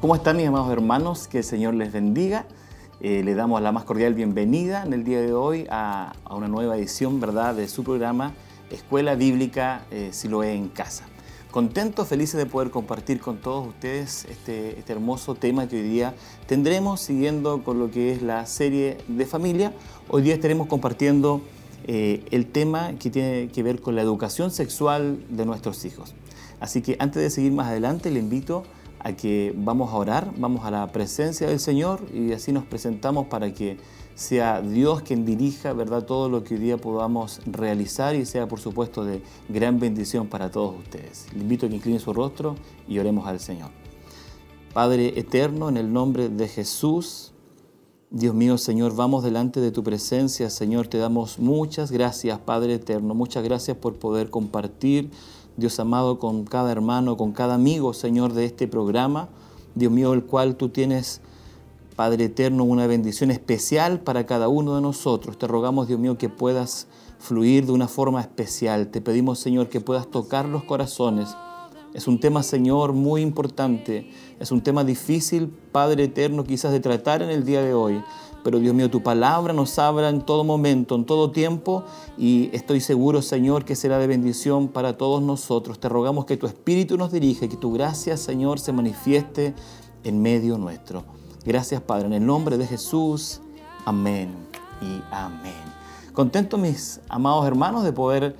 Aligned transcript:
¿Cómo 0.00 0.14
están 0.14 0.38
mis 0.38 0.46
amados 0.46 0.72
hermanos? 0.72 1.28
Que 1.28 1.38
el 1.38 1.44
Señor 1.44 1.74
les 1.74 1.92
bendiga. 1.92 2.46
Eh, 3.02 3.22
le 3.22 3.34
damos 3.34 3.60
la 3.60 3.70
más 3.70 3.84
cordial 3.84 4.14
bienvenida 4.14 4.82
en 4.82 4.94
el 4.94 5.04
día 5.04 5.20
de 5.20 5.34
hoy 5.34 5.66
a, 5.68 6.14
una 6.30 6.48
nueva 6.48 6.78
edición 6.78 7.20
¿verdad? 7.20 7.54
de 7.54 7.68
su 7.68 7.84
programa 7.84 8.32
Escuela 8.70 9.14
Bíblica 9.14 9.84
eh, 9.90 10.08
Siloé 10.12 10.54
en 10.54 10.68
Casa. 10.70 11.04
Contentos, 11.50 12.08
felices 12.08 12.38
de 12.38 12.46
poder 12.46 12.70
compartir 12.70 13.20
con 13.20 13.42
todos 13.42 13.68
ustedes 13.68 14.24
este, 14.24 14.78
este 14.78 14.90
hermoso 14.94 15.34
tema 15.34 15.68
que 15.68 15.76
hoy 15.76 15.82
día 15.82 16.14
tendremos 16.46 17.02
siguiendo 17.02 17.62
con 17.62 17.78
lo 17.78 17.90
que 17.90 18.12
es 18.12 18.22
la 18.22 18.46
serie 18.46 18.96
de 19.06 19.26
familia. 19.26 19.74
Hoy 20.08 20.22
día 20.22 20.32
estaremos 20.32 20.66
compartiendo 20.66 21.42
eh, 21.86 22.24
el 22.30 22.46
tema 22.46 22.94
que 22.98 23.10
tiene 23.10 23.50
que 23.52 23.62
ver 23.62 23.82
con 23.82 23.96
la 23.96 24.00
educación 24.00 24.50
sexual 24.50 25.22
de 25.28 25.44
nuestros 25.44 25.84
hijos. 25.84 26.14
Así 26.58 26.80
que 26.80 26.96
antes 27.00 27.22
de 27.22 27.28
seguir 27.28 27.52
más 27.52 27.66
adelante, 27.66 28.10
le 28.10 28.18
invito 28.18 28.62
a 28.62 28.79
que 29.16 29.54
vamos 29.56 29.92
a 29.92 29.96
orar, 29.96 30.32
vamos 30.36 30.64
a 30.64 30.70
la 30.70 30.86
presencia 30.92 31.48
del 31.48 31.58
Señor 31.58 32.00
y 32.14 32.32
así 32.32 32.52
nos 32.52 32.64
presentamos 32.64 33.26
para 33.26 33.52
que 33.52 33.78
sea 34.14 34.60
Dios 34.60 35.02
quien 35.02 35.24
dirija, 35.24 35.72
¿verdad?, 35.72 36.04
todo 36.04 36.28
lo 36.28 36.44
que 36.44 36.54
hoy 36.54 36.60
día 36.60 36.76
podamos 36.76 37.40
realizar 37.46 38.14
y 38.14 38.26
sea, 38.26 38.46
por 38.46 38.60
supuesto, 38.60 39.04
de 39.04 39.22
gran 39.48 39.80
bendición 39.80 40.26
para 40.26 40.50
todos 40.50 40.78
ustedes. 40.78 41.26
Le 41.34 41.40
invito 41.40 41.66
a 41.66 41.68
que 41.70 41.76
incline 41.76 41.98
su 41.98 42.12
rostro 42.12 42.56
y 42.86 42.98
oremos 42.98 43.26
al 43.26 43.40
Señor. 43.40 43.70
Padre 44.74 45.18
eterno, 45.18 45.68
en 45.68 45.78
el 45.78 45.92
nombre 45.92 46.28
de 46.28 46.46
Jesús, 46.48 47.32
Dios 48.10 48.34
mío, 48.34 48.58
Señor, 48.58 48.94
vamos 48.94 49.24
delante 49.24 49.60
de 49.60 49.70
tu 49.70 49.82
presencia, 49.82 50.50
Señor, 50.50 50.88
te 50.88 50.98
damos 50.98 51.38
muchas 51.38 51.90
gracias, 51.90 52.38
Padre 52.40 52.74
eterno, 52.74 53.14
muchas 53.14 53.42
gracias 53.42 53.76
por 53.76 53.98
poder 53.98 54.30
compartir 54.30 55.10
Dios 55.56 55.78
amado, 55.80 56.18
con 56.18 56.44
cada 56.44 56.72
hermano, 56.72 57.16
con 57.16 57.32
cada 57.32 57.54
amigo, 57.54 57.92
Señor, 57.92 58.32
de 58.32 58.44
este 58.44 58.68
programa. 58.68 59.28
Dios 59.74 59.92
mío, 59.92 60.12
el 60.12 60.24
cual 60.24 60.56
tú 60.56 60.68
tienes, 60.68 61.20
Padre 61.96 62.24
eterno, 62.24 62.64
una 62.64 62.86
bendición 62.86 63.30
especial 63.30 64.00
para 64.00 64.26
cada 64.26 64.48
uno 64.48 64.74
de 64.74 64.82
nosotros. 64.82 65.38
Te 65.38 65.46
rogamos, 65.46 65.88
Dios 65.88 66.00
mío, 66.00 66.16
que 66.18 66.28
puedas 66.28 66.86
fluir 67.18 67.66
de 67.66 67.72
una 67.72 67.88
forma 67.88 68.20
especial. 68.20 68.88
Te 68.88 69.00
pedimos, 69.00 69.38
Señor, 69.38 69.68
que 69.68 69.80
puedas 69.80 70.10
tocar 70.10 70.46
los 70.46 70.64
corazones. 70.64 71.36
Es 71.92 72.06
un 72.06 72.20
tema, 72.20 72.42
Señor, 72.42 72.92
muy 72.92 73.20
importante. 73.20 74.10
Es 74.38 74.52
un 74.52 74.62
tema 74.62 74.84
difícil, 74.84 75.48
Padre 75.72 76.04
eterno, 76.04 76.44
quizás 76.44 76.72
de 76.72 76.80
tratar 76.80 77.20
en 77.20 77.30
el 77.30 77.44
día 77.44 77.62
de 77.62 77.74
hoy. 77.74 78.02
Pero 78.42 78.58
Dios 78.58 78.74
mío, 78.74 78.90
tu 78.90 79.02
palabra 79.02 79.52
nos 79.52 79.78
habla 79.78 80.08
en 80.08 80.22
todo 80.22 80.44
momento, 80.44 80.94
en 80.94 81.04
todo 81.04 81.30
tiempo, 81.30 81.84
y 82.16 82.48
estoy 82.52 82.80
seguro, 82.80 83.20
Señor, 83.22 83.64
que 83.64 83.76
será 83.76 83.98
de 83.98 84.06
bendición 84.06 84.68
para 84.68 84.96
todos 84.96 85.22
nosotros. 85.22 85.78
Te 85.78 85.88
rogamos 85.88 86.24
que 86.24 86.36
tu 86.36 86.46
Espíritu 86.46 86.96
nos 86.96 87.12
dirija, 87.12 87.48
que 87.48 87.56
tu 87.56 87.72
gracia, 87.72 88.16
Señor, 88.16 88.58
se 88.58 88.72
manifieste 88.72 89.54
en 90.04 90.22
medio 90.22 90.56
nuestro. 90.56 91.04
Gracias, 91.44 91.82
Padre, 91.82 92.06
en 92.06 92.14
el 92.14 92.26
nombre 92.26 92.56
de 92.56 92.66
Jesús. 92.66 93.40
Amén 93.84 94.30
y 94.80 95.02
amén. 95.10 95.52
Contento, 96.12 96.56
mis 96.56 97.00
amados 97.08 97.46
hermanos, 97.46 97.84
de 97.84 97.92
poder, 97.92 98.36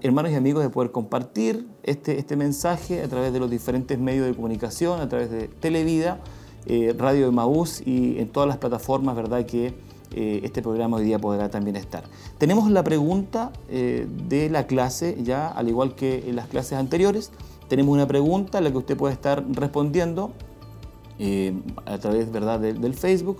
hermanos 0.00 0.32
y 0.32 0.34
amigos, 0.34 0.62
de 0.62 0.70
poder 0.70 0.92
compartir 0.92 1.66
este, 1.82 2.18
este 2.18 2.36
mensaje 2.36 3.02
a 3.02 3.08
través 3.08 3.32
de 3.32 3.40
los 3.40 3.50
diferentes 3.50 3.98
medios 3.98 4.26
de 4.26 4.34
comunicación, 4.34 5.00
a 5.00 5.08
través 5.08 5.30
de 5.30 5.48
Televida 5.48 6.20
eh, 6.66 6.94
Radio 6.98 7.26
de 7.26 7.32
Maús 7.32 7.80
y 7.86 8.18
en 8.18 8.28
todas 8.28 8.48
las 8.48 8.58
plataformas, 8.58 9.14
¿verdad? 9.14 9.46
Que 9.46 9.74
eh, 10.14 10.40
este 10.42 10.62
programa 10.62 10.96
hoy 10.96 11.04
día 11.04 11.18
podrá 11.18 11.50
también 11.50 11.76
estar. 11.76 12.04
Tenemos 12.38 12.70
la 12.70 12.82
pregunta 12.82 13.52
eh, 13.68 14.06
de 14.28 14.50
la 14.50 14.66
clase, 14.66 15.16
ya 15.22 15.48
al 15.48 15.68
igual 15.68 15.94
que 15.94 16.28
en 16.28 16.36
las 16.36 16.48
clases 16.48 16.74
anteriores. 16.74 17.30
Tenemos 17.68 17.94
una 17.94 18.06
pregunta 18.06 18.58
a 18.58 18.60
la 18.60 18.70
que 18.70 18.78
usted 18.78 18.96
puede 18.96 19.14
estar 19.14 19.44
respondiendo 19.52 20.32
a 21.86 21.98
través 21.98 22.30
¿verdad? 22.30 22.60
del 22.60 22.94
Facebook. 22.94 23.38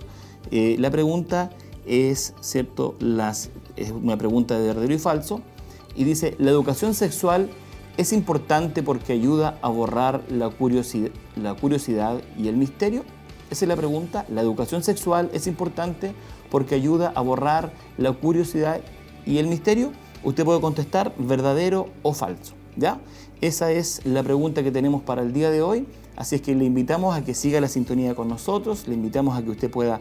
la 0.51 0.89
pregunta 0.89 1.51
es, 1.85 2.33
¿cierto? 2.41 2.95
Las, 2.99 3.51
es 3.75 3.91
una 3.91 4.17
pregunta 4.17 4.57
de 4.57 4.67
verdadero 4.67 4.93
y 4.93 4.99
falso. 4.99 5.41
Y 5.95 6.03
dice, 6.03 6.35
la 6.39 6.51
educación 6.51 6.93
sexual 6.93 7.49
es 7.97 8.13
importante 8.13 8.83
porque 8.83 9.13
ayuda 9.13 9.57
a 9.61 9.69
borrar 9.69 10.23
la 10.29 10.49
curiosidad 10.49 12.21
y 12.37 12.47
el 12.47 12.57
misterio. 12.57 13.03
Esa 13.49 13.65
es 13.65 13.69
la 13.69 13.75
pregunta. 13.75 14.25
La 14.29 14.41
educación 14.41 14.83
sexual 14.83 15.29
es 15.33 15.47
importante 15.47 16.13
porque 16.49 16.75
ayuda 16.75 17.13
a 17.15 17.21
borrar 17.21 17.71
la 17.97 18.11
curiosidad 18.11 18.81
y 19.25 19.37
el 19.37 19.47
misterio. 19.47 19.91
Usted 20.23 20.43
puede 20.43 20.59
contestar 20.59 21.13
verdadero 21.17 21.87
o 22.03 22.13
falso. 22.13 22.53
¿Ya? 22.75 22.99
Esa 23.41 23.71
es 23.71 24.05
la 24.05 24.21
pregunta 24.21 24.63
que 24.63 24.71
tenemos 24.71 25.01
para 25.01 25.21
el 25.21 25.33
día 25.33 25.49
de 25.49 25.61
hoy. 25.61 25.87
Así 26.15 26.35
es 26.35 26.41
que 26.41 26.53
le 26.55 26.65
invitamos 26.65 27.15
a 27.15 27.23
que 27.23 27.33
siga 27.33 27.61
la 27.61 27.67
sintonía 27.67 28.15
con 28.15 28.27
nosotros, 28.27 28.87
le 28.87 28.95
invitamos 28.95 29.37
a 29.37 29.43
que 29.43 29.51
usted 29.51 29.69
pueda 29.69 29.99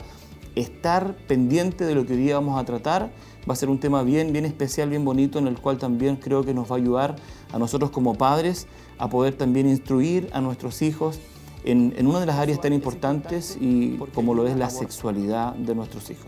estar 0.54 1.14
pendiente 1.26 1.84
de 1.84 1.94
lo 1.94 2.06
que 2.06 2.14
hoy 2.14 2.20
día 2.20 2.34
vamos 2.34 2.58
a 2.58 2.64
tratar. 2.64 3.12
Va 3.48 3.52
a 3.52 3.56
ser 3.56 3.68
un 3.68 3.78
tema 3.78 4.02
bien, 4.02 4.32
bien 4.32 4.44
especial, 4.44 4.90
bien 4.90 5.04
bonito, 5.04 5.38
en 5.38 5.46
el 5.46 5.58
cual 5.58 5.78
también 5.78 6.16
creo 6.16 6.42
que 6.44 6.52
nos 6.52 6.70
va 6.70 6.76
a 6.76 6.78
ayudar 6.78 7.16
a 7.52 7.58
nosotros 7.58 7.90
como 7.90 8.14
padres 8.14 8.66
a 8.98 9.08
poder 9.08 9.36
también 9.36 9.68
instruir 9.68 10.28
a 10.32 10.40
nuestros 10.40 10.82
hijos 10.82 11.20
en, 11.66 12.06
una 12.06 12.20
de 12.20 12.26
las 12.26 12.36
áreas 12.36 12.60
tan 12.60 12.72
importantes 12.72 13.58
y 13.60 13.98
como 14.14 14.34
lo 14.34 14.46
es 14.46 14.56
la 14.56 14.70
sexualidad 14.70 15.54
de 15.54 15.74
nuestros 15.74 16.10
hijos. 16.10 16.26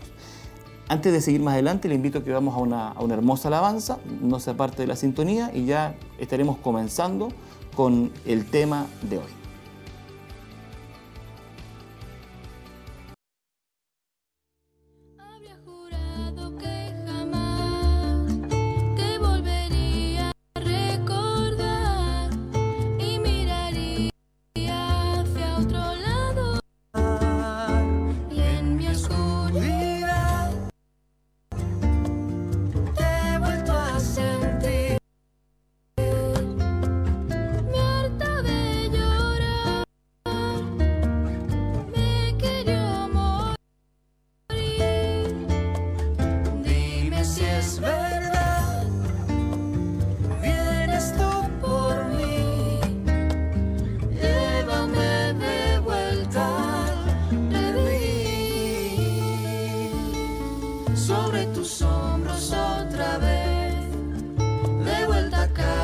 Antes 0.87 1.13
de 1.13 1.21
seguir 1.21 1.41
más 1.41 1.53
adelante, 1.53 1.87
le 1.87 1.95
invito 1.95 2.19
a 2.19 2.23
que 2.23 2.31
vamos 2.31 2.55
a 2.55 2.59
una, 3.01 3.13
hermosa 3.13 3.47
alabanza, 3.47 3.99
no 4.21 4.39
se 4.39 4.51
aparte 4.51 4.81
de 4.81 4.87
la 4.87 4.95
sintonía 4.95 5.51
y 5.53 5.65
ya 5.65 5.95
estaremos 6.17 6.57
comenzando 6.57 7.29
con 7.75 8.11
el 8.25 8.45
tema 8.45 8.87
de 9.03 9.19
hoy. 9.19 9.38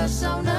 coração 0.06 0.55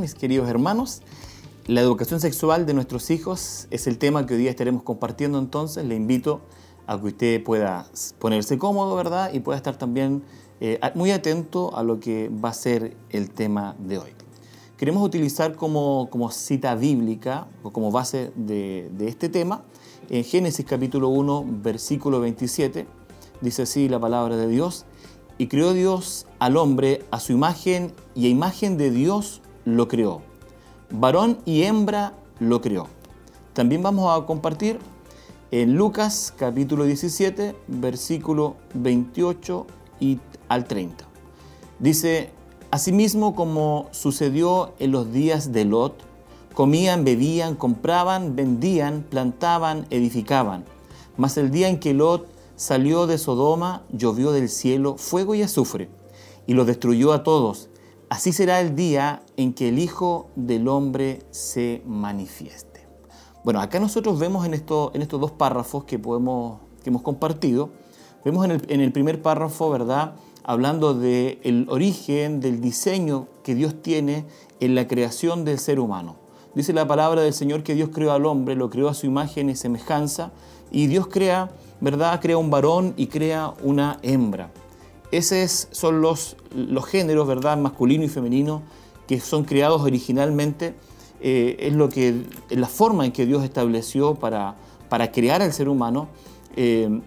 mis 0.00 0.14
queridos 0.14 0.48
hermanos. 0.48 1.02
La 1.66 1.82
educación 1.82 2.20
sexual 2.20 2.64
de 2.64 2.72
nuestros 2.72 3.10
hijos 3.10 3.68
es 3.70 3.86
el 3.86 3.98
tema 3.98 4.24
que 4.24 4.34
hoy 4.34 4.40
día 4.40 4.50
estaremos 4.50 4.82
compartiendo 4.82 5.38
entonces. 5.38 5.84
Le 5.84 5.94
invito 5.94 6.40
a 6.86 6.98
que 6.98 7.06
usted 7.08 7.44
pueda 7.44 7.86
ponerse 8.18 8.58
cómodo, 8.58 8.96
¿verdad? 8.96 9.30
Y 9.32 9.40
pueda 9.40 9.58
estar 9.58 9.76
también 9.76 10.22
eh, 10.60 10.80
muy 10.94 11.10
atento 11.10 11.76
a 11.76 11.82
lo 11.82 12.00
que 12.00 12.30
va 12.30 12.48
a 12.48 12.54
ser 12.54 12.96
el 13.10 13.30
tema 13.30 13.76
de 13.78 13.98
hoy. 13.98 14.10
Queremos 14.78 15.02
utilizar 15.02 15.54
como, 15.54 16.08
como 16.10 16.30
cita 16.30 16.74
bíblica 16.74 17.46
o 17.62 17.70
como 17.70 17.90
base 17.92 18.32
de, 18.34 18.90
de 18.96 19.08
este 19.08 19.28
tema 19.28 19.62
en 20.08 20.24
Génesis 20.24 20.64
capítulo 20.64 21.10
1, 21.10 21.44
versículo 21.62 22.20
27. 22.20 22.86
Dice 23.42 23.62
así 23.62 23.88
la 23.88 24.00
palabra 24.00 24.36
de 24.36 24.48
Dios. 24.48 24.86
Y 25.36 25.46
creó 25.46 25.72
Dios 25.72 26.26
al 26.38 26.56
hombre 26.56 27.04
a 27.10 27.20
su 27.20 27.32
imagen 27.32 27.92
y 28.14 28.26
a 28.26 28.28
imagen 28.28 28.76
de 28.76 28.90
Dios 28.90 29.39
lo 29.64 29.88
creó. 29.88 30.22
Varón 30.90 31.38
y 31.44 31.62
hembra 31.62 32.14
lo 32.38 32.60
creó. 32.60 32.86
También 33.52 33.82
vamos 33.82 34.16
a 34.16 34.26
compartir 34.26 34.78
en 35.50 35.74
Lucas 35.74 36.32
capítulo 36.36 36.84
17, 36.84 37.56
versículo 37.66 38.56
28 38.74 39.66
y 40.00 40.18
al 40.48 40.64
30. 40.66 41.04
Dice, 41.78 42.30
asimismo 42.70 43.34
como 43.34 43.88
sucedió 43.90 44.74
en 44.78 44.92
los 44.92 45.12
días 45.12 45.52
de 45.52 45.64
Lot, 45.64 45.94
comían, 46.54 47.04
bebían, 47.04 47.56
compraban, 47.56 48.36
vendían, 48.36 49.02
plantaban, 49.08 49.86
edificaban. 49.90 50.64
Mas 51.16 51.36
el 51.36 51.50
día 51.50 51.68
en 51.68 51.80
que 51.80 51.94
Lot 51.94 52.28
salió 52.56 53.06
de 53.06 53.16
Sodoma, 53.16 53.82
llovió 53.90 54.32
del 54.32 54.50
cielo 54.50 54.98
fuego 54.98 55.34
y 55.34 55.42
azufre, 55.42 55.88
y 56.46 56.52
los 56.52 56.66
destruyó 56.66 57.14
a 57.14 57.22
todos. 57.22 57.69
Así 58.10 58.32
será 58.32 58.60
el 58.60 58.74
día 58.74 59.22
en 59.36 59.54
que 59.54 59.68
el 59.68 59.78
Hijo 59.78 60.30
del 60.34 60.66
Hombre 60.66 61.22
se 61.30 61.80
manifieste. 61.86 62.84
Bueno, 63.44 63.60
acá 63.60 63.78
nosotros 63.78 64.18
vemos 64.18 64.44
en, 64.44 64.52
esto, 64.52 64.90
en 64.94 65.02
estos 65.02 65.20
dos 65.20 65.30
párrafos 65.30 65.84
que, 65.84 65.96
podemos, 65.96 66.58
que 66.82 66.90
hemos 66.90 67.02
compartido, 67.02 67.70
vemos 68.24 68.44
en 68.44 68.50
el, 68.50 68.62
en 68.68 68.80
el 68.80 68.90
primer 68.90 69.22
párrafo, 69.22 69.70
¿verdad? 69.70 70.16
Hablando 70.42 70.92
del 70.92 71.66
origen, 71.70 72.40
del 72.40 72.60
diseño 72.60 73.28
que 73.44 73.54
Dios 73.54 73.80
tiene 73.80 74.26
en 74.58 74.74
la 74.74 74.88
creación 74.88 75.44
del 75.44 75.60
ser 75.60 75.78
humano. 75.78 76.16
Dice 76.56 76.72
la 76.72 76.88
palabra 76.88 77.22
del 77.22 77.32
Señor 77.32 77.62
que 77.62 77.76
Dios 77.76 77.90
creó 77.92 78.10
al 78.10 78.26
hombre, 78.26 78.56
lo 78.56 78.70
creó 78.70 78.88
a 78.88 78.94
su 78.94 79.06
imagen 79.06 79.50
y 79.50 79.54
semejanza, 79.54 80.32
y 80.72 80.88
Dios 80.88 81.06
crea, 81.06 81.52
¿verdad? 81.80 82.20
Crea 82.20 82.38
un 82.38 82.50
varón 82.50 82.92
y 82.96 83.06
crea 83.06 83.54
una 83.62 84.00
hembra. 84.02 84.50
Esos 85.10 85.68
son 85.70 86.00
los, 86.00 86.36
los 86.54 86.86
géneros, 86.86 87.26
¿verdad? 87.26 87.56
Masculino 87.58 88.04
y 88.04 88.08
femenino, 88.08 88.62
que 89.06 89.20
son 89.20 89.44
creados 89.44 89.82
originalmente. 89.82 90.74
eh, 91.20 91.56
es 91.60 91.74
lo 91.74 91.88
que, 91.88 92.24
es 92.48 92.58
la 92.58 92.68
forma 92.68 93.04
en 93.04 93.12
que 93.12 93.26
Dios 93.26 93.44
estableció 93.44 94.14
para, 94.14 94.56
para 94.88 95.12
crear 95.12 95.42
al 95.42 95.52
ser 95.52 95.68
humano. 95.68 96.08
Eh, 96.56 97.00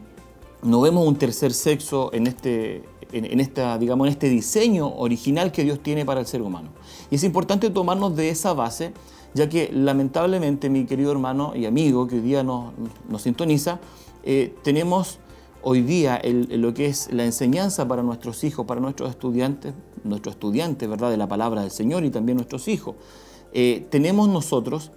no 0.61 0.81
vemos 0.81 1.07
un 1.07 1.15
tercer 1.15 1.53
sexo 1.53 2.13
en 2.13 2.27
este, 2.27 2.83
en, 3.11 3.39
esta, 3.39 3.77
digamos, 3.77 4.07
en 4.07 4.13
este 4.13 4.29
diseño 4.29 4.87
original 4.95 5.51
que 5.51 5.63
Dios 5.63 5.79
tiene 5.81 6.05
para 6.05 6.21
el 6.21 6.25
ser 6.25 6.41
humano. 6.41 6.69
Y 7.11 7.15
es 7.15 7.23
importante 7.23 7.69
tomarnos 7.69 8.15
de 8.15 8.29
esa 8.29 8.53
base, 8.53 8.93
ya 9.33 9.49
que 9.49 9.69
lamentablemente, 9.73 10.69
mi 10.69 10.85
querido 10.85 11.11
hermano 11.11 11.53
y 11.55 11.65
amigo 11.65 12.07
que 12.07 12.15
hoy 12.15 12.21
día 12.21 12.43
nos, 12.43 12.73
nos 13.09 13.21
sintoniza, 13.23 13.79
eh, 14.23 14.55
tenemos 14.63 15.19
hoy 15.63 15.81
día 15.81 16.21
lo 16.23 16.73
que 16.73 16.87
es 16.87 17.11
la 17.11 17.25
enseñanza 17.25 17.87
para 17.87 18.03
nuestros 18.03 18.43
hijos, 18.43 18.65
para 18.65 18.81
nuestros 18.81 19.09
estudiantes, 19.09 19.73
nuestros 20.03 20.35
estudiantes, 20.35 20.89
¿verdad?, 20.89 21.09
de 21.09 21.17
la 21.17 21.27
palabra 21.27 21.61
del 21.61 21.71
Señor 21.71 22.03
y 22.03 22.09
también 22.09 22.37
nuestros 22.37 22.67
hijos. 22.67 22.95
Eh, 23.53 23.87
tenemos 23.89 24.29
nosotros, 24.29 24.91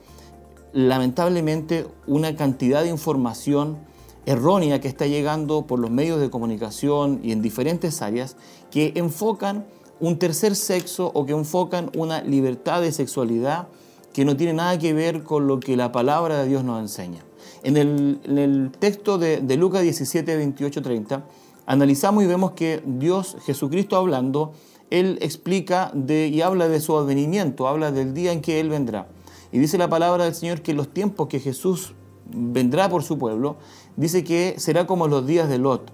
lamentablemente, 0.72 1.86
una 2.06 2.36
cantidad 2.36 2.82
de 2.82 2.90
información 2.90 3.78
errónea 4.26 4.80
que 4.80 4.88
está 4.88 5.06
llegando 5.06 5.66
por 5.66 5.78
los 5.78 5.90
medios 5.90 6.20
de 6.20 6.30
comunicación 6.30 7.20
y 7.22 7.30
en 7.30 7.42
diferentes 7.42 8.02
áreas 8.02 8.36
que 8.70 8.92
enfocan 8.96 9.66
un 10.00 10.18
tercer 10.18 10.56
sexo 10.56 11.10
o 11.14 11.24
que 11.26 11.32
enfocan 11.32 11.90
una 11.96 12.22
libertad 12.22 12.82
de 12.82 12.92
sexualidad 12.92 13.68
que 14.12 14.24
no 14.24 14.36
tiene 14.36 14.54
nada 14.54 14.78
que 14.78 14.92
ver 14.94 15.22
con 15.22 15.46
lo 15.46 15.60
que 15.60 15.76
la 15.76 15.92
palabra 15.92 16.38
de 16.42 16.48
Dios 16.48 16.64
nos 16.64 16.80
enseña. 16.80 17.25
En 17.66 17.76
el, 17.76 18.70
texto 18.78 19.18
de, 19.18 19.40
de 19.40 19.56
Lucas 19.56 19.82
17, 19.82 20.36
28, 20.36 20.82
30, 20.82 21.24
analizamos 21.66 22.22
y 22.22 22.26
vemos 22.28 22.52
que 22.52 22.80
Dios, 22.86 23.36
Jesucristo 23.44 23.96
hablando, 23.96 24.52
Él 24.90 25.18
explica 25.20 25.90
de, 25.92 26.28
y 26.28 26.42
habla 26.42 26.68
de 26.68 26.80
su 26.80 26.96
advenimiento, 26.96 27.66
habla 27.66 27.90
del 27.90 28.14
día 28.14 28.30
en 28.30 28.40
que 28.40 28.60
Él 28.60 28.70
vendrá. 28.70 29.08
Y 29.50 29.58
dice 29.58 29.78
la 29.78 29.88
palabra 29.88 30.24
del 30.26 30.34
Señor 30.36 30.60
que 30.62 30.74
los 30.74 30.88
tiempos 30.94 31.26
que 31.26 31.40
Jesús 31.40 31.94
vendrá 32.32 32.88
por 32.88 33.02
su 33.02 33.18
pueblo, 33.18 33.56
dice 33.96 34.22
que 34.22 34.54
será 34.58 34.86
como 34.86 35.08
los 35.08 35.26
días 35.26 35.48
de 35.48 35.58
Lot. 35.58 35.90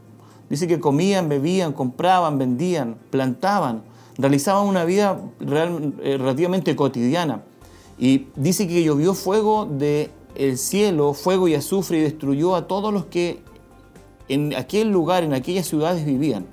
Dice 0.50 0.66
que 0.66 0.78
comían, 0.78 1.30
bebían, 1.30 1.72
compraban, 1.72 2.36
vendían, 2.36 2.98
plantaban, 3.10 3.82
realizaban 4.18 4.66
una 4.66 4.84
vida 4.84 5.18
real- 5.40 5.94
eh, 6.02 6.18
relativamente 6.18 6.76
cotidiana. 6.76 7.44
Y 7.98 8.26
dice 8.36 8.68
que 8.68 8.82
llovió 8.82 9.14
fuego 9.14 9.64
del 9.64 10.10
el 10.34 10.58
cielo, 10.58 11.14
fuego 11.14 11.48
y 11.48 11.54
azufre, 11.54 11.98
y 11.98 12.02
destruyó 12.02 12.54
a 12.54 12.66
todos 12.66 12.92
los 12.92 13.06
que 13.06 13.40
en 14.28 14.54
aquel 14.54 14.90
lugar, 14.90 15.24
en 15.24 15.34
aquellas 15.34 15.66
ciudades 15.66 16.04
vivían. 16.04 16.46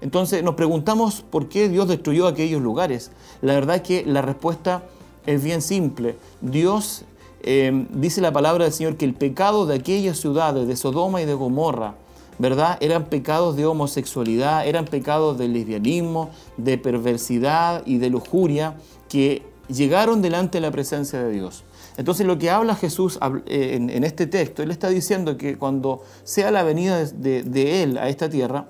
Entonces 0.00 0.42
nos 0.42 0.54
preguntamos 0.54 1.22
por 1.28 1.48
qué 1.48 1.68
Dios 1.68 1.88
destruyó 1.88 2.26
aquellos 2.26 2.62
lugares. 2.62 3.10
La 3.42 3.54
verdad 3.54 3.76
es 3.76 3.82
que 3.82 4.04
la 4.04 4.22
respuesta 4.22 4.84
es 5.26 5.42
bien 5.42 5.62
simple. 5.62 6.16
Dios, 6.40 7.04
eh, 7.42 7.86
dice 7.90 8.20
la 8.20 8.32
palabra 8.32 8.64
del 8.64 8.72
Señor, 8.72 8.96
que 8.96 9.04
el 9.04 9.14
pecado 9.14 9.66
de 9.66 9.74
aquellas 9.74 10.18
ciudades, 10.18 10.68
de 10.68 10.76
Sodoma 10.76 11.20
y 11.20 11.24
de 11.24 11.34
Gomorra, 11.34 11.94
¿verdad? 12.38 12.78
Eran 12.80 13.06
pecados 13.06 13.56
de 13.56 13.66
homosexualidad, 13.66 14.66
eran 14.66 14.84
pecados 14.84 15.38
de 15.38 15.48
lesbianismo, 15.48 16.30
de 16.56 16.78
perversidad 16.78 17.82
y 17.84 17.98
de 17.98 18.10
lujuria 18.10 18.76
que 19.08 19.42
llegaron 19.68 20.22
delante 20.22 20.58
de 20.58 20.62
la 20.62 20.70
presencia 20.70 21.20
de 21.20 21.32
Dios. 21.32 21.64
Entonces 21.98 22.24
lo 22.26 22.38
que 22.38 22.48
habla 22.48 22.76
Jesús 22.76 23.18
eh, 23.46 23.76
en, 23.76 24.04
este 24.04 24.28
texto, 24.28 24.62
Él 24.62 24.70
está 24.70 24.88
diciendo 24.88 25.36
que 25.36 25.58
cuando 25.58 26.02
sea 26.22 26.52
la 26.52 26.62
venida 26.62 27.04
de- 27.04 27.82
Él 27.82 27.98
a 27.98 28.08
esta 28.08 28.30
tierra, 28.30 28.68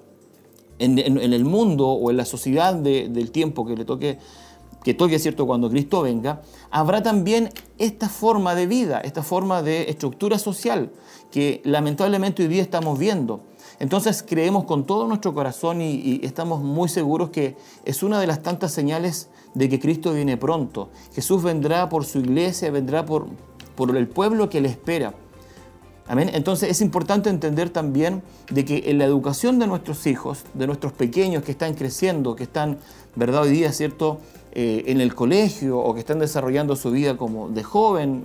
en, 0.78 0.98
el 0.98 1.44
mundo 1.44 1.88
o 1.88 2.10
en 2.10 2.16
la 2.16 2.24
sociedad 2.24 2.74
de- 2.74 3.10
del 3.10 3.30
tiempo 3.30 3.66
que 3.66 3.76
le 3.76 3.84
toque 3.84 4.18
que 4.82 4.94
toque, 4.94 5.18
¿cierto?, 5.18 5.44
cuando 5.44 5.68
Cristo 5.68 6.02
venga, 6.02 6.40
habrá 6.70 7.02
también 7.02 7.50
esta 7.78 8.08
forma 8.08 8.54
de 8.54 8.68
vida, 8.68 9.00
esta 9.00 9.24
forma 9.24 9.60
de 9.60 9.90
estructura 9.90 10.38
social 10.38 10.92
que 11.32 11.60
lamentablemente 11.64 12.44
hoy 12.44 12.48
día 12.48 12.62
estamos 12.62 12.96
viendo. 12.96 13.40
Entonces 13.80 14.24
creemos 14.26 14.64
con 14.64 14.86
todo 14.86 15.06
nuestro 15.08 15.34
corazón 15.34 15.82
y 15.82 16.20
estamos 16.22 16.62
muy 16.62 16.88
seguros 16.88 17.30
que 17.30 17.56
es 17.84 18.02
una 18.04 18.20
de 18.20 18.28
las 18.28 18.40
tantas 18.42 18.72
señales 18.72 19.28
de 19.54 19.68
que 19.68 19.78
Cristo 19.80 20.12
viene 20.12 20.36
pronto. 20.36 20.90
Jesús 21.14 21.42
vendrá 21.42 21.88
por 21.88 22.04
su 22.04 22.18
iglesia, 22.18 22.70
vendrá 22.70 23.04
por, 23.04 23.26
por 23.76 23.96
el 23.96 24.08
pueblo 24.08 24.48
que 24.48 24.60
le 24.60 24.68
espera. 24.68 25.14
Amén. 26.06 26.30
Entonces 26.32 26.70
es 26.70 26.80
importante 26.80 27.28
entender 27.28 27.68
también 27.68 28.22
de 28.50 28.64
que 28.64 28.84
en 28.86 28.98
la 28.98 29.04
educación 29.04 29.58
de 29.58 29.66
nuestros 29.66 30.06
hijos, 30.06 30.44
de 30.54 30.66
nuestros 30.66 30.92
pequeños 30.94 31.42
que 31.42 31.52
están 31.52 31.74
creciendo, 31.74 32.34
que 32.34 32.44
están, 32.44 32.78
¿verdad? 33.14 33.42
Hoy 33.42 33.50
día, 33.50 33.72
¿cierto? 33.72 34.18
Eh, 34.52 34.84
en 34.86 35.02
el 35.02 35.14
colegio 35.14 35.78
o 35.78 35.92
que 35.92 36.00
están 36.00 36.18
desarrollando 36.18 36.76
su 36.76 36.90
vida 36.90 37.18
como 37.18 37.50
de 37.50 37.62
joven, 37.62 38.24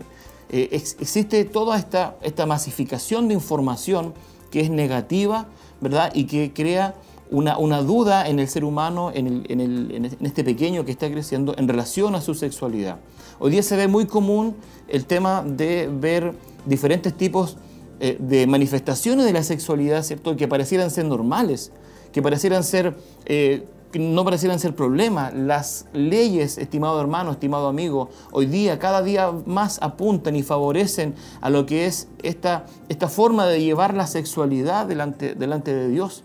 eh, 0.50 0.70
ex- 0.72 0.96
existe 1.02 1.44
toda 1.44 1.78
esta, 1.78 2.16
esta 2.22 2.46
masificación 2.46 3.28
de 3.28 3.34
información 3.34 4.14
que 4.50 4.62
es 4.62 4.70
negativa, 4.70 5.48
¿verdad? 5.82 6.12
Y 6.16 6.24
que 6.24 6.54
crea 6.54 6.96
una, 7.34 7.58
una 7.58 7.82
duda 7.82 8.28
en 8.30 8.40
el 8.40 8.48
ser 8.48 8.64
humano, 8.64 9.12
en, 9.14 9.28
el- 9.28 9.46
en 9.50 9.60
el- 9.60 9.92
en 9.92 10.06
es- 10.06 10.14
en 10.20 10.26
este 10.26 10.44
pequeño 10.44 10.86
que 10.86 10.92
está 10.92 11.10
creciendo 11.12 11.54
en 11.58 11.68
relación 11.68 12.16
a 12.16 12.22
su 12.22 12.34
sexualidad. 12.36 12.98
Hoy 13.40 13.52
día 13.52 13.64
se 13.64 13.76
ve 13.76 13.88
muy 13.88 14.06
común 14.06 14.56
el 14.88 15.06
tema 15.06 15.44
de 15.46 15.90
ver 15.92 16.34
diferentes 16.66 17.14
tipos 17.14 17.58
eh, 18.00 18.18
de 18.20 18.48
manifestaciones 18.48 19.26
de 19.26 19.34
la 19.34 19.44
sexualidad, 19.44 20.04
¿cierto? 20.04 20.36
Que 20.36 20.48
parecieran 20.48 20.90
ser 20.92 21.06
normales, 21.06 21.72
que 22.12 22.22
parecieran 22.22 22.64
ser, 22.64 22.96
eh, 23.26 23.66
no 23.94 24.24
parecieran 24.26 24.60
ser 24.60 24.76
problemas. 24.76 25.34
Las 25.34 25.86
leyes, 25.94 26.58
estimado 26.58 27.00
hermano, 27.00 27.32
estimado 27.32 27.68
amigo, 27.68 28.10
hoy 28.32 28.46
día, 28.48 28.78
cada 28.80 29.02
día 29.04 29.32
más 29.46 29.80
apuntan 29.82 30.36
y 30.36 30.44
favorecen 30.44 31.14
a 31.42 31.50
lo 31.50 31.66
que 31.66 31.86
es 31.86 32.08
esta, 32.24 32.66
esta 32.90 33.08
forma 33.08 33.46
de 33.48 33.62
llevar 33.62 33.94
la 33.94 34.08
sexualidad 34.08 34.86
delante, 34.88 35.36
delante 35.36 35.74
de 35.74 35.88
Dios. 35.90 36.24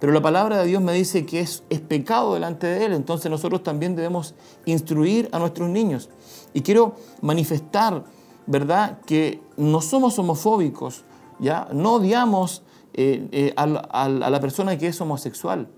Pero 0.00 0.12
la 0.12 0.22
palabra 0.22 0.58
de 0.58 0.66
Dios 0.66 0.82
me 0.82 0.94
dice 0.94 1.26
que 1.26 1.40
es, 1.40 1.62
pecado 1.88 2.34
delante 2.34 2.66
de 2.66 2.86
Él, 2.86 2.94
entonces 2.94 3.30
nosotros 3.30 3.62
también 3.62 3.94
debemos 3.94 4.34
instruir 4.64 5.28
a 5.30 5.38
nuestros 5.38 5.68
niños. 5.68 6.08
Y 6.54 6.62
quiero 6.62 6.96
manifestar, 7.20 8.04
¿verdad?, 8.46 9.00
que 9.06 9.42
no 9.58 9.82
somos 9.82 10.18
homofóbicos, 10.18 11.04
¿ya? 11.38 11.68
No 11.72 11.94
odiamos 11.94 12.62
eh, 12.94 13.28
eh, 13.30 13.52
a 13.56 14.08
la 14.08 14.40
persona 14.40 14.78
que 14.78 14.86
es 14.86 15.00
homosexual, 15.00 15.68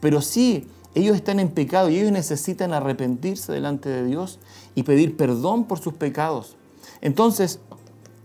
pero 0.00 0.20
sí, 0.20 0.66
ellos 0.94 1.16
están 1.16 1.40
en 1.40 1.48
pecado 1.48 1.90
y 1.90 1.98
ellos 1.98 2.12
necesitan 2.12 2.72
arrepentirse 2.72 3.52
delante 3.52 3.88
de 3.88 4.04
Dios 4.04 4.38
y 4.74 4.82
pedir 4.82 5.16
perdón 5.16 5.64
por 5.64 5.78
sus 5.78 5.94
pecados. 5.94 6.56
Entonces, 7.00 7.60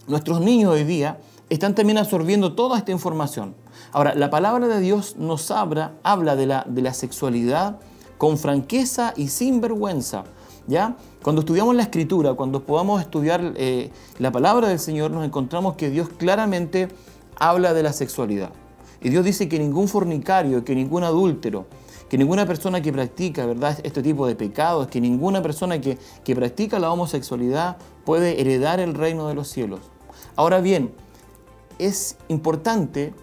nuestros 0.07 0.41
niños 0.41 0.73
hoy 0.73 0.83
día 0.83 1.19
están 1.49 1.75
también 1.75 1.97
absorbiendo 1.97 2.53
toda 2.53 2.77
esta 2.77 2.91
información. 2.91 3.55
Ahora, 3.93 4.15
la 4.15 4.29
palabra 4.29 4.67
de 4.67 4.79
Dios 4.79 5.17
nos 5.17 5.51
habla, 5.51 5.93
habla 6.03 6.35
de 6.35 6.45
la, 6.45 6.65
de 6.67 6.81
la 6.81 6.93
sexualidad 6.93 7.79
con 8.17 8.37
franqueza 8.37 9.13
y 9.17 9.27
sin 9.27 9.59
vergüenza. 9.59 10.23
¿ya? 10.67 10.95
Cuando 11.21 11.41
estudiamos 11.41 11.75
la 11.75 11.83
escritura, 11.83 12.33
cuando 12.35 12.63
podamos 12.63 13.01
estudiar 13.01 13.53
eh, 13.57 13.91
la 14.19 14.31
palabra 14.31 14.69
del 14.69 14.79
Señor, 14.79 15.11
nos 15.11 15.25
encontramos 15.25 15.75
que 15.75 15.89
Dios 15.89 16.07
claramente 16.07 16.87
habla 17.37 17.73
de 17.73 17.83
la 17.83 17.91
sexualidad. 17.91 18.51
Y 19.01 19.09
Dios 19.09 19.25
dice 19.25 19.49
que 19.49 19.59
ningún 19.59 19.87
fornicario, 19.87 20.63
que 20.63 20.75
ningún 20.75 21.03
adúltero, 21.03 21.65
que 22.09 22.17
ninguna 22.17 22.45
persona 22.45 22.81
que 22.81 22.93
practica 22.93 23.45
¿verdad? 23.45 23.77
este 23.83 24.01
tipo 24.01 24.27
de 24.27 24.35
pecados, 24.35 24.87
que 24.87 25.01
ninguna 25.01 25.41
persona 25.41 25.81
que, 25.81 25.97
que 26.23 26.35
practica 26.35 26.79
la 26.79 26.91
homosexualidad 26.91 27.77
puede 28.05 28.39
heredar 28.39 28.79
el 28.79 28.93
reino 28.93 29.27
de 29.27 29.33
los 29.33 29.47
cielos. 29.47 29.79
Ahora 30.35 30.61
bien, 30.61 30.93
es 31.79 32.17
importante 32.27 33.13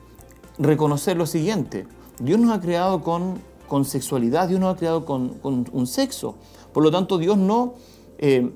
reconocer 0.59 1.17
lo 1.17 1.27
siguiente. 1.27 1.87
Dios 2.19 2.39
nos 2.41 2.57
ha 2.57 2.61
creado 2.61 3.03
con, 3.03 3.39
con 3.69 3.85
sexualidad, 3.85 4.49
Dios 4.49 4.61
nos 4.61 4.75
ha 4.75 4.79
creado 4.79 5.05
con, 5.05 5.31
con 5.39 5.67
un 5.73 5.87
sexo. 5.87 6.37
Por 6.73 6.83
lo 6.83 6.91
tanto, 6.91 7.19
Dios 7.19 7.39
no, 7.39 7.75
eh, 8.19 8.51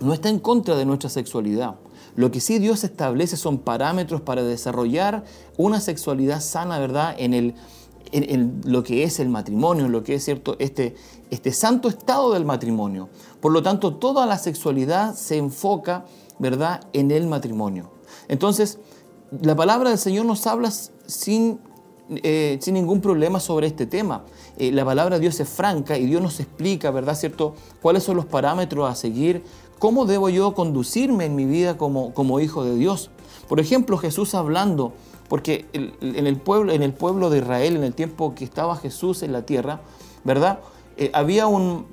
no 0.00 0.12
está 0.12 0.28
en 0.28 0.38
contra 0.38 0.76
de 0.76 0.84
nuestra 0.84 1.10
sexualidad. 1.10 1.76
Lo 2.16 2.30
que 2.30 2.40
sí 2.40 2.58
Dios 2.58 2.82
establece 2.82 3.36
son 3.36 3.58
parámetros 3.58 4.20
para 4.20 4.42
desarrollar 4.42 5.24
una 5.56 5.80
sexualidad 5.80 6.40
sana, 6.40 6.78
¿verdad? 6.80 7.14
En, 7.16 7.32
el, 7.32 7.54
en, 8.10 8.60
lo 8.64 8.82
que 8.82 9.04
es 9.04 9.20
el 9.20 9.28
matrimonio, 9.28 9.86
en 9.86 9.92
lo 9.92 10.02
que 10.02 10.14
es 10.14 10.24
cierto, 10.24 10.56
este, 10.58 10.96
este 11.30 11.52
santo 11.52 11.88
estado 11.88 12.32
del 12.32 12.44
matrimonio. 12.44 13.08
Por 13.40 13.52
lo 13.52 13.62
tanto, 13.62 13.94
toda 13.94 14.26
la 14.26 14.36
sexualidad 14.38 15.14
se 15.14 15.36
enfoca, 15.36 16.06
¿verdad?, 16.40 16.80
en 16.92 17.12
el 17.12 17.28
matrimonio. 17.28 17.92
Entonces, 18.26 18.78
la 19.42 19.54
palabra 19.56 19.90
del 19.90 19.98
Señor 19.98 20.24
nos 20.26 20.46
habla 20.46 20.70
sin, 20.70 21.58
eh, 22.10 22.58
sin 22.60 22.74
ningún 22.74 23.00
problema 23.00 23.40
sobre 23.40 23.66
este 23.66 23.86
tema. 23.86 24.24
Eh, 24.56 24.72
la 24.72 24.84
palabra 24.84 25.16
de 25.16 25.20
Dios 25.20 25.38
es 25.40 25.48
franca 25.48 25.98
y 25.98 26.06
Dios 26.06 26.22
nos 26.22 26.40
explica, 26.40 26.90
¿verdad? 26.90 27.14
¿Cierto? 27.14 27.54
¿Cuáles 27.82 28.02
son 28.04 28.16
los 28.16 28.26
parámetros 28.26 28.90
a 28.90 28.94
seguir? 28.94 29.42
¿Cómo 29.78 30.06
debo 30.06 30.28
yo 30.28 30.54
conducirme 30.54 31.26
en 31.26 31.36
mi 31.36 31.44
vida 31.44 31.76
como, 31.76 32.12
como 32.14 32.40
hijo 32.40 32.64
de 32.64 32.74
Dios? 32.76 33.10
Por 33.48 33.60
ejemplo, 33.60 33.96
Jesús 33.98 34.34
hablando, 34.34 34.92
porque 35.28 35.66
en 35.72 36.26
el, 36.26 36.36
pueblo, 36.36 36.72
en 36.72 36.82
el 36.82 36.92
pueblo 36.92 37.30
de 37.30 37.38
Israel, 37.38 37.76
en 37.76 37.84
el 37.84 37.94
tiempo 37.94 38.34
que 38.34 38.44
estaba 38.44 38.76
Jesús 38.76 39.22
en 39.22 39.32
la 39.32 39.42
tierra, 39.42 39.80
¿verdad? 40.24 40.60
Eh, 40.96 41.10
había 41.14 41.46
un, 41.46 41.86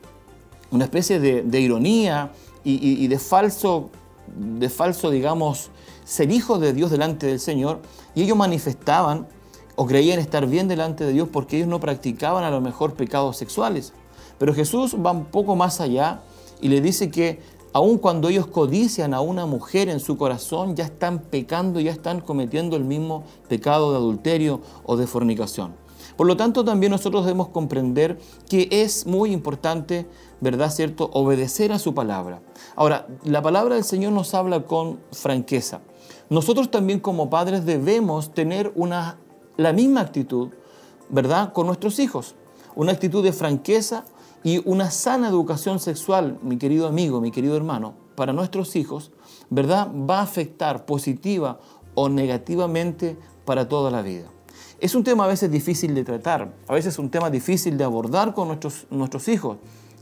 una 0.71 0.85
especie 0.85 1.19
de, 1.19 1.59
ironía 1.59 2.31
y, 2.63 2.73
y- 2.73 3.03
y 3.03 3.07
de 3.07 3.19
falso, 3.19 3.89
de 4.35 4.69
falso, 4.69 5.11
digamos, 5.11 5.69
ser 6.05 6.31
hijos 6.31 6.61
de 6.61 6.71
Dios 6.71 6.91
delante 6.91 7.27
del 7.27 7.41
Señor, 7.41 7.81
y 8.13 8.23
ellos 8.23 8.37
manifestaban 8.37 9.27
o 9.75 9.85
creían 9.85 10.19
estar 10.19 10.47
bien 10.47 10.69
delante 10.69 11.03
de 11.03 11.11
Dios 11.11 11.27
porque 11.29 11.57
ellos 11.57 11.67
no 11.67 11.81
practicaban 11.81 12.45
a 12.45 12.49
lo 12.49 12.61
mejor 12.61 12.93
pecados 12.93 13.35
sexuales. 13.35 13.91
Pero 14.37 14.53
Jesús 14.53 14.95
va 14.95 15.11
un 15.11 15.25
poco 15.25 15.55
más 15.55 15.81
allá 15.81 16.21
y 16.61 16.69
le 16.69 16.79
dice 16.79 17.11
que 17.11 17.39
aun 17.73 17.97
cuando 17.97 18.29
ellos 18.29 18.47
codician 18.47 19.13
a 19.13 19.19
una 19.19 19.45
mujer 19.45 19.89
en 19.89 19.99
su 19.99 20.17
corazón, 20.17 20.77
ya 20.77 20.85
están 20.85 21.19
pecando, 21.19 21.81
ya 21.81 21.91
están 21.91 22.21
cometiendo 22.21 22.77
el 22.77 22.85
mismo 22.85 23.25
pecado 23.49 23.91
de 23.91 23.97
adulterio 23.97 24.61
o 24.85 24.95
de 24.95 25.07
fornicación. 25.07 25.73
Por 26.15 26.27
lo 26.27 26.37
tanto, 26.37 26.63
también 26.63 26.91
nosotros 26.91 27.25
debemos 27.25 27.49
comprender 27.49 28.17
que 28.47 28.69
es 28.71 29.05
muy 29.05 29.33
importante, 29.33 30.05
¿verdad? 30.39 30.71
¿Cierto? 30.71 31.09
Obedecer 31.11 31.73
a 31.73 31.79
su 31.79 31.93
palabra. 31.93 32.41
Ahora, 32.77 33.07
la 33.25 33.41
palabra 33.41 33.75
del 33.75 33.83
Señor 33.83 34.13
nos 34.13 34.33
habla 34.33 34.63
con 34.63 35.01
franqueza. 35.11 35.81
Nosotros 36.29 36.71
también 36.71 36.99
como 36.99 37.29
padres 37.29 37.65
debemos 37.65 38.33
tener 38.33 38.71
una, 38.75 39.17
la 39.57 39.73
misma 39.73 40.01
actitud, 40.01 40.49
¿verdad? 41.09 41.53
Con 41.53 41.67
nuestros 41.67 41.99
hijos. 41.99 42.35
Una 42.75 42.91
actitud 42.91 43.23
de 43.23 43.31
franqueza 43.31 44.05
y 44.43 44.61
una 44.67 44.91
sana 44.91 45.29
educación 45.29 45.79
sexual, 45.79 46.39
mi 46.41 46.57
querido 46.57 46.87
amigo, 46.87 47.21
mi 47.21 47.31
querido 47.31 47.55
hermano, 47.55 47.93
para 48.15 48.33
nuestros 48.33 48.75
hijos, 48.75 49.11
¿verdad? 49.49 49.89
Va 50.09 50.19
a 50.19 50.23
afectar 50.23 50.85
positiva 50.85 51.59
o 51.93 52.09
negativamente 52.09 53.17
para 53.45 53.67
toda 53.67 53.91
la 53.91 54.01
vida. 54.01 54.25
Es 54.79 54.95
un 54.95 55.03
tema 55.03 55.25
a 55.25 55.27
veces 55.27 55.51
difícil 55.51 55.95
de 55.95 56.03
tratar, 56.03 56.53
a 56.67 56.73
veces 56.73 56.93
es 56.93 56.99
un 56.99 57.09
tema 57.09 57.29
difícil 57.29 57.77
de 57.77 57.83
abordar 57.83 58.33
con 58.33 58.47
nuestros, 58.47 58.87
nuestros 58.89 59.27
hijos. 59.27 59.57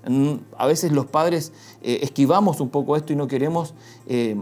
Mm, 0.07 0.33
A 0.57 0.67
veces 0.67 0.91
los 0.91 1.05
padres 1.05 1.53
eh, 1.81 1.99
esquivamos 2.01 2.59
un 2.59 2.69
poco 2.69 2.95
esto 2.95 3.13
y 3.13 3.15
no 3.15 3.27
queremos 3.27 3.73
eh, 4.07 4.35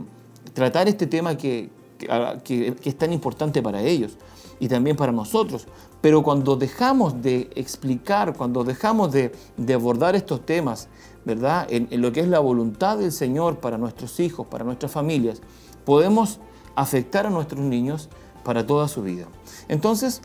tratar 0.54 0.88
este 0.88 1.08
tema 1.08 1.38
que, 1.38 1.70
que- 1.98 2.76
que- 2.80 2.90
es 2.90 2.98
tan 2.98 3.14
importante 3.14 3.62
para 3.62 3.82
ellos 3.82 4.18
y 4.60 4.68
también 4.68 4.96
para 4.96 5.12
nosotros. 5.12 5.68
Pero 6.02 6.24
cuando 6.24 6.56
dejamos 6.56 7.22
de 7.22 7.50
explicar, 7.56 8.36
cuando 8.36 8.64
dejamos 8.64 9.12
de, 9.12 9.32
de 9.58 9.74
abordar 9.74 10.16
estos 10.16 10.46
temas, 10.46 10.88
¿verdad? 11.26 11.68
En, 11.70 11.88
en 11.92 12.02
lo 12.02 12.12
que 12.12 12.22
es 12.22 12.28
la 12.28 12.40
voluntad 12.40 12.98
del 12.98 13.12
Señor 13.12 13.60
para 13.60 13.78
nuestros 13.78 14.20
hijos, 14.20 14.48
para 14.48 14.64
nuestras 14.64 14.92
familias, 14.92 15.42
podemos 15.86 16.40
afectar 16.76 17.28
a 17.28 17.30
nuestros 17.30 17.62
niños 17.62 18.10
para 18.44 18.66
toda 18.66 18.88
su 18.88 19.04
vida. 19.04 19.28
Entonces, 19.68 20.22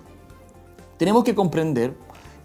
tenemos 0.97 1.25
que 1.25 1.35
comprender 1.35 1.95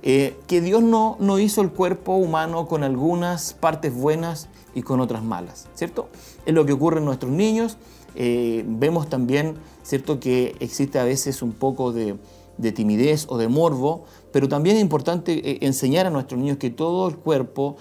eh, 0.03 0.37
que 0.47 0.59
Dios 0.59 0.81
no, 0.83 1.15
no 1.19 1.39
hizo 1.39 1.61
el 1.61 1.69
cuerpo 1.71 2.15
humano 2.15 2.67
con 2.67 2.83
algunas 2.83 3.53
partes 3.53 3.93
buenas 3.93 4.49
y 4.73 4.81
con 4.81 4.99
otras 4.99 5.23
malas, 5.23 5.67
¿cierto? 5.73 6.09
Es 6.45 6.53
lo 6.53 6.65
que 6.65 6.73
ocurre 6.73 6.99
en 6.99 7.05
nuestros 7.05 7.31
niños. 7.31 7.77
Eh, 8.15 8.63
vemos 8.67 9.09
también, 9.09 9.55
¿cierto?, 9.83 10.19
que 10.19 10.55
existe 10.59 10.99
a 10.99 11.03
veces 11.03 11.41
un 11.41 11.53
poco 11.53 11.91
de, 11.91 12.17
de 12.57 12.71
timidez 12.71 13.25
o 13.29 13.37
de 13.37 13.47
morbo, 13.47 14.05
pero 14.31 14.47
también 14.47 14.75
es 14.75 14.81
importante 14.81 15.33
eh, 15.49 15.59
enseñar 15.61 16.05
a 16.07 16.09
nuestros 16.09 16.39
niños 16.39 16.57
que 16.57 16.69
todo 16.69 17.07
el 17.07 17.17
cuerpo 17.17 17.77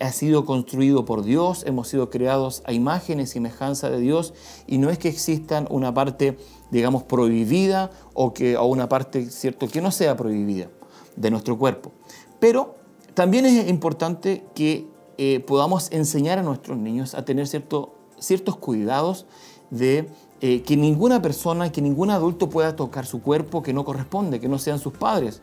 ha 0.00 0.12
sido 0.12 0.44
construido 0.44 1.04
por 1.04 1.22
Dios, 1.22 1.64
hemos 1.66 1.88
sido 1.88 2.10
creados 2.10 2.62
a 2.66 2.72
imagen 2.72 3.20
y 3.20 3.26
semejanza 3.26 3.90
de 3.90 4.00
Dios 4.00 4.34
y 4.66 4.78
no 4.78 4.90
es 4.90 4.98
que 4.98 5.08
existan 5.08 5.66
una 5.70 5.94
parte, 5.94 6.36
digamos, 6.70 7.04
prohibida 7.04 7.90
o, 8.12 8.34
que, 8.34 8.56
o 8.56 8.64
una 8.66 8.88
parte, 8.88 9.30
¿cierto?, 9.30 9.68
que 9.68 9.80
no 9.80 9.90
sea 9.90 10.16
prohibida 10.16 10.68
de 11.16 11.30
nuestro 11.30 11.56
cuerpo. 11.58 11.92
Pero 12.40 12.74
también 13.14 13.46
es 13.46 13.68
importante 13.68 14.44
que 14.54 14.86
eh, 15.18 15.40
podamos 15.40 15.90
enseñar 15.92 16.38
a 16.38 16.42
nuestros 16.42 16.78
niños 16.78 17.14
a 17.14 17.24
tener 17.24 17.46
cierto, 17.46 17.94
ciertos 18.18 18.56
cuidados 18.56 19.26
de 19.70 20.08
eh, 20.40 20.62
que 20.62 20.76
ninguna 20.76 21.22
persona, 21.22 21.72
que 21.72 21.80
ningún 21.80 22.10
adulto 22.10 22.50
pueda 22.50 22.76
tocar 22.76 23.06
su 23.06 23.22
cuerpo 23.22 23.62
que 23.62 23.72
no 23.72 23.84
corresponde, 23.84 24.40
que 24.40 24.48
no 24.48 24.58
sean 24.58 24.78
sus 24.78 24.92
padres. 24.92 25.40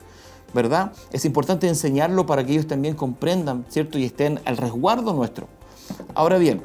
¿Verdad? 0.54 0.92
Es 1.14 1.24
importante 1.24 1.68
enseñarlo 1.68 2.26
para 2.26 2.46
que 2.46 2.52
ellos 2.52 2.68
también 2.68 2.94
comprendan, 2.94 3.66
¿cierto? 3.70 3.98
Y 3.98 4.04
estén 4.04 4.42
al 4.44 4.58
resguardo 4.58 5.14
nuestro. 5.14 5.48
Ahora 6.14 6.38
bien, 6.38 6.62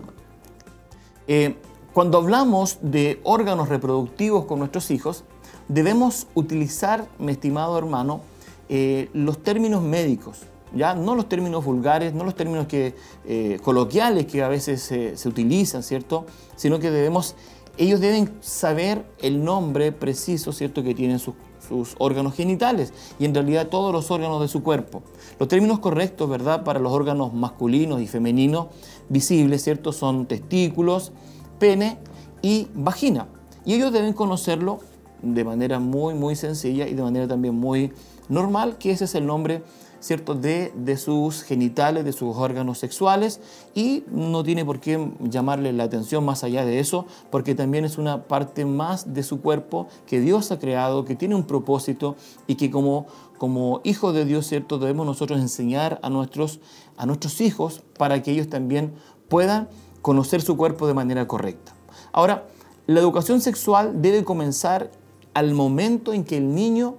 eh, 1.28 1.56
cuando 1.92 2.18
hablamos 2.18 2.78
de 2.82 3.20
órganos 3.22 3.68
reproductivos 3.68 4.44
con 4.44 4.58
nuestros 4.58 4.90
hijos, 4.90 5.24
debemos 5.68 6.26
utilizar, 6.34 7.06
mi 7.18 7.32
estimado 7.32 7.78
hermano, 7.78 8.20
eh, 8.68 9.08
los 9.12 9.42
términos 9.42 9.82
médicos, 9.82 10.40
¿ya? 10.74 10.94
No 10.94 11.14
los 11.14 11.28
términos 11.28 11.64
vulgares, 11.64 12.14
no 12.14 12.24
los 12.24 12.34
términos 12.34 12.66
que, 12.66 12.94
eh, 13.26 13.58
coloquiales 13.62 14.26
que 14.26 14.42
a 14.42 14.48
veces 14.48 14.82
se- 14.82 15.16
se 15.16 15.28
utilizan, 15.28 15.82
¿cierto? 15.82 16.26
Sino 16.56 16.78
que 16.78 16.90
debemos, 16.90 17.34
ellos 17.78 18.00
deben 18.00 18.32
saber 18.40 19.04
el 19.20 19.44
nombre 19.44 19.92
preciso, 19.92 20.52
¿cierto? 20.52 20.82
Que 20.82 20.94
tienen 20.94 21.18
sus, 21.18 21.34
sus 21.68 21.94
órganos 21.98 22.34
genitales 22.34 22.92
y 23.18 23.24
en 23.24 23.34
realidad 23.34 23.68
todos 23.68 23.92
los 23.92 24.10
órganos 24.10 24.40
de 24.40 24.48
su 24.48 24.62
cuerpo. 24.62 25.02
Los 25.38 25.48
términos 25.48 25.78
correctos, 25.80 26.28
¿verdad? 26.28 26.62
Para 26.64 26.78
los 26.78 26.92
órganos 26.92 27.32
masculinos 27.34 28.00
y 28.00 28.06
femeninos 28.06 28.66
visibles, 29.08 29.62
¿cierto? 29.64 29.92
Son 29.92 30.26
testículos, 30.26 31.12
pene 31.58 31.98
y 32.42 32.68
vagina. 32.74 33.28
Y 33.64 33.74
ellos 33.74 33.92
deben 33.92 34.12
conocerlo 34.12 34.78
de 35.22 35.42
manera 35.44 35.80
muy, 35.80 36.14
muy 36.14 36.36
sencilla 36.36 36.86
y 36.86 36.94
de 36.94 37.02
manera 37.02 37.26
también 37.26 37.54
muy 37.54 37.92
normal, 38.28 38.76
que 38.78 38.92
ese 38.92 39.06
es 39.06 39.14
el 39.16 39.26
nombre, 39.26 39.62
¿cierto?, 40.00 40.34
de, 40.34 40.72
de 40.76 40.96
sus 40.96 41.42
genitales, 41.42 42.04
de 42.04 42.12
sus 42.12 42.36
órganos 42.36 42.78
sexuales, 42.78 43.40
y 43.74 44.04
no 44.10 44.42
tiene 44.44 44.64
por 44.64 44.80
qué 44.80 45.10
llamarle 45.20 45.72
la 45.72 45.84
atención 45.84 46.24
más 46.24 46.44
allá 46.44 46.64
de 46.64 46.78
eso, 46.80 47.06
porque 47.30 47.54
también 47.54 47.84
es 47.84 47.98
una 47.98 48.24
parte 48.24 48.64
más 48.64 49.14
de 49.14 49.22
su 49.22 49.40
cuerpo 49.40 49.86
que 50.06 50.20
Dios 50.20 50.50
ha 50.52 50.58
creado, 50.58 51.04
que 51.04 51.16
tiene 51.16 51.34
un 51.34 51.44
propósito 51.44 52.16
y 52.46 52.56
que 52.56 52.70
como, 52.70 53.06
como 53.38 53.80
hijos 53.84 54.14
de 54.14 54.24
Dios, 54.24 54.46
¿cierto?, 54.46 54.78
debemos 54.78 55.06
nosotros 55.06 55.40
enseñar 55.40 55.98
a 56.02 56.10
nuestros, 56.10 56.60
a 56.96 57.06
nuestros 57.06 57.40
hijos 57.40 57.82
para 57.98 58.22
que 58.22 58.32
ellos 58.32 58.48
también 58.48 58.94
puedan 59.28 59.68
conocer 60.02 60.40
su 60.42 60.56
cuerpo 60.56 60.86
de 60.86 60.94
manera 60.94 61.26
correcta. 61.26 61.74
Ahora, 62.12 62.46
la 62.86 63.00
educación 63.00 63.40
sexual 63.40 64.00
debe 64.00 64.22
comenzar 64.22 64.92
al 65.34 65.52
momento 65.52 66.12
en 66.12 66.24
que 66.24 66.36
el 66.36 66.54
niño 66.54 66.96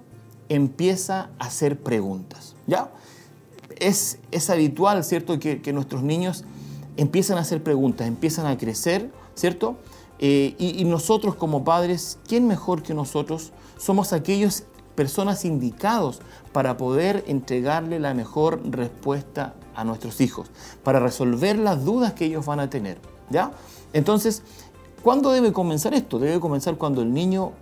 empieza 0.48 1.30
a 1.38 1.46
hacer 1.46 1.80
preguntas. 1.82 2.54
¿Ya? 2.68 2.92
Es, 3.80 4.18
es 4.30 4.48
habitual, 4.50 5.02
¿cierto?, 5.02 5.40
que, 5.40 5.72
nuestros 5.72 6.04
niños 6.04 6.44
empiezan 6.96 7.38
a 7.38 7.40
hacer 7.40 7.62
preguntas, 7.64 8.06
empiezan 8.06 8.46
a 8.46 8.56
crecer, 8.56 9.10
¿cierto? 9.34 9.76
Eh, 10.20 10.54
y, 10.58 10.80
y 10.80 10.84
nosotros 10.84 11.34
como 11.34 11.64
padres, 11.64 12.18
¿quién 12.28 12.46
mejor 12.46 12.84
que 12.84 12.94
nosotros? 12.94 13.52
Somos 13.76 14.12
aquellos 14.12 14.64
personas 14.94 15.44
indicados 15.44 16.20
para 16.52 16.76
poder 16.76 17.24
entregarle 17.28 18.00
la 18.00 18.14
mejor 18.14 18.60
respuesta 18.68 19.54
a 19.76 19.84
nuestros 19.84 20.20
hijos, 20.20 20.50
para 20.82 20.98
resolver 20.98 21.56
las 21.56 21.84
dudas 21.84 22.12
que 22.14 22.24
ellos 22.24 22.44
van 22.46 22.58
a 22.58 22.68
tener, 22.68 22.98
¿ya? 23.30 23.52
Entonces, 23.92 24.42
¿Cuándo 25.02 25.30
debe 25.30 25.52
comenzar 25.52 25.94
esto? 25.94 26.18
Debe 26.18 26.40
comenzar 26.40 26.76
cuando 26.76 27.02
el 27.02 27.12
niño 27.12 27.52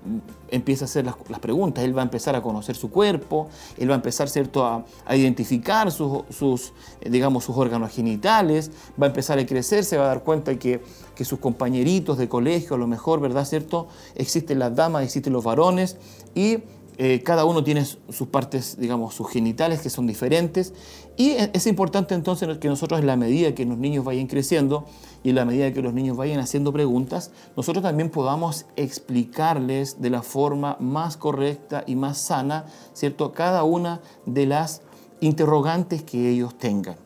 empieza 0.50 0.84
a 0.84 0.86
hacer 0.86 1.04
las, 1.04 1.38
preguntas. 1.40 1.84
Él 1.84 1.96
va 1.96 2.00
a 2.00 2.04
empezar 2.04 2.34
a 2.34 2.42
conocer 2.42 2.76
su 2.76 2.90
cuerpo, 2.90 3.48
él 3.76 3.90
va 3.90 3.94
a 3.94 3.96
empezar 3.96 4.28
¿cierto? 4.28 4.64
A, 4.64 4.84
identificar 5.14 5.92
sus, 5.92 6.22
sus, 6.30 6.72
eh, 7.00 7.10
digamos, 7.10 7.44
sus 7.44 7.56
órganos 7.56 7.92
genitales, 7.92 8.70
va 9.00 9.06
a 9.06 9.08
empezar 9.10 9.38
a 9.38 9.44
crecer, 9.44 9.84
se 9.84 9.98
va 9.98 10.04
a 10.04 10.08
dar 10.08 10.22
cuenta 10.22 10.58
que, 10.58 10.80
que 11.14 11.24
sus 11.24 11.38
compañeritos 11.38 12.16
de 12.16 12.28
colegio, 12.28 12.74
a 12.74 12.78
lo 12.78 12.86
mejor, 12.86 13.20
¿verdad? 13.20 13.44
¿Cierto? 13.44 13.88
Existen 14.14 14.58
las 14.58 14.74
damas, 14.74 15.04
existen 15.04 15.32
los 15.32 15.44
varones 15.44 15.98
y 16.34 16.58
eh, 16.98 17.22
cada 17.22 17.44
uno 17.44 17.62
tiene 17.62 17.84
sus 17.84 18.28
partes, 18.28 18.78
digamos, 18.78 19.14
sus 19.14 19.30
genitales 19.30 19.80
que 19.80 19.90
son 19.90 20.06
diferentes. 20.06 20.72
Y 21.16 21.30
e- 21.30 21.50
es 21.52 21.66
importante 21.66 22.14
entonces 22.14 22.58
que 22.58 22.68
nosotros, 22.68 23.00
en 23.00 23.06
la 23.06 23.16
medida 23.16 23.54
que 23.54 23.64
los 23.64 23.78
niños 23.78 24.04
vayan 24.04 24.26
creciendo 24.26 24.84
y 25.24 25.30
en 25.30 25.36
la 25.36 25.44
medida 25.44 25.72
que 25.72 25.82
los 25.82 25.94
niños 25.94 26.16
vayan 26.16 26.40
haciendo 26.40 26.72
preguntas, 26.72 27.30
nosotros 27.56 27.82
también 27.82 28.10
podamos 28.10 28.66
explicarles 28.76 30.00
de 30.00 30.10
la 30.10 30.22
forma 30.22 30.76
más 30.78 31.16
correcta 31.16 31.84
y 31.86 31.96
más 31.96 32.18
sana, 32.18 32.66
¿cierto?, 32.92 33.32
cada 33.32 33.64
una 33.64 34.00
de 34.26 34.46
las 34.46 34.82
interrogantes 35.20 36.02
que 36.02 36.30
ellos 36.30 36.56
tengan. 36.58 36.96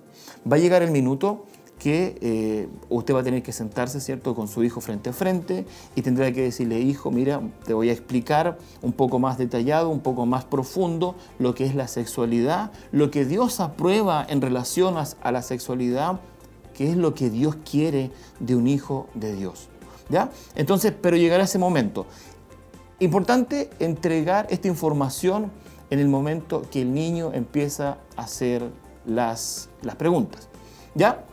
Va 0.51 0.57
a 0.57 0.59
llegar 0.59 0.83
el 0.83 0.91
minuto 0.91 1.45
que 1.81 2.19
eh, 2.21 2.69
usted 2.91 3.15
va 3.15 3.21
a 3.21 3.23
tener 3.23 3.43
que 3.43 3.53
sentarse, 3.53 4.01
¿cierto?, 4.01 4.35
con 4.35 4.49
su 4.49 4.63
hijo 4.63 4.83
frente 4.83 5.09
a 5.11 5.13
frente 5.15 5.65
y 5.97 6.03
tendrá 6.03 6.31
que 6.31 6.43
decirle, 6.43 6.79
hijo, 6.79 7.11
mira, 7.11 7.41
te 7.65 7.73
voy 7.73 7.89
a 7.89 7.93
explicar 7.93 8.59
un 8.83 8.93
poco 8.93 9.19
más 9.19 9.39
detallado, 9.39 9.89
un 9.89 10.01
poco 10.01 10.27
más 10.27 10.45
profundo 10.45 11.17
lo 11.39 11.55
que 11.55 11.65
es 11.65 11.75
la 11.75 11.89
sexualidad, 11.89 12.71
lo 12.93 13.11
que 13.11 13.25
Dios 13.25 13.61
aprueba 13.61 14.25
en 14.29 14.43
relación 14.43 14.97
a, 14.99 15.33
la 15.33 15.41
sexualidad, 15.41 16.21
que 16.75 16.91
es 16.91 16.99
lo 16.99 17.15
que 17.15 17.31
Dios 17.31 17.57
quiere 17.69 18.11
de 18.41 18.57
un 18.57 18.69
hijo 18.69 19.09
de 19.15 19.35
Dios. 19.35 19.69
¿Ya? 20.11 20.31
Entonces, 20.57 20.93
pero 21.01 21.17
llegará 21.17 21.45
ese 21.45 21.59
momento. 21.59 22.05
Importante 22.99 23.71
entregar 23.79 24.47
esta 24.51 24.69
información 24.69 25.51
en 25.89 25.99
el 25.99 26.09
momento 26.09 26.63
que 26.71 26.83
el 26.83 26.93
niño 26.93 27.31
empieza 27.33 27.97
a 28.17 28.23
hacer 28.25 28.71
las, 29.07 29.71
las 29.81 29.97
preguntas. 29.97 30.49
¿Ya? 30.95 31.25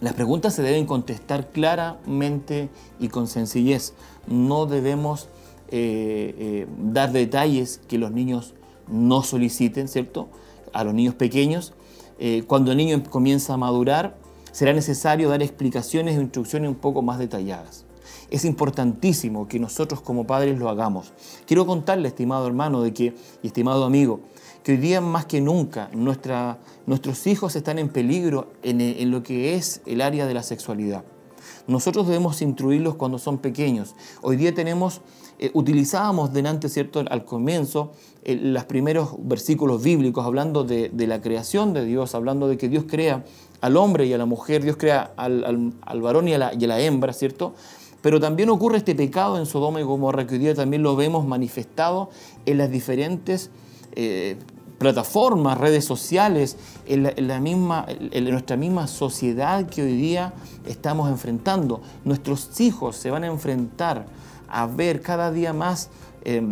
Las 0.00 0.14
preguntas 0.14 0.54
se 0.54 0.62
deben 0.62 0.86
contestar 0.86 1.48
claramente 1.50 2.68
y 3.00 3.08
con 3.08 3.26
sencillez. 3.26 3.94
No 4.28 4.66
debemos 4.66 5.28
eh, 5.70 6.34
eh, 6.38 6.66
dar 6.78 7.10
detalles 7.10 7.80
que 7.88 7.98
los 7.98 8.12
niños 8.12 8.54
no 8.86 9.22
soliciten, 9.22 9.88
¿cierto? 9.88 10.28
A 10.72 10.84
los 10.84 10.94
niños 10.94 11.14
pequeños. 11.14 11.72
Eh, 12.20 12.44
cuando 12.46 12.70
el 12.70 12.76
niño 12.76 13.02
comienza 13.10 13.54
a 13.54 13.56
madurar, 13.56 14.16
será 14.52 14.72
necesario 14.72 15.28
dar 15.28 15.42
explicaciones 15.42 16.16
e 16.16 16.20
instrucciones 16.20 16.68
un 16.68 16.76
poco 16.76 17.02
más 17.02 17.18
detalladas. 17.18 17.84
Es 18.30 18.44
importantísimo 18.44 19.48
que 19.48 19.58
nosotros 19.58 20.00
como 20.00 20.26
padres 20.26 20.58
lo 20.58 20.68
hagamos. 20.68 21.12
Quiero 21.46 21.66
contarle, 21.66 22.08
estimado 22.08 22.46
hermano, 22.46 22.82
de 22.82 22.92
que, 22.92 23.14
y 23.42 23.46
estimado 23.48 23.84
amigo, 23.84 24.20
que 24.62 24.72
hoy 24.72 24.78
día 24.78 25.00
más 25.00 25.26
que 25.26 25.40
nunca 25.40 25.90
nuestra, 25.92 26.58
nuestros 26.88 27.26
hijos 27.26 27.54
están 27.54 27.78
en 27.78 27.88
peligro 27.88 28.48
en, 28.62 28.80
en 28.80 29.10
lo 29.10 29.22
que 29.22 29.54
es 29.54 29.82
el 29.86 30.00
área 30.00 30.26
de 30.26 30.34
la 30.34 30.42
sexualidad. 30.42 31.04
Nosotros 31.66 32.06
debemos 32.06 32.40
instruirlos 32.40 32.94
cuando 32.94 33.18
son 33.18 33.38
pequeños. 33.38 33.94
Hoy 34.22 34.36
día 34.36 34.54
tenemos, 34.54 35.02
eh, 35.38 35.50
utilizábamos 35.52 36.32
delante, 36.32 36.70
¿cierto?, 36.70 37.04
al 37.08 37.24
comienzo, 37.26 37.92
eh, 38.24 38.36
los 38.36 38.64
primeros 38.64 39.16
versículos 39.18 39.82
bíblicos 39.82 40.24
hablando 40.24 40.64
de, 40.64 40.90
la 40.94 41.20
creación 41.20 41.74
de 41.74 41.84
Dios, 41.84 42.14
hablando 42.14 42.48
de 42.48 42.56
que 42.56 42.70
Dios 42.70 42.84
crea 42.88 43.24
al 43.60 43.76
hombre 43.76 44.06
y 44.06 44.14
a 44.14 44.18
la 44.18 44.24
mujer, 44.24 44.62
Dios 44.62 44.78
crea 44.78 45.12
al, 45.16 45.74
varón 46.00 46.26
y 46.28 46.34
a, 46.34 46.38
la, 46.38 46.54
y 46.58 46.64
a 46.64 46.68
la 46.68 46.80
hembra, 46.80 47.12
¿cierto? 47.12 47.54
Pero 48.00 48.18
también 48.18 48.48
ocurre 48.48 48.78
este 48.78 48.94
pecado 48.94 49.38
en 49.38 49.44
Sodoma 49.44 49.80
y 49.80 49.82
Gomorra, 49.82 50.26
que 50.26 50.34
hoy 50.34 50.40
día 50.40 50.54
también 50.54 50.82
lo 50.82 50.96
vemos 50.96 51.26
manifestado 51.26 52.08
en 52.46 52.58
las 52.58 52.70
diferentes 52.70 53.50
eh, 53.94 54.36
plataformas, 54.78 55.58
redes 55.58 55.84
sociales, 55.84 56.56
en, 56.86 57.28
la, 57.28 57.40
misma, 57.40 57.86
en 57.88 58.30
nuestra 58.30 58.56
misma 58.56 58.86
sociedad 58.86 59.66
que 59.66 59.82
hoy 59.82 59.96
día 59.96 60.32
estamos 60.66 61.10
enfrentando. 61.10 61.82
Nuestros 62.04 62.60
hijos 62.60 62.96
se 62.96 63.10
van 63.10 63.24
a 63.24 63.26
enfrentar 63.26 64.06
a 64.48 64.66
ver 64.66 65.02
cada 65.02 65.30
día 65.30 65.52
más 65.52 65.90
eh, 66.24 66.42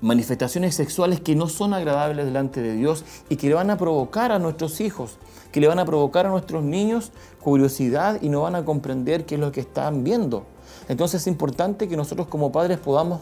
manifestaciones 0.00 0.74
sexuales 0.74 1.20
que 1.20 1.34
no 1.34 1.48
son 1.48 1.74
agradables 1.74 2.24
delante 2.24 2.60
de 2.60 2.74
Dios 2.74 3.04
y 3.28 3.36
que 3.36 3.48
le 3.48 3.54
van 3.54 3.70
a 3.70 3.78
provocar 3.78 4.32
a 4.32 4.38
nuestros 4.38 4.80
hijos, 4.80 5.16
que 5.52 5.60
le 5.60 5.68
van 5.68 5.78
a 5.78 5.84
provocar 5.84 6.26
a 6.26 6.30
nuestros 6.30 6.62
niños 6.62 7.12
curiosidad 7.40 8.20
y 8.20 8.28
no 8.28 8.42
van 8.42 8.54
a 8.54 8.64
comprender 8.64 9.26
qué 9.26 9.36
es 9.36 9.40
lo 9.40 9.52
que 9.52 9.60
están 9.60 10.04
viendo. 10.04 10.44
Entonces 10.88 11.22
es 11.22 11.26
importante 11.26 11.88
que 11.88 11.96
nosotros 11.96 12.28
como 12.28 12.52
padres 12.52 12.78
podamos 12.78 13.20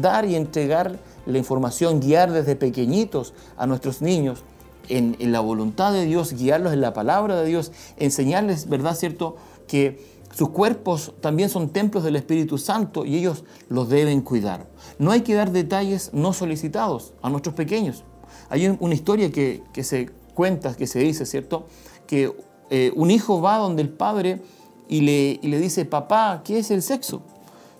dar 0.00 0.24
y 0.26 0.36
entregar 0.36 0.98
la 1.26 1.38
información, 1.38 2.00
guiar 2.00 2.32
desde 2.32 2.56
pequeñitos 2.56 3.34
a 3.56 3.66
nuestros 3.66 4.02
niños 4.02 4.42
en, 4.88 5.16
la 5.32 5.40
voluntad 5.40 5.92
de 5.92 6.04
Dios, 6.04 6.32
guiarlos 6.32 6.72
en 6.72 6.80
la 6.80 6.92
palabra 6.92 7.40
de 7.40 7.46
Dios, 7.46 7.72
enseñarles, 7.96 8.68
¿verdad, 8.68 8.94
cierto?, 8.94 9.36
que 9.66 10.20
sus 10.34 10.50
cuerpos 10.50 11.12
también 11.20 11.48
son 11.48 11.70
templos 11.70 12.04
del 12.04 12.16
Espíritu 12.16 12.58
Santo 12.58 13.04
y 13.04 13.16
ellos 13.16 13.44
los 13.68 13.88
deben 13.88 14.20
cuidar. 14.20 14.66
No 14.98 15.10
hay 15.10 15.20
que 15.22 15.34
dar 15.34 15.52
detalles 15.52 16.10
no 16.12 16.32
solicitados 16.32 17.14
a 17.22 17.30
nuestros 17.30 17.54
pequeños. 17.54 18.04
Hay 18.48 18.66
una 18.80 18.94
historia 18.94 19.30
que, 19.30 19.62
que 19.72 19.84
se 19.84 20.10
cuenta, 20.34 20.74
que 20.74 20.86
se 20.86 20.98
dice, 21.00 21.26
¿cierto?, 21.26 21.66
que 22.06 22.34
eh, 22.70 22.92
un 22.94 23.10
hijo 23.10 23.40
va 23.40 23.58
donde 23.58 23.82
el 23.82 23.88
padre 23.88 24.40
y 24.88 25.02
le, 25.02 25.38
y 25.40 25.48
le 25.48 25.58
dice, 25.58 25.84
papá, 25.84 26.42
¿qué 26.44 26.58
es 26.58 26.70
el 26.70 26.82
sexo? 26.82 27.22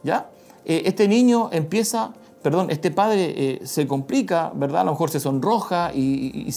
¿Ya? 0.05 0.31
Este 0.65 1.09
niño 1.09 1.49
empieza 1.53 2.13
perdón, 2.43 2.71
este 2.71 2.91
padre 2.91 3.35
eh, 3.37 3.61
se 3.65 3.87
complica, 3.87 4.51
¿verdad? 4.55 4.81
A 4.81 4.85
lo 4.85 4.93
mejor 4.93 5.11
se 5.11 5.21
sonroja 5.21 5.93
y, 5.95 6.49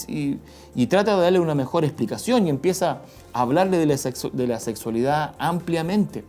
y- 0.74 0.86
trata 0.86 1.16
de 1.16 1.22
darle 1.22 1.40
una 1.40 1.54
mejor 1.54 1.84
explicación 1.84 2.46
y 2.46 2.50
empieza 2.50 3.02
a 3.32 3.42
hablarle 3.42 3.76
de 3.76 3.86
la, 3.86 3.96
de 4.32 4.46
la 4.46 4.60
sexualidad 4.60 5.34
ampliamente. 5.38 6.24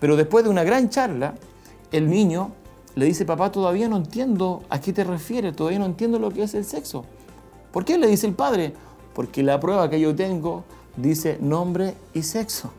Pero 0.00 0.16
después 0.16 0.44
de 0.44 0.50
una 0.50 0.64
gran 0.64 0.90
charla, 0.90 1.34
el 1.92 2.10
niño 2.10 2.50
le 2.96 3.06
dice, 3.06 3.24
papá, 3.24 3.52
todavía 3.52 3.88
no 3.88 3.96
entiendo 3.96 4.62
a 4.68 4.80
qué 4.80 4.92
te 4.92 5.04
refieres, 5.04 5.54
todavía 5.54 5.78
no 5.78 5.86
entiendo 5.86 6.18
lo 6.18 6.30
que 6.30 6.42
es 6.42 6.54
el 6.54 6.64
sexo. 6.64 7.04
¿Por 7.72 7.84
qué? 7.84 7.96
Le 7.96 8.06
dice 8.08 8.26
el 8.26 8.34
padre. 8.34 8.74
Porque 9.14 9.44
la 9.44 9.60
prueba 9.60 9.88
que 9.88 10.00
yo 10.00 10.14
tengo 10.16 10.64
dice 10.96 11.38
nombre 11.40 11.94
y 12.12 12.22
sexo. 12.24 12.72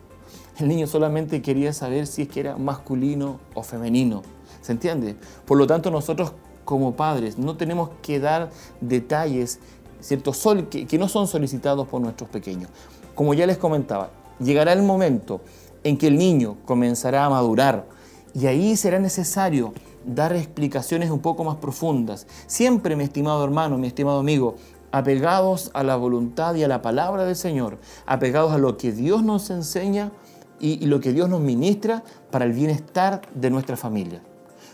El 0.58 0.68
niño 0.68 0.88
solamente 0.88 1.42
quería 1.42 1.74
saber 1.74 2.08
si 2.08 2.24
es 2.24 2.28
que 2.30 2.40
era 2.40 2.58
masculino 2.58 3.40
o 3.54 3.64
femenino. 3.64 4.24
¿Se 4.62 4.72
entiende? 4.72 5.16
Por 5.46 5.58
lo 5.58 5.68
tanto, 5.68 5.92
nosotros 5.92 6.34
como 6.64 6.96
padres 6.96 7.38
no 7.38 7.58
tenemos 7.58 7.90
que 8.02 8.20
dar 8.20 8.50
detalles 8.82 9.60
¿cierto? 10.06 10.34
Sol, 10.34 10.70
que, 10.70 10.86
que 10.86 10.98
no 10.98 11.08
son 11.08 11.28
solicitados 11.28 11.88
por 11.88 12.00
nuestros 12.02 12.30
pequeños. 12.30 12.70
Como 13.16 13.34
ya 13.34 13.48
les 13.48 13.58
comentaba, 13.58 14.12
llegará 14.40 14.74
el 14.74 14.84
momento 14.84 15.42
en 15.84 15.98
que 15.98 16.08
el 16.08 16.18
niño 16.18 16.58
comenzará 16.66 17.26
a 17.26 17.30
madurar 17.30 17.88
y 18.34 18.48
ahí 18.48 18.76
será 18.76 19.00
necesario 19.00 19.74
dar 20.06 20.36
explicaciones 20.36 21.10
un 21.10 21.20
poco 21.20 21.44
más 21.44 21.56
profundas. 21.56 22.28
Siempre, 22.46 22.96
mi 22.96 23.04
estimado 23.04 23.44
hermano, 23.44 23.78
mi 23.78 23.88
estimado 23.88 24.20
amigo, 24.20 24.56
apegados 24.92 25.72
a 25.74 25.84
la 25.84 25.96
voluntad 25.96 26.54
y 26.56 26.64
a 26.64 26.68
la 26.68 26.82
palabra 26.82 27.26
del 27.26 27.36
Señor, 27.36 27.80
apegados 28.06 28.54
a 28.54 28.58
lo 28.58 28.78
que 28.78 28.92
Dios 28.92 29.24
nos 29.24 29.50
enseña 29.50 30.12
y, 30.60 30.86
lo 30.86 31.00
que 31.00 31.14
Dios 31.14 31.30
nos 31.30 31.42
ministra 31.42 32.04
para 32.32 32.46
el 32.46 32.54
bienestar 32.54 33.22
de 33.34 33.50
nuestra 33.50 33.78
familia. 33.78 34.22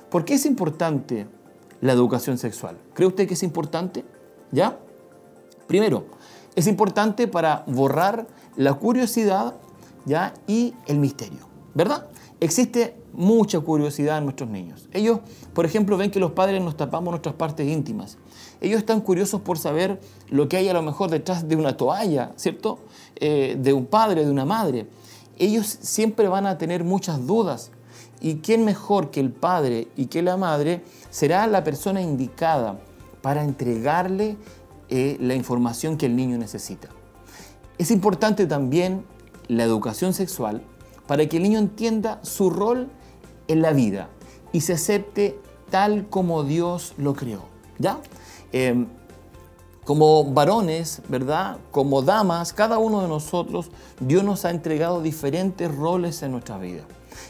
¿Por 0.10 0.26
qué 0.26 0.36
es 0.36 0.46
importante 0.46 1.28
la 1.82 1.94
educación 1.94 2.38
sexual? 2.38 2.78
¿Cree 2.94 3.08
usted 3.08 3.28
que 3.28 3.34
es 3.34 3.44
importante? 3.44 4.06
¿Ya? 4.52 4.78
Primero, 5.68 6.06
es 6.56 6.68
importante 6.68 7.28
para 7.28 7.64
borrar 7.68 8.28
la 8.58 8.74
curiosidad 8.74 9.56
¿ya? 10.06 10.34
y 10.48 10.74
el 10.88 11.00
misterio, 11.00 11.48
¿verdad? 11.74 12.08
Existe 12.40 12.96
mucha 13.14 13.60
curiosidad 13.60 14.18
en 14.18 14.26
nuestros 14.26 14.50
niños. 14.50 14.88
Ellos, 14.94 15.20
por 15.54 15.66
ejemplo, 15.66 15.98
ven 15.98 16.12
que 16.12 16.20
los 16.20 16.32
padres 16.32 16.62
nos 16.62 16.76
tapamos 16.76 17.12
nuestras 17.12 17.36
partes 17.36 17.68
íntimas. 17.68 18.18
Ellos 18.62 18.80
están 18.80 19.02
curiosos 19.02 19.42
por 19.42 19.58
saber 19.58 20.00
lo 20.30 20.48
que 20.50 20.58
hay 20.58 20.70
a 20.70 20.74
lo 20.74 20.82
mejor 20.82 21.10
detrás 21.10 21.48
de 21.48 21.56
una 21.56 21.78
toalla, 21.78 22.32
¿cierto? 22.36 22.80
Eh, 23.16 23.58
de 23.60 23.74
un 23.74 23.86
padre, 23.86 24.26
de 24.26 24.32
una 24.32 24.46
madre. 24.46 24.88
Ellos 25.38 25.78
siempre 25.82 26.28
van 26.28 26.46
a 26.46 26.58
tener 26.58 26.84
muchas 26.84 27.26
dudas. 27.26 27.72
¿Y 28.20 28.36
quién 28.36 28.66
mejor 28.66 29.10
que 29.10 29.20
el 29.20 29.32
padre 29.32 29.88
y 29.96 30.06
que 30.06 30.22
la 30.22 30.38
madre 30.38 30.84
será 31.10 31.48
la 31.48 31.64
persona 31.64 32.02
indicada 32.02 32.80
para 33.22 33.44
entregarle 33.44 34.38
eh, 34.90 35.18
la 35.20 35.34
información 35.34 35.98
que 35.98 36.06
el 36.06 36.16
niño 36.16 36.38
necesita? 36.38 36.90
Es 37.78 37.90
importante 37.90 38.46
también 38.46 39.04
la 39.48 39.64
educación 39.64 40.14
sexual 40.14 40.62
para 41.08 41.28
que 41.28 41.38
el 41.38 41.44
niño 41.44 41.60
entienda 41.60 42.20
su 42.22 42.52
rol 42.52 42.90
en 43.48 43.62
la 43.62 43.74
vida 43.74 44.10
y 44.52 44.62
se 44.62 44.74
acepte 44.74 45.40
tal 45.72 46.08
como 46.10 46.44
Dios 46.44 46.94
lo 46.98 47.16
creó. 47.16 47.46
¿Ya? 47.80 48.00
Eh, 48.54 48.86
como 49.92 50.24
varones, 50.24 51.02
¿verdad? 51.10 51.58
Como 51.70 52.02
damas, 52.02 52.54
cada 52.54 52.78
uno 52.78 53.02
de 53.02 53.10
nosotros, 53.10 53.72
Dios 54.00 54.24
nos 54.24 54.46
ha 54.46 54.50
entregado 54.50 55.02
diferentes 55.02 55.70
roles 55.70 56.24
en 56.24 56.32
nuestra 56.32 56.58
vida. 56.58 56.84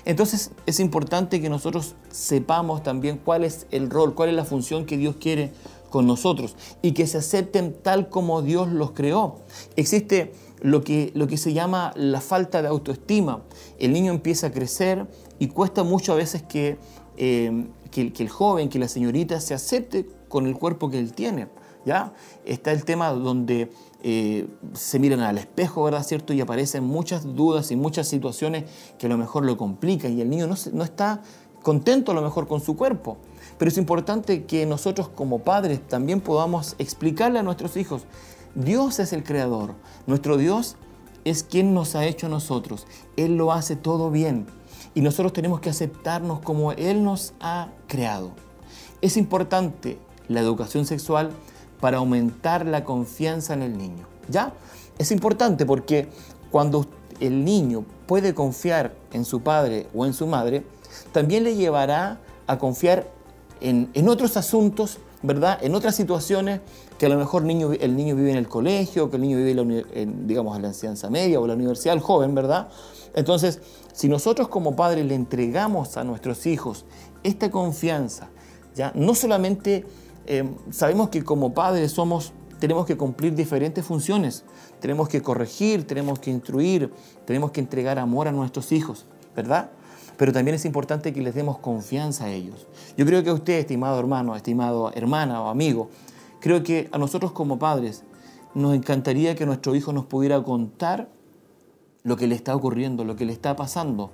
Entonces 0.06 0.52
es 0.68 0.80
importante 0.80 1.42
que 1.42 1.50
nosotros 1.50 1.96
sepamos 2.12 2.84
también 2.84 3.18
cuál 3.18 3.46
es 3.46 3.66
el 3.72 3.90
rol, 3.90 4.14
cuál 4.14 4.30
es 4.30 4.36
la 4.36 4.46
función 4.46 4.86
que 4.86 4.96
Dios 4.98 5.16
quiere 5.20 5.54
con 5.90 6.06
nosotros 6.06 6.56
y 6.84 6.92
que 6.92 7.08
se 7.08 7.18
acepten 7.18 7.74
tal 7.82 8.10
como 8.10 8.44
Dios 8.44 8.68
los 8.68 8.92
creó. 8.92 9.38
Existe 9.76 10.32
lo 10.62 10.84
que, 10.84 11.12
lo 11.16 11.26
que 11.26 11.38
se 11.38 11.54
llama 11.54 11.94
la 11.96 12.22
falta 12.22 12.62
de 12.62 12.68
autoestima. 12.68 13.42
El 13.80 13.92
niño 13.92 14.12
empieza 14.12 14.46
a 14.46 14.52
crecer 14.52 15.08
y 15.40 15.48
cuesta 15.48 15.82
mucho 15.82 16.14
a 16.14 16.16
veces 16.16 16.44
que, 16.44 16.78
eh, 17.18 17.66
que, 17.90 18.14
que 18.14 18.22
el 18.22 18.30
joven, 18.30 18.70
que 18.70 18.78
la 18.78 18.88
señorita 18.88 19.42
se 19.42 19.56
acepte 19.56 20.08
con 20.30 20.46
el 20.46 20.56
cuerpo 20.56 20.92
que 20.92 21.00
él 21.00 21.14
tiene. 21.14 21.48
¿Ya? 21.86 22.14
Está 22.46 22.72
el 22.72 22.86
tema 22.86 23.10
donde 23.10 23.72
eh, 24.04 24.48
se 24.74 25.00
miran 25.00 25.22
al 25.22 25.38
espejo, 25.38 25.84
¿verdad? 25.84 26.04
¿Cierto? 26.04 26.34
Y 26.34 26.42
aparecen 26.42 26.84
muchas 26.84 27.36
dudas 27.36 27.72
y 27.72 27.76
muchas 27.76 28.08
situaciones 28.08 28.66
que 28.98 29.06
a 29.06 29.10
lo 29.10 29.18
mejor 29.18 29.46
lo 29.46 29.58
complican 29.58 30.18
y 30.18 30.22
el 30.22 30.30
niño 30.30 30.48
no, 30.48 30.56
no 30.74 30.84
está 30.84 31.22
contento 31.62 32.14
lo 32.14 32.22
mejor 32.22 32.48
con 32.48 32.62
su 32.62 32.76
cuerpo. 32.76 33.18
Pero 33.58 33.70
es 33.70 33.78
importante 33.78 34.46
que 34.46 34.66
nosotros 34.66 35.10
como 35.10 35.40
padres 35.40 35.88
también 35.88 36.22
podamos 36.22 36.76
explicarle 36.80 37.40
a 37.40 37.44
nuestros 37.44 37.78
hijos, 37.78 38.04
Dios 38.56 39.00
es 39.00 39.14
el 39.14 39.24
creador, 39.24 39.76
nuestro 40.08 40.38
Dios 40.38 40.76
es 41.24 41.44
quien 41.44 41.74
nos 41.74 41.96
ha 41.96 42.06
hecho 42.06 42.28
nosotros, 42.28 42.88
Él 43.16 43.38
lo 43.38 43.52
hace 43.52 43.76
todo 43.76 44.10
bien 44.10 44.48
y 44.94 45.02
nosotros 45.02 45.34
tenemos 45.34 45.60
que 45.60 45.70
aceptarnos 45.70 46.40
como 46.42 46.72
Él 46.74 47.04
nos 47.04 47.34
ha 47.40 47.70
creado. 47.88 48.32
Es 49.02 49.18
importante 49.18 49.98
la 50.28 50.42
educación 50.42 50.86
sexual 50.86 51.32
para 51.82 51.98
aumentar 51.98 52.66
la 52.66 52.86
confianza 52.86 53.54
en 53.54 53.64
el 53.64 53.78
niño. 53.78 54.08
¿Ya? 54.30 54.54
Es 54.98 55.12
importante 55.12 55.66
porque 55.66 56.08
cuando 56.52 56.86
el 57.20 57.44
niño 57.44 57.84
puede 58.08 58.34
confiar 58.34 58.94
en 59.12 59.26
su 59.26 59.42
padre 59.42 59.88
o 59.94 60.06
en 60.06 60.14
su 60.14 60.28
madre, 60.28 60.64
también 61.12 61.44
le 61.44 61.56
llevará 61.56 62.20
a 62.48 62.58
confiar 62.58 63.08
en, 63.60 63.90
en 63.94 64.10
otros 64.10 64.38
asuntos, 64.38 65.00
¿verdad? 65.22 65.60
En 65.62 65.76
otras 65.76 65.96
situaciones 65.96 66.62
que 66.98 67.08
a 67.08 67.10
lo 67.10 67.18
mejor 67.18 67.42
el 67.42 67.96
niño 67.96 68.16
vive 68.16 68.32
en 68.32 68.38
el 68.38 68.48
colegio, 68.48 69.10
que 69.10 69.16
el 69.16 69.24
niño 69.24 69.38
vive 69.38 69.86
en, 69.96 70.28
digamos, 70.28 70.56
en 70.56 70.62
la 70.62 70.68
enseñanza 70.68 71.10
media 71.10 71.40
o 71.40 71.48
la 71.48 71.56
universidad, 71.56 71.96
el 71.96 72.02
joven, 72.02 72.36
¿verdad? 72.36 72.70
Entonces, 73.16 73.60
si 73.92 74.08
nosotros 74.08 74.48
como 74.50 74.76
padres 74.76 75.06
le 75.06 75.16
entregamos 75.16 75.98
a 75.98 76.04
nuestros 76.04 76.46
hijos 76.46 76.86
esta 77.24 77.50
confianza, 77.50 78.30
¿ya? 78.76 78.92
No 78.94 79.16
solamente 79.16 79.86
eh, 80.28 80.50
sabemos 80.72 81.10
que 81.10 81.24
como 81.24 81.54
padres 81.54 81.92
somos, 81.92 82.34
tenemos 82.60 82.86
que 82.86 82.98
cumplir 82.98 83.36
diferentes 83.36 83.86
funciones, 83.86 84.44
tenemos 84.80 85.10
que 85.10 85.22
corregir, 85.22 85.86
tenemos 85.88 86.20
que 86.20 86.32
instruir, 86.32 86.92
tenemos 87.26 87.52
que 87.52 87.60
entregar 87.60 88.00
amor 88.00 88.28
a 88.28 88.32
nuestros 88.32 88.72
hijos, 88.72 89.06
¿verdad? 89.36 89.72
Pero 90.18 90.32
también 90.32 90.56
es 90.56 90.66
importante 90.66 91.14
que 91.14 91.22
les 91.22 91.34
demos 91.34 91.58
confianza 91.58 92.26
a 92.26 92.32
ellos. 92.32 92.68
Yo 92.98 93.06
creo 93.06 93.24
que 93.24 93.32
a 93.32 93.34
usted, 93.34 93.54
estimado 93.54 94.00
hermano, 94.00 94.36
estimado 94.36 94.92
hermana 94.94 95.42
o 95.42 95.50
amigo, 95.50 95.90
creo 96.40 96.64
que 96.64 96.90
a 96.92 96.98
nosotros 96.98 97.32
como 97.32 97.58
padres 97.58 98.04
nos 98.54 98.76
encantaría 98.76 99.36
que 99.36 99.46
nuestro 99.46 99.76
hijo 99.76 99.94
nos 99.94 100.06
pudiera 100.06 100.44
contar 100.44 101.10
lo 102.04 102.18
que 102.18 102.28
le 102.28 102.36
está 102.36 102.56
ocurriendo, 102.56 103.06
lo 103.06 103.16
que 103.16 103.26
le 103.26 103.34
está 103.34 103.56
pasando. 103.56 104.12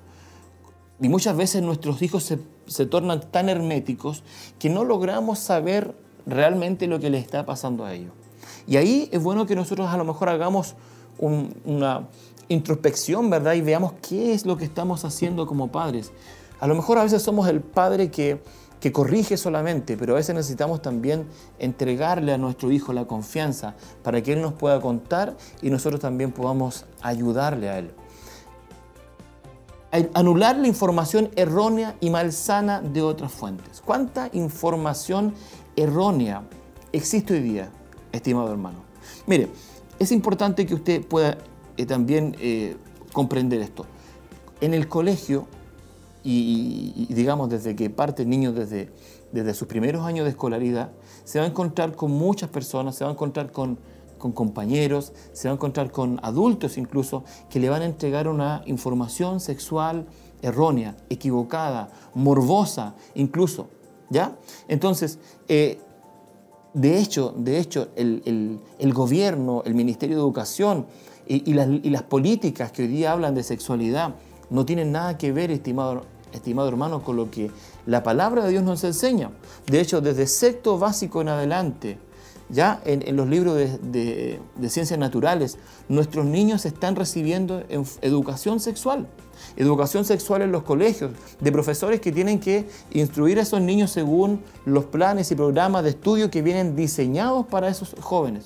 Y 1.01 1.09
muchas 1.09 1.35
veces 1.35 1.61
nuestros 1.61 2.01
hijos 2.01 2.23
se, 2.23 2.39
se 2.67 2.85
tornan 2.85 3.21
tan 3.31 3.49
herméticos 3.49 4.23
que 4.59 4.69
no 4.69 4.83
logramos 4.83 5.39
saber 5.39 5.95
realmente 6.25 6.87
lo 6.87 6.99
que 6.99 7.09
les 7.09 7.23
está 7.23 7.45
pasando 7.45 7.85
a 7.85 7.93
ellos. 7.93 8.11
Y 8.67 8.77
ahí 8.77 9.09
es 9.11 9.21
bueno 9.23 9.45
que 9.45 9.55
nosotros 9.55 9.87
a 9.89 9.97
lo 9.97 10.03
mejor 10.03 10.29
hagamos 10.29 10.75
un- 11.19 11.55
una 11.65 12.07
introspección, 12.49 13.29
¿verdad? 13.29 13.53
Y 13.53 13.61
veamos 13.61 13.93
qué 14.07 14.33
es 14.33 14.45
lo 14.45 14.57
que 14.57 14.65
estamos 14.65 15.05
haciendo 15.05 15.47
como 15.47 15.71
padres. 15.71 16.11
A 16.59 16.67
lo 16.67 16.75
mejor 16.75 16.97
a 16.97 17.03
veces 17.03 17.21
somos 17.21 17.47
el 17.47 17.61
padre 17.61 18.09
que, 18.09 18.41
que 18.79 18.91
corrige 18.91 19.37
solamente, 19.37 19.97
pero 19.97 20.13
a 20.13 20.17
veces 20.17 20.35
necesitamos 20.35 20.81
también 20.81 21.25
entregarle 21.59 22.33
a 22.33 22.37
nuestro 22.37 22.71
hijo 22.71 22.93
la 22.93 23.05
confianza 23.05 23.75
para 24.03 24.21
que 24.21 24.33
él 24.33 24.41
nos 24.41 24.53
pueda 24.53 24.79
contar 24.81 25.35
y 25.61 25.69
nosotros 25.69 25.99
también 25.99 26.31
podamos 26.31 26.85
ayudarle 27.01 27.69
a 27.69 27.79
él. 27.79 27.91
Anular 30.13 30.57
la 30.57 30.67
información 30.67 31.29
errónea 31.35 31.95
y 32.01 32.09
malsana 32.09 32.81
de 32.81 33.01
otras 33.01 33.31
fuentes. 33.31 33.81
¿Cuánta 33.83 34.29
información 34.33 35.33
errónea 35.77 36.43
existe 36.91 37.35
hoy 37.35 37.39
día, 37.39 37.71
estimado 38.11 38.51
hermano? 38.51 38.79
Mire, 39.25 39.47
es 39.97 40.11
importante 40.11 40.65
que 40.65 40.73
usted 40.73 41.05
pueda 41.05 41.37
eh, 41.77 41.85
también 41.85 42.35
eh, 42.39 42.75
comprender 43.13 43.61
esto. 43.61 43.85
En 44.59 44.73
el 44.73 44.89
colegio, 44.89 45.47
y 46.21 47.07
digamos 47.09 47.49
desde 47.49 47.73
que 47.73 47.89
parte 47.89 48.23
el 48.23 48.29
niño 48.29 48.51
desde, 48.51 48.91
desde 49.31 49.53
sus 49.53 49.69
primeros 49.69 50.05
años 50.05 50.25
de 50.25 50.31
escolaridad, 50.31 50.91
se 51.23 51.39
va 51.39 51.45
a 51.45 51.47
encontrar 51.47 51.95
con 51.95 52.11
muchas 52.11 52.49
personas, 52.49 52.95
se 52.95 53.05
va 53.05 53.11
a 53.11 53.13
encontrar 53.13 53.53
con, 53.53 53.79
con 54.17 54.31
compañeros, 54.31 55.13
se 55.33 55.47
va 55.47 55.53
a 55.53 55.55
encontrar 55.55 55.91
con 55.91 56.19
adultos 56.23 56.77
incluso, 56.77 57.23
que 57.49 57.59
le 57.59 57.69
van 57.69 57.81
a 57.81 57.85
entregar 57.85 58.27
una 58.27 58.61
información 58.65 59.39
sexual 59.39 60.05
errónea, 60.41 60.95
equivocada, 61.09 61.89
morbosa 62.13 62.95
incluso. 63.15 63.69
¿Ya? 64.09 64.37
Entonces, 64.67 65.19
eh, 65.47 65.79
de 66.73 66.99
hecho, 66.99 67.33
de 67.37 67.59
hecho 67.59 67.89
el, 67.95 68.59
el- 68.79 68.93
gobierno, 68.93 69.63
el 69.65 69.73
Ministerio 69.73 70.15
de 70.15 70.21
Educación 70.21 70.85
y, 71.27 71.49
y 71.49 71.53
las, 71.53 71.67
y 71.67 71.89
las 71.89 72.03
políticas 72.03 72.71
que 72.71 72.83
hoy 72.83 72.87
día 72.87 73.11
hablan 73.11 73.35
de 73.35 73.43
sexualidad 73.43 74.15
no 74.49 74.65
tienen 74.65 74.91
nada 74.91 75.17
que 75.17 75.31
ver, 75.31 75.51
estimado 75.51 76.03
estimado 76.31 76.67
hermano, 76.67 77.03
con 77.03 77.15
lo 77.15 77.31
que 77.31 77.49
la 77.85 78.03
palabra 78.03 78.43
de 78.43 78.51
Dios 78.51 78.63
nos 78.63 78.83
enseña. 78.83 79.31
De 79.65 79.79
hecho, 79.79 80.01
desde 80.01 80.27
sexto 80.27 80.77
básico 80.77 81.21
en 81.21 81.29
adelante, 81.29 81.97
ya 82.49 82.81
en, 82.85 83.15
los 83.15 83.27
libros 83.27 83.55
de, 83.55 84.39
ciencias 84.69 84.99
naturales, 84.99 85.57
nuestros 85.89 86.25
niños 86.25 86.65
están 86.65 86.95
recibiendo 86.95 87.63
en- 87.69 87.85
educación 88.01 88.59
sexual. 88.59 89.07
Educación 89.55 90.03
sexual 90.03 90.41
en 90.41 90.51
los 90.51 90.63
colegios, 90.63 91.11
de 91.39 91.51
profesores 91.51 92.01
que 92.01 92.11
tienen 92.11 92.39
que 92.39 92.67
instruir 92.91 93.37
a 93.39 93.43
esos 93.43 93.61
niños 93.61 93.91
según 93.91 94.41
los 94.65 94.85
planes 94.85 95.31
y 95.31 95.35
programas 95.35 95.83
de 95.83 95.91
estudio 95.91 96.31
que 96.31 96.41
vienen 96.41 96.75
diseñados 96.75 97.45
para 97.45 97.67
esos 97.67 97.95
jóvenes. 97.99 98.45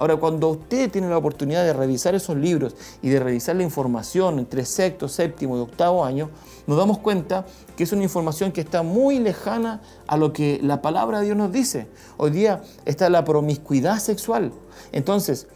Ahora, 0.00 0.16
cuando 0.16 0.48
usted 0.48 0.90
tiene 0.90 1.10
la 1.10 1.18
oportunidad 1.18 1.62
de 1.62 1.74
revisar 1.74 2.14
esos 2.14 2.34
libros 2.34 2.74
y 3.02 3.10
de 3.10 3.20
revisar 3.20 3.54
la 3.56 3.64
información 3.64 4.38
entre 4.38 4.64
sexto, 4.64 5.08
séptimo 5.08 5.58
y 5.58 5.60
octavo 5.60 6.06
año, 6.06 6.30
nos 6.66 6.78
damos 6.78 6.96
cuenta 7.00 7.44
que 7.76 7.82
es 7.82 7.92
una 7.92 8.02
información 8.02 8.50
que 8.50 8.62
está 8.62 8.82
muy 8.82 9.18
lejana 9.18 9.82
a 10.06 10.16
lo 10.16 10.32
que 10.32 10.58
la 10.62 10.80
palabra 10.80 11.18
de 11.18 11.26
Dios 11.26 11.36
nos 11.36 11.52
dice. 11.52 11.86
Hoy 12.16 12.30
día 12.30 12.62
está 12.86 13.10
la 13.10 13.26
promiscuidad 13.26 13.98
sexual. 13.98 14.54
Entonces, 14.92 15.48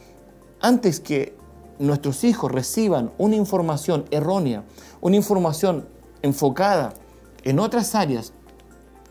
antes 0.60 1.00
que 1.00 1.34
nuestros 1.78 2.22
hijos 2.22 2.52
reciban 2.52 3.12
una 3.16 3.36
información 3.36 4.04
errónea, 4.10 4.64
una 5.00 5.16
información 5.16 5.88
enfocada 6.20 6.92
en 7.44 7.60
otras 7.60 7.94
áreas 7.94 8.34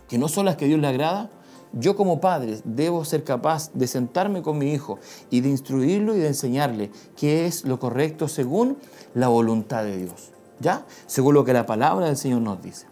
que 0.08 0.19
no 0.19 0.28
son 0.28 0.46
las 0.46 0.58
que 0.58 0.67
Dios 0.67 0.80
le 0.80 0.89
agrada, 0.89 1.32
yo 1.73 1.95
como 1.95 2.21
padre 2.21 2.59
debo 2.63 3.03
ser 3.03 3.23
capaz 3.23 3.71
de 3.73 3.88
sentarme 3.88 4.41
con 4.41 4.57
mi 4.57 4.71
hijo 4.71 4.99
y 5.29 5.41
de 5.41 5.49
instruirlo 5.49 6.15
y 6.15 6.19
de 6.19 6.27
enseñarle 6.27 6.91
qué 7.15 7.45
es 7.45 7.65
lo 7.65 7.79
correcto 7.79 8.27
según 8.27 8.77
la 9.15 9.27
voluntad 9.27 9.83
de 9.83 9.97
Dios. 9.97 10.31
¿Ya? 10.59 10.86
Según 11.07 11.33
lo 11.33 11.43
que 11.43 11.51
la 11.53 11.65
palabra 11.65 12.05
del 12.05 12.15
Señor 12.15 12.41
nos 12.41 12.62
dice. 12.62 12.86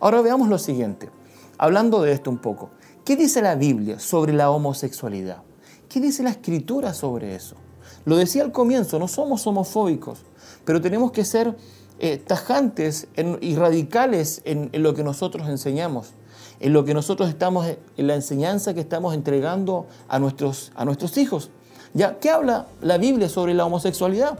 Ahora 0.00 0.22
veamos 0.22 0.48
lo 0.48 0.58
siguiente. 0.58 1.10
Hablando 1.58 2.00
de 2.00 2.12
esto 2.12 2.30
un 2.30 2.38
poco. 2.38 2.70
¿Qué 3.04 3.16
dice 3.16 3.42
la 3.42 3.56
Biblia 3.56 3.98
sobre 3.98 4.32
la 4.32 4.50
homosexualidad? 4.50 5.42
¿Qué 5.88 6.00
dice 6.00 6.22
la 6.22 6.30
Escritura 6.30 6.94
sobre 6.94 7.34
eso? 7.34 7.56
Lo 8.04 8.16
decía 8.16 8.44
al 8.44 8.52
comienzo, 8.52 8.98
no 8.98 9.08
somos 9.08 9.46
homofóbicos, 9.46 10.20
pero 10.64 10.80
tenemos 10.80 11.10
que 11.10 11.24
ser 11.24 11.56
eh, 11.98 12.18
tajantes 12.18 13.08
y 13.40 13.56
radicales 13.56 14.42
en 14.44 14.70
lo 14.74 14.94
que 14.94 15.02
nosotros 15.02 15.48
enseñamos, 15.48 16.14
en 16.60 16.72
lo 16.72 16.84
que 16.84 16.94
nosotros 16.94 17.28
estamos, 17.28 17.66
en 17.96 18.06
la 18.06 18.14
enseñanza 18.14 18.74
que 18.74 18.80
estamos 18.80 19.14
entregando 19.14 19.86
a 20.08 20.18
nuestros, 20.18 20.72
a 20.74 20.84
nuestros 20.84 21.16
hijos. 21.18 21.50
¿Ya? 21.94 22.18
¿Qué 22.18 22.30
habla 22.30 22.66
la 22.80 22.98
Biblia 22.98 23.28
sobre 23.28 23.54
la 23.54 23.64
homosexualidad? 23.64 24.38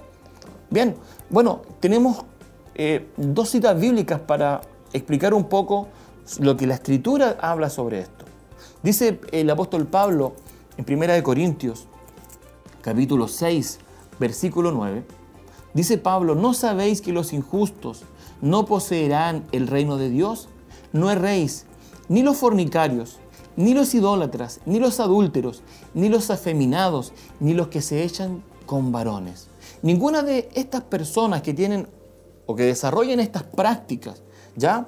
Bien, 0.70 0.96
bueno, 1.30 1.62
tenemos 1.80 2.24
eh, 2.74 3.08
dos 3.16 3.50
citas 3.50 3.78
bíblicas 3.80 4.20
para 4.20 4.60
explicar 4.92 5.34
un 5.34 5.44
poco 5.44 5.88
lo 6.40 6.56
que 6.56 6.66
la 6.66 6.74
Escritura 6.74 7.36
habla 7.40 7.70
sobre 7.70 8.00
esto. 8.00 8.24
Dice 8.82 9.20
el 9.32 9.48
apóstol 9.50 9.86
Pablo 9.86 10.34
en 10.76 10.84
1 10.88 11.22
Corintios, 11.22 11.86
capítulo 12.82 13.28
6, 13.28 13.78
versículo 14.20 14.72
9, 14.72 15.04
dice 15.74 15.98
Pablo, 15.98 16.34
¿no 16.34 16.54
sabéis 16.54 17.00
que 17.00 17.12
los 17.12 17.32
injustos 17.32 18.02
no 18.40 18.66
poseerán 18.66 19.44
el 19.52 19.66
reino 19.66 19.96
de 19.96 20.10
Dios? 20.10 20.48
No 20.92 21.10
erréis, 21.10 21.66
ni 22.08 22.22
los 22.22 22.36
fornicarios, 22.36 23.18
ni 23.56 23.74
los 23.74 23.94
idólatras, 23.94 24.60
ni 24.66 24.78
los 24.78 25.00
adúlteros, 25.00 25.62
ni 25.94 26.08
los 26.08 26.30
afeminados, 26.30 27.12
ni 27.40 27.54
los 27.54 27.68
que 27.68 27.82
se 27.82 28.04
echan 28.04 28.42
con 28.66 28.92
varones. 28.92 29.48
Ninguna 29.82 30.22
de 30.22 30.48
estas 30.54 30.82
personas 30.82 31.42
que 31.42 31.54
tienen 31.54 31.88
o 32.46 32.54
que 32.54 32.62
desarrollan 32.64 33.20
estas 33.20 33.42
prácticas, 33.42 34.22
¿ya? 34.56 34.86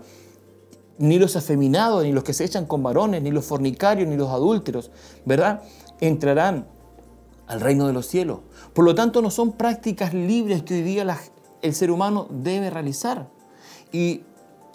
Ni 0.98 1.18
los 1.18 1.36
afeminados, 1.36 2.04
ni 2.04 2.12
los 2.12 2.24
que 2.24 2.32
se 2.32 2.44
echan 2.44 2.66
con 2.66 2.82
varones, 2.82 3.22
ni 3.22 3.30
los 3.30 3.44
fornicarios, 3.44 4.08
ni 4.08 4.16
los 4.16 4.28
adúlteros, 4.30 4.90
¿verdad? 5.24 5.62
Entrarán 6.00 6.66
al 7.46 7.60
reino 7.60 7.86
de 7.86 7.92
los 7.92 8.06
cielos. 8.06 8.40
Por 8.72 8.84
lo 8.84 8.94
tanto, 8.94 9.20
no 9.20 9.30
son 9.30 9.52
prácticas 9.52 10.14
libres 10.14 10.62
que 10.62 10.74
hoy 10.74 10.82
día 10.82 11.18
el 11.62 11.74
ser 11.74 11.90
humano 11.90 12.28
debe 12.30 12.70
realizar. 12.70 13.28
Y 13.92 14.22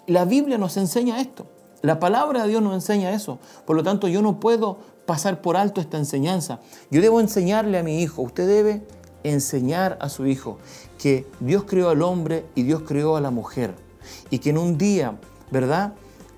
la 0.06 0.24
Biblia 0.26 0.58
nos 0.58 0.76
enseña 0.76 1.20
esto. 1.20 1.46
La 1.82 2.00
palabra 2.00 2.42
de 2.42 2.48
Dios 2.48 2.62
nos 2.62 2.74
enseña 2.74 3.12
eso. 3.12 3.38
Por 3.64 3.76
lo 3.76 3.82
tanto, 3.82 4.08
yo 4.08 4.22
no 4.22 4.40
puedo 4.40 4.78
pasar 5.06 5.40
por 5.40 5.56
alto 5.56 5.80
esta 5.80 5.98
enseñanza. 5.98 6.60
Yo 6.90 7.00
debo 7.00 7.20
enseñarle 7.20 7.78
a 7.78 7.82
mi 7.82 8.02
hijo. 8.02 8.22
Usted 8.22 8.46
debe 8.46 8.86
enseñar 9.22 9.98
a 10.00 10.08
su 10.08 10.26
hijo 10.26 10.58
que 10.98 11.26
Dios 11.40 11.64
creó 11.64 11.90
al 11.90 12.02
hombre 12.02 12.46
y 12.54 12.62
Dios 12.62 12.82
creó 12.86 13.16
a 13.16 13.20
la 13.20 13.30
mujer. 13.30 13.74
Y 14.30 14.38
que 14.38 14.50
en 14.50 14.58
un 14.58 14.78
día, 14.78 15.18
¿verdad? 15.50 15.94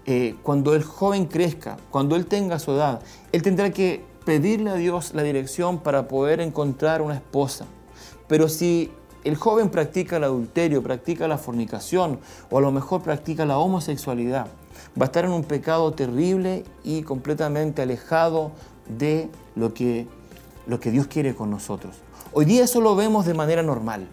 Eh, 0.06 0.36
cuando 0.42 0.74
el 0.74 0.82
joven 0.82 1.26
crezca, 1.26 1.76
cuando 1.90 2.16
él 2.16 2.26
tenga 2.26 2.58
su 2.58 2.72
edad, 2.72 3.00
él 3.30 3.42
tendrá 3.42 3.70
que 3.70 4.04
pedirle 4.24 4.70
a 4.70 4.74
Dios 4.74 5.14
la 5.14 5.22
dirección 5.22 5.78
para 5.78 6.08
poder 6.08 6.40
encontrar 6.40 7.02
una 7.02 7.14
esposa. 7.14 7.66
Pero 8.26 8.48
si 8.48 8.90
el 9.24 9.36
joven 9.36 9.70
practica 9.70 10.16
el 10.16 10.24
adulterio, 10.24 10.82
practica 10.82 11.28
la 11.28 11.38
fornicación 11.38 12.20
o 12.50 12.58
a 12.58 12.60
lo 12.60 12.72
mejor 12.72 13.02
practica 13.02 13.44
la 13.44 13.58
homosexualidad, 13.58 14.46
va 15.00 15.04
a 15.04 15.06
estar 15.06 15.24
en 15.24 15.32
un 15.32 15.44
pecado 15.44 15.92
terrible 15.92 16.64
y 16.84 17.02
completamente 17.02 17.82
alejado 17.82 18.52
de 18.88 19.28
lo 19.54 19.74
que, 19.74 20.06
lo 20.66 20.80
que 20.80 20.90
Dios 20.90 21.06
quiere 21.06 21.34
con 21.34 21.50
nosotros. 21.50 21.96
Hoy 22.32 22.44
día 22.44 22.64
eso 22.64 22.80
lo 22.80 22.94
vemos 22.96 23.26
de 23.26 23.34
manera 23.34 23.62
normal. 23.62 24.06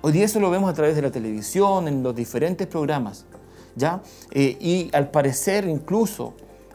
Hoy 0.00 0.12
día 0.12 0.24
eso 0.26 0.38
lo 0.40 0.50
vemos 0.50 0.70
a 0.70 0.74
través 0.74 0.94
de 0.94 1.02
la 1.02 1.10
televisión, 1.10 1.88
en 1.88 2.02
los 2.02 2.14
diferentes 2.14 2.66
programas. 2.66 3.24
¿ya? 3.74 4.00
Eh, 4.30 4.56
y 4.60 4.90
al 4.94 5.10
parecer 5.10 5.66
incluso 5.68 6.34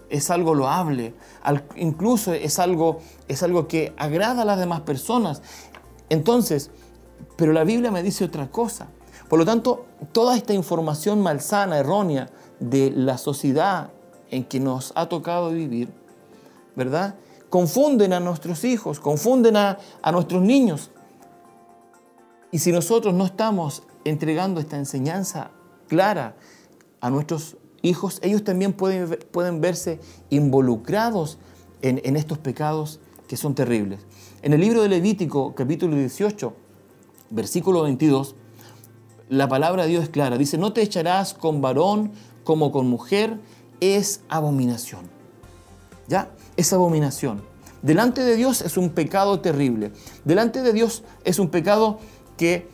es 0.09 0.29
algo 0.29 0.53
loable, 0.53 1.13
al- 1.41 1.63
incluso 1.75 2.33
es 2.33 2.59
algo, 2.59 2.99
es 3.27 3.41
algo 3.43 3.67
que 3.67 3.93
agrada 3.97 4.43
a 4.43 4.45
las 4.45 4.59
demás 4.59 4.81
personas. 4.81 5.41
Entonces, 6.09 6.69
pero 7.35 7.51
la 7.53 7.63
Biblia 7.63 7.91
me 7.91 8.03
dice 8.03 8.23
otra 8.25 8.49
cosa. 8.49 8.87
Por 9.27 9.39
lo 9.39 9.45
tanto, 9.45 9.85
toda 10.11 10.37
esta 10.37 10.53
información 10.53 11.21
malsana, 11.21 11.79
errónea 11.79 12.29
de 12.69 12.91
la 12.91 13.17
sociedad 13.17 13.91
en 14.31 14.45
que 14.45 14.59
nos 14.59 14.93
ha 14.95 15.09
tocado 15.09 15.51
vivir, 15.51 15.89
¿verdad? 16.75 17.15
Confunden 17.49 18.13
a 18.13 18.19
nuestros 18.19 18.63
hijos, 18.63 18.99
confunden 18.99 19.57
a, 19.57 19.77
a 20.01 20.11
nuestros 20.11 20.41
niños. 20.41 20.89
Y 22.51 22.59
si 22.59 22.71
nosotros 22.71 23.13
no 23.13 23.25
estamos 23.25 23.83
entregando 24.05 24.59
esta 24.59 24.77
enseñanza 24.77 25.51
clara 25.87 26.35
a 27.01 27.09
nuestros 27.09 27.57
hijos, 27.81 28.19
ellos 28.21 28.43
también 28.43 28.73
pueden, 28.73 29.19
pueden 29.31 29.59
verse 29.59 29.99
involucrados 30.29 31.37
en, 31.81 32.01
en 32.05 32.15
estos 32.15 32.37
pecados 32.37 33.01
que 33.27 33.35
son 33.35 33.55
terribles. 33.55 33.99
En 34.41 34.53
el 34.53 34.61
libro 34.61 34.81
de 34.81 34.89
Levítico, 34.89 35.53
capítulo 35.53 35.97
18, 35.97 36.53
versículo 37.29 37.83
22, 37.83 38.35
la 39.29 39.47
palabra 39.47 39.83
de 39.83 39.89
Dios 39.89 40.03
es 40.03 40.09
clara. 40.09 40.37
Dice, 40.37 40.57
no 40.57 40.73
te 40.73 40.81
echarás 40.81 41.33
con 41.33 41.61
varón 41.61 42.11
como 42.43 42.71
con 42.71 42.87
mujer, 42.87 43.39
es 43.79 44.21
abominación. 44.29 45.09
¿Ya? 46.07 46.31
Es 46.57 46.73
abominación. 46.73 47.41
Delante 47.81 48.23
de 48.23 48.35
Dios 48.35 48.61
es 48.61 48.77
un 48.77 48.89
pecado 48.89 49.41
terrible. 49.41 49.91
Delante 50.23 50.61
de 50.61 50.71
Dios 50.71 51.03
es 51.25 51.37
un 51.39 51.49
pecado 51.49 51.99
que 52.37 52.69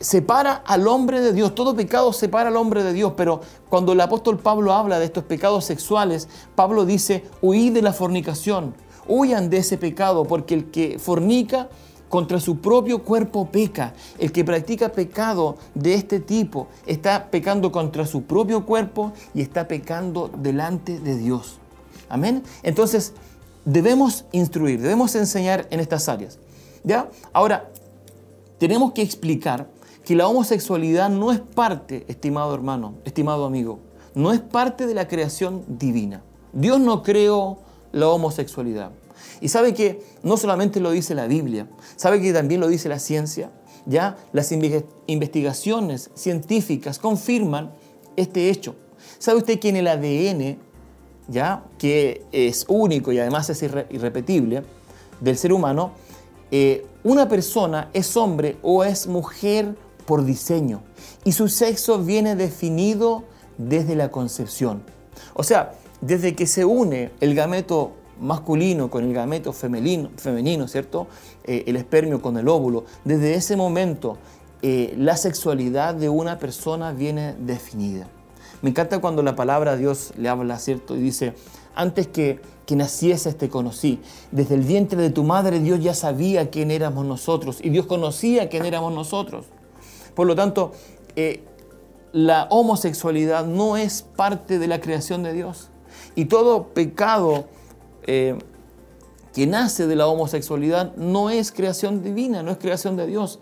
separa 0.00 0.52
al 0.66 0.86
hombre 0.86 1.20
de 1.20 1.32
Dios. 1.32 1.54
Todo 1.54 1.74
pecado 1.74 2.12
separa 2.12 2.48
al 2.48 2.56
hombre 2.56 2.82
de 2.82 2.92
Dios. 2.92 3.14
Pero 3.16 3.40
cuando 3.68 3.92
el 3.92 4.00
apóstol 4.00 4.38
Pablo 4.38 4.72
habla 4.72 4.98
de 4.98 5.06
estos 5.06 5.24
pecados 5.24 5.64
sexuales, 5.64 6.28
Pablo 6.54 6.84
dice, 6.84 7.24
huid 7.40 7.72
de 7.72 7.82
la 7.82 7.92
fornicación. 7.92 8.74
Huyan 9.08 9.48
de 9.50 9.58
ese 9.58 9.78
pecado, 9.78 10.24
porque 10.24 10.54
el 10.54 10.70
que 10.70 10.98
fornica 10.98 11.68
contra 12.10 12.40
su 12.40 12.58
propio 12.58 13.02
cuerpo 13.02 13.46
peca. 13.46 13.94
El 14.18 14.32
que 14.32 14.44
practica 14.44 14.90
pecado 14.90 15.56
de 15.74 15.94
este 15.94 16.20
tipo 16.20 16.68
está 16.84 17.30
pecando 17.30 17.72
contra 17.72 18.04
su 18.04 18.24
propio 18.24 18.66
cuerpo 18.66 19.12
y 19.32 19.40
está 19.40 19.66
pecando 19.66 20.28
delante 20.28 21.00
de 21.00 21.16
Dios. 21.16 21.58
Amén. 22.10 22.42
Entonces, 22.62 23.14
debemos 23.64 24.26
instruir, 24.32 24.82
debemos 24.82 25.14
enseñar 25.14 25.66
en 25.70 25.80
estas 25.80 26.08
áreas. 26.08 26.38
¿Ya? 26.82 27.08
Ahora, 27.32 27.70
tenemos 28.58 28.92
que 28.92 29.02
explicar 29.02 29.68
que 30.04 30.16
la 30.16 30.26
homosexualidad 30.26 31.08
no 31.10 31.30
es 31.30 31.38
parte, 31.38 32.04
estimado 32.08 32.52
hermano, 32.54 32.94
estimado 33.04 33.44
amigo, 33.44 33.78
no 34.14 34.32
es 34.32 34.40
parte 34.40 34.86
de 34.86 34.94
la 34.94 35.06
creación 35.06 35.62
divina. 35.68 36.22
Dios 36.52 36.80
no 36.80 37.04
creó 37.04 37.58
la 37.92 38.08
homosexualidad. 38.08 38.90
Y 39.40 39.48
sabe 39.48 39.74
que 39.74 40.02
no 40.22 40.36
solamente 40.36 40.80
lo 40.80 40.90
dice 40.90 41.14
la 41.14 41.26
Biblia, 41.26 41.68
sabe 41.96 42.20
que 42.20 42.32
también 42.32 42.60
lo 42.60 42.68
dice 42.68 42.88
la 42.88 42.98
ciencia. 42.98 43.50
Ya 43.86 44.16
las 44.32 44.52
inve- 44.52 44.84
investigaciones 45.06 46.10
científicas 46.14 46.98
confirman 46.98 47.72
este 48.16 48.50
hecho. 48.50 48.74
¿Sabe 49.18 49.38
usted 49.38 49.58
que 49.58 49.70
en 49.70 49.76
el 49.76 49.86
ADN, 49.88 50.58
ya 51.28 51.64
que 51.78 52.22
es 52.32 52.66
único 52.68 53.12
y 53.12 53.18
además 53.18 53.48
es 53.50 53.62
irre- 53.62 53.86
irrepetible 53.90 54.62
del 55.20 55.36
ser 55.38 55.52
humano, 55.52 55.92
eh, 56.50 56.84
una 57.04 57.28
persona 57.28 57.88
es 57.94 58.16
hombre 58.16 58.56
o 58.62 58.84
es 58.84 59.06
mujer 59.06 59.74
por 60.04 60.24
diseño 60.24 60.82
y 61.24 61.32
su 61.32 61.48
sexo 61.48 61.98
viene 62.00 62.34
definido 62.36 63.24
desde 63.56 63.94
la 63.94 64.10
concepción. 64.10 64.82
O 65.34 65.42
sea, 65.42 65.72
desde 66.00 66.34
que 66.34 66.46
se 66.46 66.64
une 66.64 67.12
el 67.20 67.34
gameto 67.34 67.92
masculino 68.20 68.90
con 68.90 69.04
el 69.04 69.12
gameto 69.12 69.52
femenino, 69.52 70.10
femenino 70.16 70.68
¿cierto? 70.68 71.06
Eh, 71.44 71.64
el 71.66 71.76
espermio 71.76 72.20
con 72.20 72.36
el 72.36 72.48
óvulo, 72.48 72.84
desde 73.04 73.34
ese 73.34 73.56
momento 73.56 74.18
eh, 74.62 74.94
la 74.98 75.16
sexualidad 75.16 75.94
de 75.94 76.08
una 76.08 76.38
persona 76.38 76.92
viene 76.92 77.34
definida. 77.38 78.08
Me 78.62 78.70
encanta 78.70 78.98
cuando 79.00 79.22
la 79.22 79.34
palabra 79.34 79.76
Dios 79.76 80.12
le 80.18 80.28
habla, 80.28 80.58
¿cierto? 80.58 80.96
Y 80.96 81.00
dice, 81.00 81.34
antes 81.74 82.08
que, 82.08 82.40
que 82.66 82.76
nacieses 82.76 83.38
te 83.38 83.48
conocí. 83.48 84.00
Desde 84.32 84.54
el 84.54 84.62
vientre 84.62 85.00
de 85.00 85.10
tu 85.10 85.24
madre 85.24 85.60
Dios 85.60 85.80
ya 85.80 85.94
sabía 85.94 86.50
quién 86.50 86.70
éramos 86.70 87.06
nosotros 87.06 87.58
y 87.62 87.70
Dios 87.70 87.86
conocía 87.86 88.48
quién 88.50 88.66
éramos 88.66 88.92
nosotros. 88.92 89.46
Por 90.14 90.26
lo 90.26 90.34
tanto, 90.34 90.72
eh, 91.16 91.42
la 92.12 92.46
homosexualidad 92.50 93.46
no 93.46 93.76
es 93.76 94.02
parte 94.02 94.58
de 94.58 94.66
la 94.66 94.80
creación 94.80 95.22
de 95.22 95.32
Dios. 95.32 95.70
Y 96.14 96.26
todo 96.26 96.68
pecado 96.68 97.46
eh, 98.12 98.36
que 99.32 99.46
nace 99.46 99.86
de 99.86 99.94
la 99.94 100.08
homosexualidad 100.08 100.96
no 100.96 101.30
es 101.30 101.52
creación 101.52 102.02
divina, 102.02 102.42
no 102.42 102.50
es 102.50 102.58
creación 102.58 102.96
de 102.96 103.06
Dios. 103.06 103.38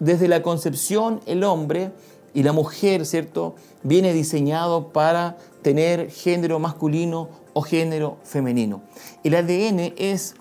Desde 0.00 0.26
la 0.26 0.42
concepción, 0.42 1.20
el 1.24 1.44
hombre 1.44 1.92
y 2.34 2.42
la 2.42 2.52
mujer, 2.52 3.06
¿cierto? 3.06 3.54
Viene 3.84 4.12
diseñado 4.12 4.88
para 4.88 5.36
tener 5.62 6.10
género 6.10 6.58
masculino 6.58 7.28
o 7.52 7.62
género 7.62 8.16
femenino. 8.24 8.82
El 9.22 9.36
ADN 9.36 9.94
es 9.96 10.34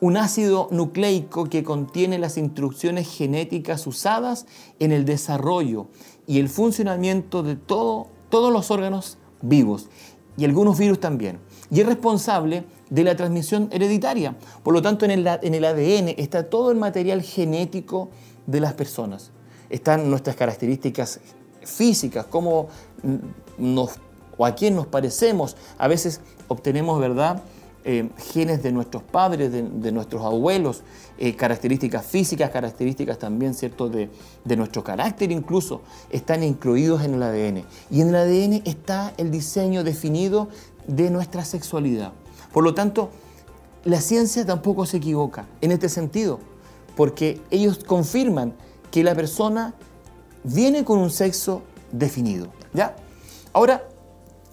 un 0.00 0.16
ácido 0.16 0.68
nucleico 0.70 1.44
que 1.50 1.62
contiene 1.62 2.18
las 2.18 2.38
instrucciones 2.38 3.14
genéticas 3.14 3.86
usadas 3.86 4.46
en 4.78 4.90
el 4.92 5.04
desarrollo 5.04 5.88
y 6.26 6.40
el 6.40 6.48
funcionamiento 6.48 7.42
de 7.42 7.56
todo, 7.56 8.06
todos 8.30 8.50
los 8.50 8.70
órganos 8.70 9.18
vivos 9.42 9.90
y 10.38 10.46
algunos 10.46 10.78
virus 10.78 10.98
también. 10.98 11.38
Y 11.70 11.80
es 11.80 11.86
responsable 11.86 12.64
de 12.90 13.04
la 13.04 13.16
transmisión 13.16 13.68
hereditaria. 13.72 14.36
Por 14.62 14.74
lo 14.74 14.82
tanto, 14.82 15.04
en 15.04 15.10
el, 15.10 15.26
ADN 15.26 16.14
está 16.16 16.48
todo 16.48 16.70
el 16.70 16.78
material 16.78 17.22
genético 17.22 18.10
de 18.46 18.60
las 18.60 18.74
personas. 18.74 19.30
Están 19.70 20.08
nuestras 20.08 20.36
características 20.36 21.20
físicas, 21.64 22.26
cómo 22.26 22.68
nos 23.58 23.98
o 24.38 24.44
a 24.44 24.54
quién 24.54 24.76
nos 24.76 24.86
parecemos. 24.86 25.56
A 25.78 25.88
veces 25.88 26.20
obtenemos, 26.48 27.00
¿verdad? 27.00 27.42
Eh, 27.84 28.10
genes 28.32 28.62
de 28.62 28.72
nuestros 28.72 29.02
padres, 29.02 29.52
de, 29.52 29.92
nuestros 29.92 30.22
abuelos, 30.22 30.82
eh, 31.18 31.36
características 31.36 32.04
físicas, 32.04 32.50
características 32.50 33.18
también, 33.18 33.54
¿cierto?, 33.54 33.88
de 33.88 34.56
nuestro 34.56 34.82
carácter 34.82 35.30
incluso, 35.30 35.82
están 36.10 36.42
incluidos 36.42 37.02
en 37.04 37.14
el 37.14 37.22
ADN. 37.22 37.64
Y 37.90 38.00
en 38.00 38.08
el 38.08 38.16
ADN 38.16 38.62
está 38.64 39.14
el 39.16 39.30
diseño 39.30 39.84
definido 39.84 40.48
de 40.86 41.10
nuestra 41.10 41.44
sexualidad. 41.44 42.12
Por 42.56 42.64
lo 42.64 42.72
tanto, 42.72 43.10
la 43.84 44.00
ciencia 44.00 44.46
tampoco 44.46 44.86
se 44.86 44.96
equivoca 44.96 45.44
en 45.60 45.72
este 45.72 45.90
sentido, 45.90 46.40
porque 46.96 47.42
ellos 47.50 47.84
confirman 47.84 48.54
que 48.90 49.04
la 49.04 49.14
persona 49.14 49.74
viene 50.42 50.82
con 50.82 50.98
un 50.98 51.10
sexo 51.10 51.60
definido. 51.92 52.48
¿Ya? 52.72 52.96
Ahora, 53.52 53.86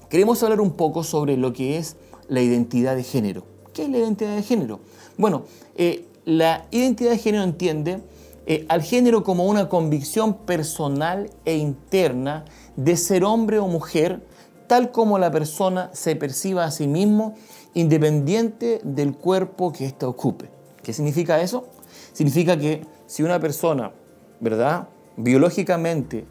queremos 0.10 0.44
hablar 0.44 0.60
un 0.60 0.72
poco 0.72 1.06
sobre 1.06 1.38
lo 1.38 1.54
que 1.54 1.78
es 1.78 1.96
la 2.28 2.42
identidad 2.42 2.98
de 2.98 3.04
género. 3.04 3.46
¿Qué 3.74 3.84
es 3.84 3.90
la 3.90 4.00
identidad 4.00 4.36
de 4.36 4.44
género? 4.44 4.82
Bueno, 5.18 5.44
eh, 5.78 6.06
la 6.26 6.66
identidad 6.72 7.12
de 7.12 7.20
género 7.20 7.46
entiende 7.46 8.02
eh, 8.48 8.66
al 8.68 8.82
género 8.82 9.24
como 9.24 9.46
una 9.46 9.70
convicción 9.70 10.40
personal 10.40 11.30
e 11.46 11.56
interna 11.56 12.44
de 12.76 12.98
ser 12.98 13.24
hombre 13.24 13.60
o 13.60 13.68
mujer, 13.70 14.28
tal 14.68 14.92
como 14.92 15.20
la 15.20 15.32
persona 15.32 15.90
se 15.94 16.18
perciba 16.18 16.66
a 16.66 16.72
sí 16.72 16.88
mismo, 16.88 17.36
independiente 17.74 18.80
del 18.84 19.14
cuerpo 19.14 19.72
que 19.72 19.86
ésta 19.86 20.08
ocupe. 20.08 20.50
¿Qué 20.82 20.94
significa 20.94 21.42
eso? 21.42 21.68
Significa 22.14 22.58
que 22.58 22.86
si 23.08 23.24
una 23.24 23.40
persona, 23.40 23.92
¿verdad? 24.40 24.90
Biológicamente 25.18 26.26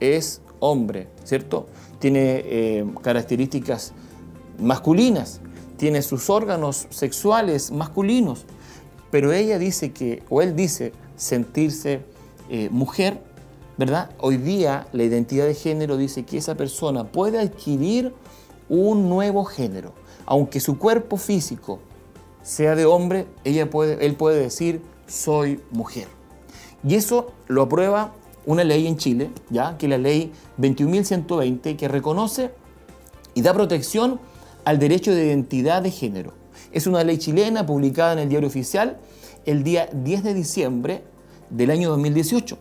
es 0.00 0.40
hombre, 0.60 1.08
¿cierto? 1.24 1.66
Tiene 1.98 2.42
eh, 2.44 2.86
características 3.02 3.92
masculinas, 4.58 5.40
tiene 5.76 6.02
sus 6.02 6.30
órganos 6.30 6.86
sexuales 6.90 7.70
masculinos, 7.70 8.44
pero 9.10 9.32
ella 9.32 9.58
dice 9.58 9.92
que, 9.92 10.22
o 10.28 10.42
él 10.42 10.56
dice, 10.56 10.92
sentirse 11.16 12.00
eh, 12.50 12.68
mujer, 12.70 13.20
¿verdad? 13.76 14.10
Hoy 14.18 14.36
día 14.36 14.86
la 14.92 15.04
identidad 15.04 15.46
de 15.46 15.54
género 15.54 15.96
dice 15.96 16.24
que 16.24 16.38
esa 16.38 16.54
persona 16.56 17.04
puede 17.04 17.38
adquirir 17.38 18.14
un 18.68 19.08
nuevo 19.08 19.44
género. 19.44 19.92
Aunque 20.26 20.60
su 20.60 20.78
cuerpo 20.78 21.16
físico 21.16 21.80
sea 22.42 22.74
de 22.74 22.86
hombre, 22.86 23.26
ella 23.44 23.70
puede, 23.70 24.04
él 24.04 24.14
puede 24.16 24.40
decir, 24.40 24.82
soy 25.06 25.60
mujer. 25.70 26.08
Y 26.86 26.94
eso 26.94 27.32
lo 27.46 27.62
aprueba 27.62 28.12
una 28.46 28.64
ley 28.64 28.86
en 28.86 28.96
Chile, 28.96 29.30
ya 29.50 29.76
que 29.78 29.86
es 29.86 29.90
la 29.90 29.98
ley 29.98 30.32
21.120, 30.58 31.76
que 31.76 31.88
reconoce 31.88 32.50
y 33.34 33.42
da 33.42 33.52
protección 33.54 34.20
al 34.64 34.78
derecho 34.78 35.14
de 35.14 35.26
identidad 35.26 35.82
de 35.82 35.90
género. 35.90 36.32
Es 36.72 36.86
una 36.86 37.04
ley 37.04 37.18
chilena 37.18 37.66
publicada 37.66 38.12
en 38.14 38.18
el 38.20 38.28
diario 38.28 38.48
oficial 38.48 38.98
el 39.46 39.62
día 39.62 39.88
10 39.92 40.24
de 40.24 40.34
diciembre 40.34 41.04
del 41.50 41.70
año 41.70 41.90
2018. 41.90 42.58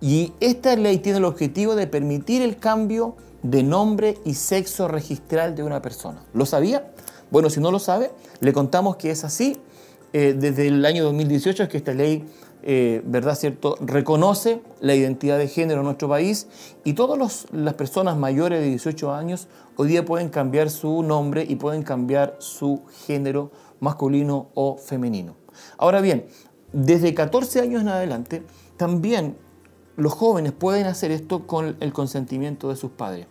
Y 0.00 0.32
esta 0.40 0.76
ley 0.76 0.98
tiene 0.98 1.18
el 1.18 1.24
objetivo 1.24 1.74
de 1.74 1.86
permitir 1.86 2.42
el 2.42 2.56
cambio 2.56 3.16
de 3.42 3.62
nombre 3.62 4.18
y 4.24 4.34
sexo 4.34 4.88
registral 4.88 5.54
de 5.54 5.62
una 5.62 5.80
persona. 5.82 6.22
¿Lo 6.32 6.46
sabía? 6.46 6.90
Bueno, 7.30 7.50
si 7.50 7.60
no 7.60 7.70
lo 7.70 7.78
sabe, 7.78 8.10
le 8.40 8.52
contamos 8.52 8.96
que 8.96 9.10
es 9.10 9.24
así. 9.24 9.56
Eh, 10.12 10.34
desde 10.38 10.68
el 10.68 10.84
año 10.84 11.04
2018 11.04 11.64
es 11.64 11.68
que 11.68 11.76
esta 11.76 11.92
ley, 11.92 12.24
eh, 12.62 13.02
¿verdad, 13.04 13.36
cierto?, 13.36 13.76
reconoce 13.80 14.62
la 14.80 14.94
identidad 14.94 15.36
de 15.38 15.48
género 15.48 15.80
en 15.80 15.86
nuestro 15.86 16.08
país 16.08 16.48
y 16.84 16.94
todas 16.94 17.46
las 17.52 17.74
personas 17.74 18.16
mayores 18.16 18.60
de 18.60 18.68
18 18.68 19.12
años 19.12 19.48
hoy 19.76 19.88
día 19.88 20.04
pueden 20.04 20.30
cambiar 20.30 20.70
su 20.70 21.02
nombre 21.02 21.44
y 21.46 21.56
pueden 21.56 21.82
cambiar 21.82 22.36
su 22.38 22.82
género 23.06 23.52
masculino 23.80 24.48
o 24.54 24.78
femenino. 24.78 25.36
Ahora 25.76 26.00
bien, 26.00 26.26
desde 26.72 27.14
14 27.14 27.60
años 27.60 27.82
en 27.82 27.88
adelante, 27.88 28.42
también 28.76 29.36
los 29.98 30.14
jóvenes 30.14 30.52
pueden 30.52 30.86
hacer 30.86 31.10
esto 31.10 31.46
con 31.46 31.76
el 31.80 31.92
consentimiento 31.92 32.70
de 32.70 32.76
sus 32.76 32.92
padres. 32.92 33.26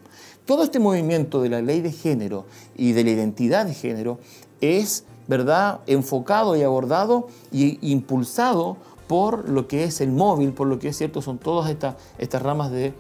Todo 0.46 0.64
este 0.64 0.80
movimiento 0.80 1.42
de 1.42 1.50
la 1.50 1.62
ley 1.62 1.82
de 1.82 1.92
género 1.92 2.46
y 2.76 2.92
de 2.92 3.04
la 3.04 3.10
identidad 3.12 3.66
de 3.66 3.74
género 3.74 4.20
es, 4.62 5.06
¿verdad?, 5.28 5.80
enfocado 5.88 6.56
y 6.56 6.64
abordado 6.64 7.28
y 7.52 7.80
impulsado 7.92 8.78
por 9.08 9.48
lo 9.50 9.68
que 9.68 9.86
es 9.86 10.02
el 10.02 10.12
móvil, 10.12 10.52
por 10.52 10.68
lo 10.68 10.78
que 10.78 10.90
es 10.90 10.98
cierto, 10.98 11.22
son 11.22 11.38
todas 11.38 11.70
estas, 11.72 11.96
estas 12.18 12.42
ramas 12.42 12.70
de 12.70 12.94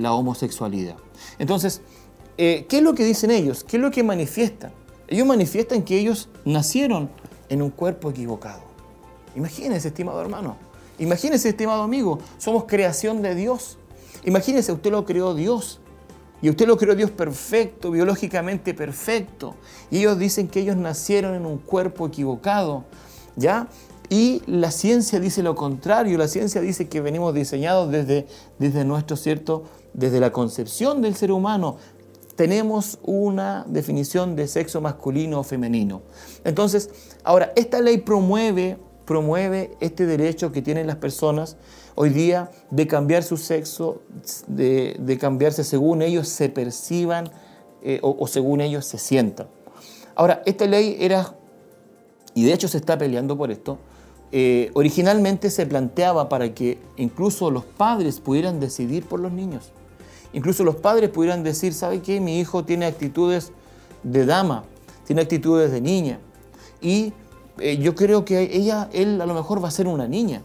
la 0.00 0.12
homosexualidad. 0.12 0.96
Entonces, 1.38 1.82
eh, 2.36 2.66
¿qué 2.68 2.78
es 2.78 2.82
lo 2.82 2.94
que 2.94 3.04
dicen 3.04 3.30
ellos? 3.30 3.62
¿Qué 3.62 3.76
es 3.76 3.82
lo 3.82 3.92
que 3.92 4.02
manifiestan? 4.02 4.72
Ellos 5.06 5.26
manifiestan 5.26 5.82
que 5.82 5.98
ellos 5.98 6.28
nacieron 6.44 7.10
en 7.48 7.62
un 7.62 7.70
cuerpo 7.70 8.10
equivocado. 8.10 8.62
Imagínense, 9.36 9.88
estimado 9.88 10.20
hermano. 10.20 10.71
Imagínense, 11.02 11.48
estimado 11.48 11.82
amigo. 11.82 12.20
Somos 12.38 12.64
creación 12.64 13.22
de 13.22 13.34
Dios. 13.34 13.76
Imagínense, 14.24 14.70
usted 14.70 14.92
lo 14.92 15.04
creó 15.04 15.34
Dios. 15.34 15.80
Y 16.40 16.48
usted 16.48 16.66
lo 16.66 16.76
creó 16.76 16.94
Dios 16.94 17.10
perfecto, 17.10 17.90
biológicamente 17.90 18.72
perfecto. 18.72 19.56
Y 19.90 19.98
ellos 19.98 20.16
dicen 20.16 20.46
que 20.46 20.60
ellos 20.60 20.76
nacieron 20.76 21.34
en 21.34 21.44
un 21.44 21.58
cuerpo 21.58 22.06
equivocado. 22.06 22.84
¿Ya? 23.34 23.68
Y 24.08 24.42
la 24.46 24.70
ciencia 24.70 25.18
dice 25.18 25.42
lo 25.42 25.56
contrario. 25.56 26.16
La 26.18 26.28
ciencia 26.28 26.60
dice 26.60 26.88
que 26.88 27.00
venimos 27.00 27.34
diseñados 27.34 27.90
desde, 27.90 28.28
desde 28.60 28.84
nuestro 28.84 29.16
cierto, 29.16 29.64
desde 29.94 30.20
la 30.20 30.30
concepción 30.30 31.02
del 31.02 31.16
ser 31.16 31.32
humano 31.32 31.78
tenemos 32.36 32.98
una 33.02 33.64
definición 33.68 34.36
de 34.36 34.48
sexo 34.48 34.80
masculino 34.80 35.40
o 35.40 35.42
femenino. 35.42 36.02
Entonces, 36.44 36.88
ahora, 37.24 37.52
esta 37.56 37.80
ley 37.80 37.98
promueve, 37.98 38.78
promueve 39.04 39.76
este 39.80 40.06
derecho 40.06 40.52
que 40.52 40.62
tienen 40.62 40.86
las 40.86 40.96
personas 40.96 41.56
hoy 41.94 42.10
día 42.10 42.50
de 42.70 42.86
cambiar 42.86 43.22
su 43.22 43.36
sexo, 43.36 44.02
de, 44.46 45.18
cambiarse 45.20 45.64
según 45.64 46.02
ellos 46.02 46.28
se 46.28 46.48
perciban 46.48 47.30
eh, 47.82 47.98
o, 48.02 48.16
o 48.18 48.26
según 48.26 48.60
ellos 48.60 48.86
se 48.86 48.98
sientan. 48.98 49.48
Ahora, 50.14 50.42
esta 50.46 50.66
ley 50.66 50.96
era, 51.00 51.34
y 52.34 52.44
de 52.44 52.52
hecho 52.52 52.68
se 52.68 52.78
está 52.78 52.98
peleando 52.98 53.36
por 53.36 53.50
esto, 53.50 53.78
eh, 54.34 54.70
originalmente 54.72 55.50
se 55.50 55.66
planteaba 55.66 56.30
para 56.30 56.54
que 56.54 56.78
incluso 56.96 57.50
los 57.50 57.64
padres 57.64 58.18
pudieran 58.18 58.60
decidir 58.60 59.04
por 59.04 59.20
los 59.20 59.30
niños. 59.30 59.72
Incluso 60.32 60.64
los 60.64 60.76
padres 60.76 61.10
pudieran 61.10 61.42
decir, 61.42 61.74
¿sabe 61.74 62.00
qué? 62.00 62.18
Mi 62.18 62.40
hijo 62.40 62.64
tiene 62.64 62.86
actitudes 62.86 63.52
de 64.02 64.24
dama, 64.24 64.64
tiene 65.06 65.20
actitudes 65.20 65.70
de 65.70 65.82
niña. 65.82 66.18
Y 66.80 67.12
eh, 67.58 67.78
yo 67.78 67.94
creo 67.94 68.24
que 68.24 68.56
ella, 68.56 68.88
él 68.92 69.20
a 69.20 69.26
lo 69.26 69.34
mejor 69.34 69.62
va 69.62 69.68
a 69.68 69.70
ser 69.70 69.86
una 69.86 70.06
niña. 70.08 70.42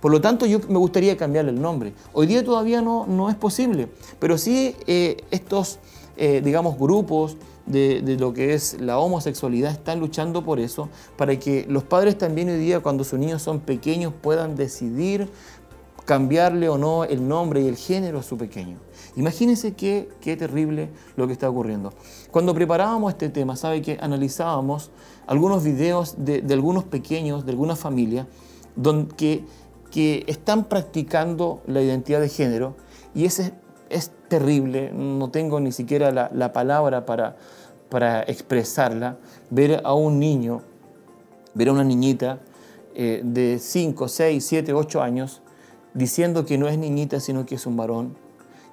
Por 0.00 0.10
lo 0.10 0.20
tanto, 0.20 0.46
yo 0.46 0.60
me 0.68 0.78
gustaría 0.78 1.16
cambiarle 1.16 1.50
el 1.50 1.60
nombre. 1.60 1.92
Hoy 2.12 2.26
día 2.26 2.42
todavía 2.44 2.80
no, 2.80 3.06
no 3.06 3.28
es 3.28 3.36
posible, 3.36 3.88
pero 4.18 4.38
sí 4.38 4.74
eh, 4.86 5.18
estos, 5.30 5.78
eh, 6.16 6.40
digamos, 6.42 6.78
grupos 6.78 7.36
de, 7.66 8.00
de 8.00 8.16
lo 8.16 8.32
que 8.32 8.54
es 8.54 8.80
la 8.80 8.98
homosexualidad 8.98 9.72
están 9.72 10.00
luchando 10.00 10.42
por 10.42 10.58
eso, 10.58 10.88
para 11.16 11.38
que 11.38 11.66
los 11.68 11.84
padres 11.84 12.16
también 12.16 12.48
hoy 12.48 12.56
día, 12.56 12.80
cuando 12.80 13.04
sus 13.04 13.18
niños 13.18 13.42
son 13.42 13.60
pequeños, 13.60 14.14
puedan 14.20 14.56
decidir 14.56 15.28
cambiarle 16.06 16.68
o 16.68 16.78
no 16.78 17.04
el 17.04 17.28
nombre 17.28 17.60
y 17.60 17.68
el 17.68 17.76
género 17.76 18.18
a 18.18 18.22
su 18.22 18.36
pequeño. 18.36 18.78
Imagínense 19.16 19.74
qué, 19.74 20.08
qué 20.20 20.36
terrible 20.36 20.88
lo 21.16 21.26
que 21.26 21.32
está 21.32 21.48
ocurriendo. 21.48 21.92
Cuando 22.30 22.54
preparábamos 22.54 23.12
este 23.12 23.28
tema, 23.28 23.54
sabe 23.54 23.82
que 23.82 23.98
analizábamos 24.00 24.90
algunos 25.30 25.62
videos 25.62 26.16
de, 26.18 26.42
de 26.42 26.54
algunos 26.54 26.82
pequeños, 26.82 27.46
de 27.46 27.52
algunas 27.52 27.78
familias, 27.78 28.26
que, 29.16 29.44
que 29.92 30.24
están 30.26 30.64
practicando 30.64 31.62
la 31.68 31.80
identidad 31.80 32.20
de 32.20 32.28
género 32.28 32.74
y 33.14 33.26
ese 33.26 33.54
es 33.90 34.10
terrible, 34.26 34.90
no 34.92 35.30
tengo 35.30 35.60
ni 35.60 35.70
siquiera 35.70 36.10
la, 36.10 36.32
la 36.34 36.52
palabra 36.52 37.06
para, 37.06 37.36
para 37.90 38.22
expresarla, 38.22 39.18
ver 39.50 39.82
a 39.84 39.94
un 39.94 40.18
niño, 40.18 40.62
ver 41.54 41.68
a 41.68 41.72
una 41.74 41.84
niñita 41.84 42.40
eh, 42.96 43.20
de 43.24 43.60
5, 43.60 44.08
6, 44.08 44.44
7, 44.44 44.72
8 44.72 45.00
años 45.00 45.42
diciendo 45.94 46.44
que 46.44 46.58
no 46.58 46.66
es 46.66 46.76
niñita, 46.76 47.20
sino 47.20 47.46
que 47.46 47.54
es 47.54 47.66
un 47.66 47.76
varón, 47.76 48.16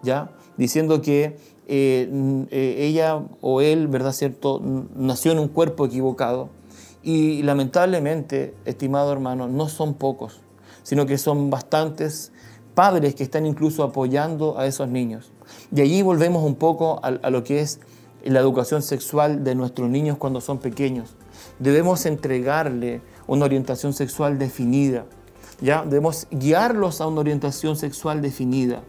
¿ya? 0.02 0.32
Diciendo 0.58 1.02
que 1.02 1.38
eh, 1.68 2.10
eh, 2.52 2.76
ella 2.80 3.22
o 3.42 3.62
él, 3.62 3.88
¿verdad 3.88 4.12
cierto?, 4.12 4.62
nació 4.96 5.32
en 5.32 5.40
un 5.40 5.48
cuerpo 5.48 5.86
equivocado. 5.86 6.50
Y 7.04 7.44
lamentablemente, 7.44 8.54
estimado 8.66 9.12
hermano, 9.14 9.48
no 9.48 9.70
son 9.70 9.94
pocos, 9.94 10.42
sino 10.84 11.06
que 11.06 11.18
son 11.18 11.50
bastantes 11.50 12.32
padres 12.74 13.16
que 13.16 13.24
están 13.24 13.46
incluso 13.46 13.84
apoyando 13.84 14.58
a 14.58 14.66
esos 14.68 14.90
niños. 14.90 15.32
Y 15.74 15.82
allí 15.82 16.02
volvemos 16.02 16.44
un 16.44 16.56
poco 16.56 17.00
a, 17.04 17.08
a 17.08 17.30
lo 17.30 17.44
que 17.44 17.62
es 17.62 17.80
la 18.24 18.40
educación 18.40 18.82
sexual 18.82 19.44
de 19.44 19.56
nuestros 19.56 19.90
niños 19.90 20.18
cuando 20.18 20.42
son 20.42 20.58
pequeños. 20.58 21.16
Debemos 21.60 22.06
entregarle 22.06 23.02
una 23.26 23.46
orientación 23.46 23.94
sexual 23.94 24.38
definida. 24.38 25.06
¿ya? 25.62 25.84
Debemos 25.84 26.28
guiarlos 26.32 27.02
a 27.02 27.08
una 27.08 27.22
orientación 27.22 27.76
sexual 27.76 28.22
definida. 28.22 28.84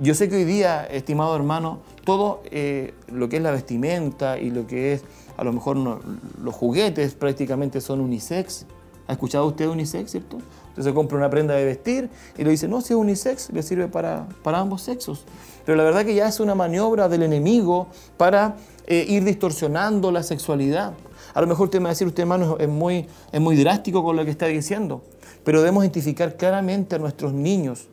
Yo 0.00 0.14
sé 0.14 0.28
que 0.28 0.36
hoy 0.36 0.44
día, 0.44 0.84
estimado 0.84 1.36
hermano, 1.36 1.78
todo 2.04 2.42
eh, 2.50 2.94
lo 3.12 3.28
que 3.28 3.36
es 3.36 3.42
la 3.42 3.52
vestimenta 3.52 4.38
y 4.38 4.50
lo 4.50 4.66
que 4.66 4.94
es, 4.94 5.04
a 5.36 5.44
lo 5.44 5.52
mejor 5.52 5.76
no- 5.76 6.00
los 6.42 6.54
juguetes 6.54 7.14
prácticamente 7.14 7.80
son 7.80 8.00
unisex. 8.00 8.66
¿Ha 9.06 9.12
escuchado 9.12 9.46
usted 9.46 9.68
unisex, 9.68 10.10
cierto? 10.10 10.38
Se 10.78 10.92
compra 10.92 11.16
una 11.18 11.30
prenda 11.30 11.54
de 11.54 11.64
vestir 11.64 12.10
y 12.36 12.42
le 12.42 12.50
dice, 12.50 12.66
no, 12.66 12.80
si 12.80 12.92
es 12.94 12.98
unisex, 12.98 13.50
le 13.50 13.62
sirve 13.62 13.86
para, 13.86 14.26
para 14.42 14.58
ambos 14.58 14.82
sexos. 14.82 15.24
Pero 15.64 15.76
la 15.76 15.84
verdad 15.84 16.04
que 16.04 16.14
ya 16.14 16.26
es 16.26 16.40
una 16.40 16.54
maniobra 16.56 17.08
del 17.08 17.22
enemigo 17.22 17.86
para 18.16 18.56
eh, 18.86 19.04
ir 19.08 19.22
distorsionando 19.24 20.10
la 20.10 20.22
sexualidad. 20.24 20.94
A 21.34 21.40
lo 21.40 21.46
mejor 21.46 21.66
usted 21.66 21.78
me 21.78 21.84
va 21.84 21.90
a 21.90 21.92
decir, 21.92 22.06
usted 22.08 22.22
hermano, 22.22 22.56
es 22.58 22.68
muy, 22.68 23.06
es 23.30 23.40
muy 23.40 23.56
drástico 23.56 24.02
con 24.02 24.16
lo 24.16 24.24
que 24.24 24.30
está 24.32 24.46
diciendo, 24.46 25.02
pero 25.44 25.60
debemos 25.60 25.84
identificar 25.84 26.36
claramente 26.36 26.96
a 26.96 26.98
nuestros 26.98 27.32
niños. 27.32 27.86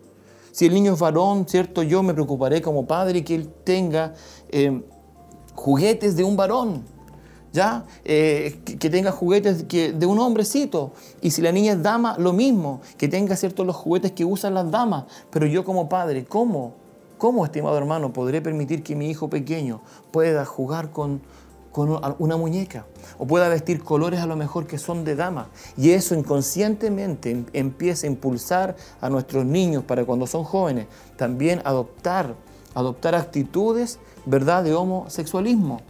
Si 0.52 0.66
el 0.66 0.74
niño 0.74 0.93
es 0.93 0.99
varón, 0.99 1.47
¿cierto? 1.47 1.84
Yo 1.84 2.04
me 2.04 2.14
preocuparé 2.14 2.62
como 2.62 2.86
padre 2.86 3.24
que 3.24 3.36
él 3.36 3.49
tenga 3.64 4.14
eh, 4.49 4.82
juguetes 5.56 6.16
de 6.16 6.24
un 6.24 6.36
varón, 6.36 6.84
¿ya? 7.54 7.86
Eh, 8.04 8.60
que, 8.80 8.89
tenga 8.89 9.12
juguetes 9.12 9.64
que- 9.64 9.93
de 9.93 10.06
un 10.06 10.20
hombrecito. 10.20 10.91
Y 11.22 11.32
si 11.32 11.41
la 11.41 11.52
niña 11.52 11.74
es 11.74 11.84
dama, 11.84 12.16
lo 12.18 12.34
mismo, 12.34 12.82
que 12.97 13.08
tenga, 13.08 13.36
¿cierto? 13.36 13.64
Los 13.64 13.76
juguetes 13.76 14.12
que 14.12 14.26
usan 14.26 14.54
las 14.54 14.70
damas. 14.70 15.06
Pero 15.30 15.45
yo 15.45 15.64
como 15.64 15.88
padre, 15.88 16.26
¿cómo? 16.26 16.74
¿Cómo, 17.18 17.45
estimado 17.45 17.78
hermano, 17.78 18.12
podré 18.12 18.41
permitir 18.41 18.82
que 18.84 18.95
mi 18.95 19.10
hijo 19.10 19.30
pequeño 19.30 19.82
pueda 20.12 20.43
jugar 20.43 20.91
con, 20.91 21.22
con 21.72 21.99
una 22.20 22.36
muñeca 22.36 22.88
o 23.22 23.28
pueda 23.28 23.49
vestir 23.49 23.84
colores 23.84 24.19
a 24.19 24.26
lo 24.26 24.36
mejor 24.36 24.65
que 24.65 24.80
son 24.80 25.05
de 25.05 25.15
dama. 25.15 25.49
Y 25.78 25.91
eso 25.91 26.15
inconscientemente 26.15 27.30
em- 27.30 27.45
empieza 27.53 28.07
a 28.07 28.09
impulsar 28.09 28.76
a 28.99 29.11
nuestros 29.11 29.45
niños 29.45 29.84
para 29.84 30.05
cuando 30.05 30.26
son 30.26 30.43
jóvenes 30.43 30.88
también 31.17 31.61
adoptar, 31.63 32.34
adoptar 32.74 33.13
actitudes, 33.13 33.99
¿verdad?, 34.26 34.63
de 34.63 34.74
homosexualismo. 34.74 35.82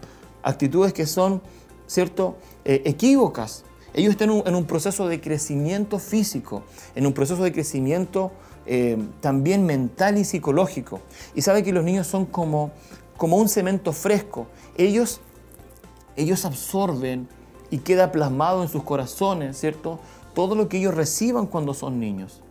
Actitudes 0.44 0.92
que 0.92 1.06
son, 1.06 1.42
¿cierto?, 1.88 2.36
eh, 2.66 2.82
equívocas. 2.84 3.64
Ellos 3.94 4.12
están 4.12 4.30
en 4.46 4.54
un, 4.54 4.66
proceso 4.66 5.08
de 5.08 5.22
crecimiento 5.22 6.00
físico, 6.00 6.64
en 6.96 7.08
un 7.08 7.14
proceso 7.14 7.46
de 7.46 7.54
crecimiento 7.54 8.34
eh, 8.66 8.98
también 9.22 9.66
mental 9.66 10.18
y 10.18 10.26
psicológico. 10.26 11.00
Y 11.34 11.44
sabe 11.44 11.64
que 11.64 11.72
los 11.72 11.86
niños 11.86 12.08
son 12.08 12.26
como, 12.26 12.72
como 13.16 13.38
un 13.38 13.48
cemento 13.48 13.94
fresco. 13.94 14.48
Ellos 14.78 15.22
ellos 16.16 16.46
absorben 16.46 17.28
y 17.70 17.80
queda 17.80 18.12
plasmado 18.12 18.62
en 18.62 18.70
sus 18.70 18.84
corazones, 18.84 19.58
¿cierto? 19.58 20.00
Todo 20.36 20.56
lo 20.56 20.70
que 20.70 20.78
ellos 20.78 20.94
reciban 20.94 21.48
cuando 21.48 21.74
son 21.74 22.00
niños. 22.00 22.42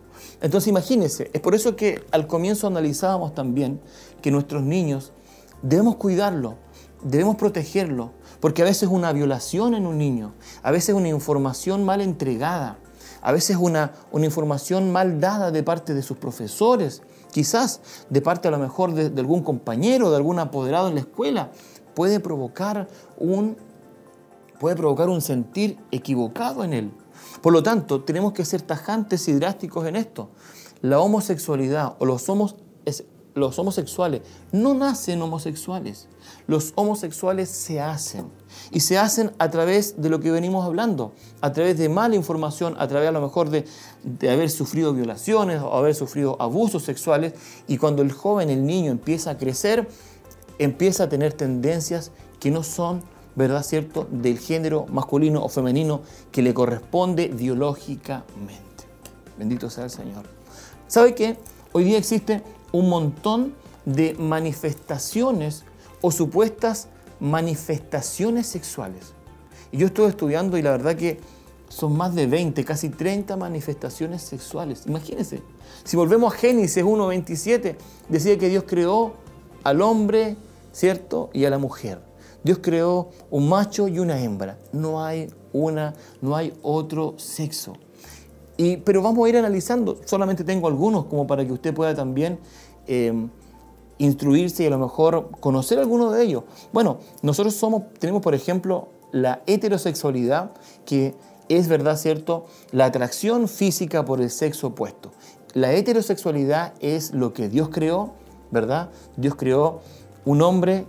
Entonces 0.41 0.67
imagínense, 0.67 1.29
es 1.33 1.41
por 1.41 1.55
eso 1.55 1.75
que 1.75 2.03
al 2.11 2.27
comienzo 2.27 2.67
analizábamos 2.67 3.33
también 3.33 3.79
que 4.21 4.31
nuestros 4.31 4.63
niños 4.63 5.13
debemos 5.61 5.95
cuidarlo, 5.95 6.55
debemos 7.03 7.35
protegerlo, 7.35 8.11
porque 8.39 8.61
a 8.63 8.65
veces 8.65 8.89
una 8.89 9.13
violación 9.13 9.75
en 9.75 9.85
un 9.85 9.97
niño, 9.97 10.33
a 10.63 10.71
veces 10.71 10.95
una 10.95 11.09
información 11.09 11.83
mal 11.83 12.01
entregada, 12.01 12.77
a 13.21 13.31
veces 13.31 13.57
una, 13.57 13.93
una 14.11 14.25
información 14.25 14.91
mal 14.91 15.19
dada 15.19 15.51
de 15.51 15.63
parte 15.63 15.93
de 15.93 16.01
sus 16.01 16.17
profesores, 16.17 17.03
quizás 17.31 17.81
de 18.09 18.21
parte 18.21 18.47
a 18.47 18.51
lo 18.51 18.57
mejor 18.57 18.93
de, 18.93 19.09
de 19.09 19.21
algún 19.21 19.43
compañero, 19.43 20.09
de 20.09 20.17
algún 20.17 20.39
apoderado 20.39 20.87
en 20.87 20.95
la 20.95 21.01
escuela, 21.01 21.51
puede 21.93 22.19
provocar 22.19 22.87
un, 23.17 23.57
puede 24.59 24.75
provocar 24.75 25.09
un 25.09 25.21
sentir 25.21 25.77
equivocado 25.91 26.63
en 26.63 26.73
él. 26.73 26.91
Por 27.41 27.53
lo 27.53 27.63
tanto, 27.63 28.01
tenemos 28.03 28.33
que 28.33 28.45
ser 28.45 28.61
tajantes 28.61 29.27
y 29.27 29.33
drásticos 29.33 29.87
en 29.87 29.95
esto. 29.95 30.29
La 30.81 30.99
homosexualidad 30.99 31.95
o 31.99 32.05
los, 32.05 32.27
homos- 32.29 32.55
los 33.35 33.59
homosexuales 33.59 34.21
no 34.51 34.73
nacen 34.73 35.21
homosexuales. 35.21 36.07
Los 36.47 36.73
homosexuales 36.75 37.49
se 37.49 37.79
hacen. 37.79 38.25
Y 38.71 38.81
se 38.81 38.97
hacen 38.97 39.31
a 39.37 39.49
través 39.49 40.01
de 40.01 40.09
lo 40.09 40.19
que 40.19 40.31
venimos 40.31 40.65
hablando, 40.65 41.13
a 41.39 41.51
través 41.53 41.77
de 41.77 41.87
mala 41.87 42.15
información, 42.15 42.75
a 42.79 42.87
través 42.87 43.09
a 43.09 43.11
lo 43.11 43.21
mejor 43.21 43.49
de, 43.49 43.65
de 44.03 44.29
haber 44.29 44.49
sufrido 44.49 44.93
violaciones 44.93 45.61
o 45.61 45.73
haber 45.73 45.95
sufrido 45.95 46.35
abusos 46.41 46.83
sexuales. 46.83 47.33
Y 47.67 47.77
cuando 47.77 48.01
el 48.01 48.11
joven, 48.11 48.49
el 48.49 48.65
niño 48.65 48.91
empieza 48.91 49.31
a 49.31 49.37
crecer, 49.37 49.87
empieza 50.63 51.05
a 51.05 51.09
tener 51.09 51.33
tendencias 51.33 52.11
que 52.39 52.51
no 52.51 52.63
son, 52.63 53.01
¿verdad 53.35 53.63
cierto?, 53.63 54.07
del 54.11 54.39
género 54.39 54.85
masculino 54.87 55.43
o 55.43 55.49
femenino 55.49 56.01
que 56.31 56.41
le 56.41 56.53
corresponde 56.53 57.27
biológicamente. 57.27 58.61
Bendito 59.37 59.69
sea 59.69 59.85
el 59.85 59.89
Señor. 59.89 60.25
¿Sabe 60.87 61.15
qué? 61.15 61.37
Hoy 61.71 61.85
día 61.85 61.97
existe 61.97 62.43
un 62.71 62.89
montón 62.89 63.53
de 63.85 64.13
manifestaciones 64.15 65.63
o 66.01 66.11
supuestas 66.11 66.87
manifestaciones 67.19 68.47
sexuales. 68.47 69.13
Y 69.71 69.77
yo 69.77 69.87
estuve 69.87 70.09
estudiando 70.09 70.57
y 70.57 70.61
la 70.61 70.71
verdad 70.71 70.95
que 70.95 71.19
son 71.69 71.95
más 71.95 72.13
de 72.13 72.27
20, 72.27 72.65
casi 72.65 72.89
30 72.89 73.37
manifestaciones 73.37 74.21
sexuales. 74.21 74.83
Imagínense. 74.87 75.41
Si 75.85 75.95
volvemos 75.95 76.33
a 76.33 76.37
Génesis 76.37 76.83
1.27, 76.83 77.77
decía 78.09 78.37
que 78.37 78.49
Dios 78.49 78.65
creó 78.67 79.13
al 79.63 79.81
hombre, 79.81 80.35
¿cierto? 80.71 81.29
Y 81.33 81.45
a 81.45 81.49
la 81.49 81.57
mujer. 81.57 81.99
Dios 82.43 82.59
creó 82.61 83.09
un 83.29 83.49
macho 83.49 83.87
y 83.87 83.99
una 83.99 84.21
hembra. 84.21 84.57
No 84.71 85.03
hay 85.03 85.31
una, 85.53 85.93
no 86.21 86.35
hay 86.35 86.53
otro 86.61 87.15
sexo. 87.17 87.73
Y, 88.57 88.77
pero 88.77 89.01
vamos 89.01 89.25
a 89.25 89.29
ir 89.29 89.37
analizando. 89.37 89.97
Solamente 90.05 90.43
tengo 90.43 90.67
algunos 90.67 91.05
como 91.05 91.27
para 91.27 91.45
que 91.45 91.51
usted 91.51 91.73
pueda 91.73 91.95
también 91.95 92.39
eh, 92.87 93.13
instruirse 93.97 94.63
y 94.63 94.67
a 94.67 94.69
lo 94.71 94.79
mejor 94.79 95.29
conocer 95.39 95.79
alguno 95.79 96.11
de 96.11 96.23
ellos. 96.23 96.43
Bueno, 96.73 96.97
nosotros 97.21 97.55
somos, 97.55 97.83
tenemos 97.99 98.21
por 98.21 98.33
ejemplo 98.33 98.89
la 99.11 99.41
heterosexualidad, 99.45 100.51
que 100.85 101.13
es 101.49 101.67
verdad, 101.67 101.97
cierto, 101.97 102.45
la 102.71 102.85
atracción 102.85 103.47
física 103.47 104.05
por 104.05 104.21
el 104.21 104.29
sexo 104.29 104.67
opuesto. 104.67 105.11
La 105.53 105.73
heterosexualidad 105.73 106.73
es 106.79 107.13
lo 107.13 107.33
que 107.33 107.49
Dios 107.49 107.69
creó, 107.69 108.13
¿verdad? 108.51 108.89
Dios 109.17 109.35
creó 109.35 109.81
un 110.25 110.41
hombre 110.41 110.85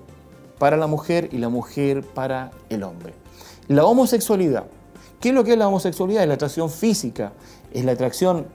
para 0.58 0.76
la 0.76 0.86
mujer 0.86 1.28
y 1.32 1.38
la 1.38 1.48
mujer 1.48 2.04
para 2.04 2.50
el 2.68 2.82
hombre. 2.82 3.14
La 3.68 3.84
homosexualidad. 3.84 4.66
¿Qué 5.20 5.30
es 5.30 5.34
lo 5.34 5.44
que 5.44 5.52
es 5.52 5.58
la 5.58 5.68
homosexualidad? 5.68 6.22
Es 6.22 6.28
la 6.28 6.34
atracción 6.34 6.70
física, 6.70 7.32
es 7.72 7.84
la 7.84 7.92
atracción, 7.92 8.46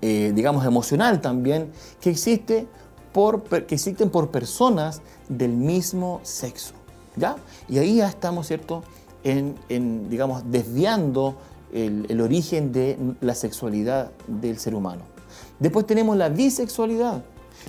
eh, 0.00 0.32
digamos, 0.34 0.64
emocional 0.64 1.20
también, 1.20 1.70
que, 2.00 2.10
existe 2.10 2.66
por, 3.12 3.42
que 3.42 3.74
existen 3.74 4.10
por 4.10 4.30
personas 4.30 5.02
del 5.28 5.52
mismo 5.52 6.20
sexo. 6.22 6.74
¿ya? 7.16 7.36
Y 7.68 7.78
ahí 7.78 7.96
ya 7.96 8.08
estamos, 8.08 8.46
¿cierto?, 8.46 8.82
en, 9.24 10.08
digamos, 10.08 10.50
desviando 10.50 11.36
el 11.72 12.20
origen 12.20 12.72
de 12.72 12.98
la 13.20 13.34
sexualidad 13.34 14.10
del 14.26 14.58
ser 14.58 14.74
humano. 14.74 15.02
Después 15.58 15.86
tenemos 15.86 16.16
la 16.16 16.28
bisexualidad. 16.28 17.22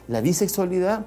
La 0.07 0.19
bisexualidad 0.19 1.05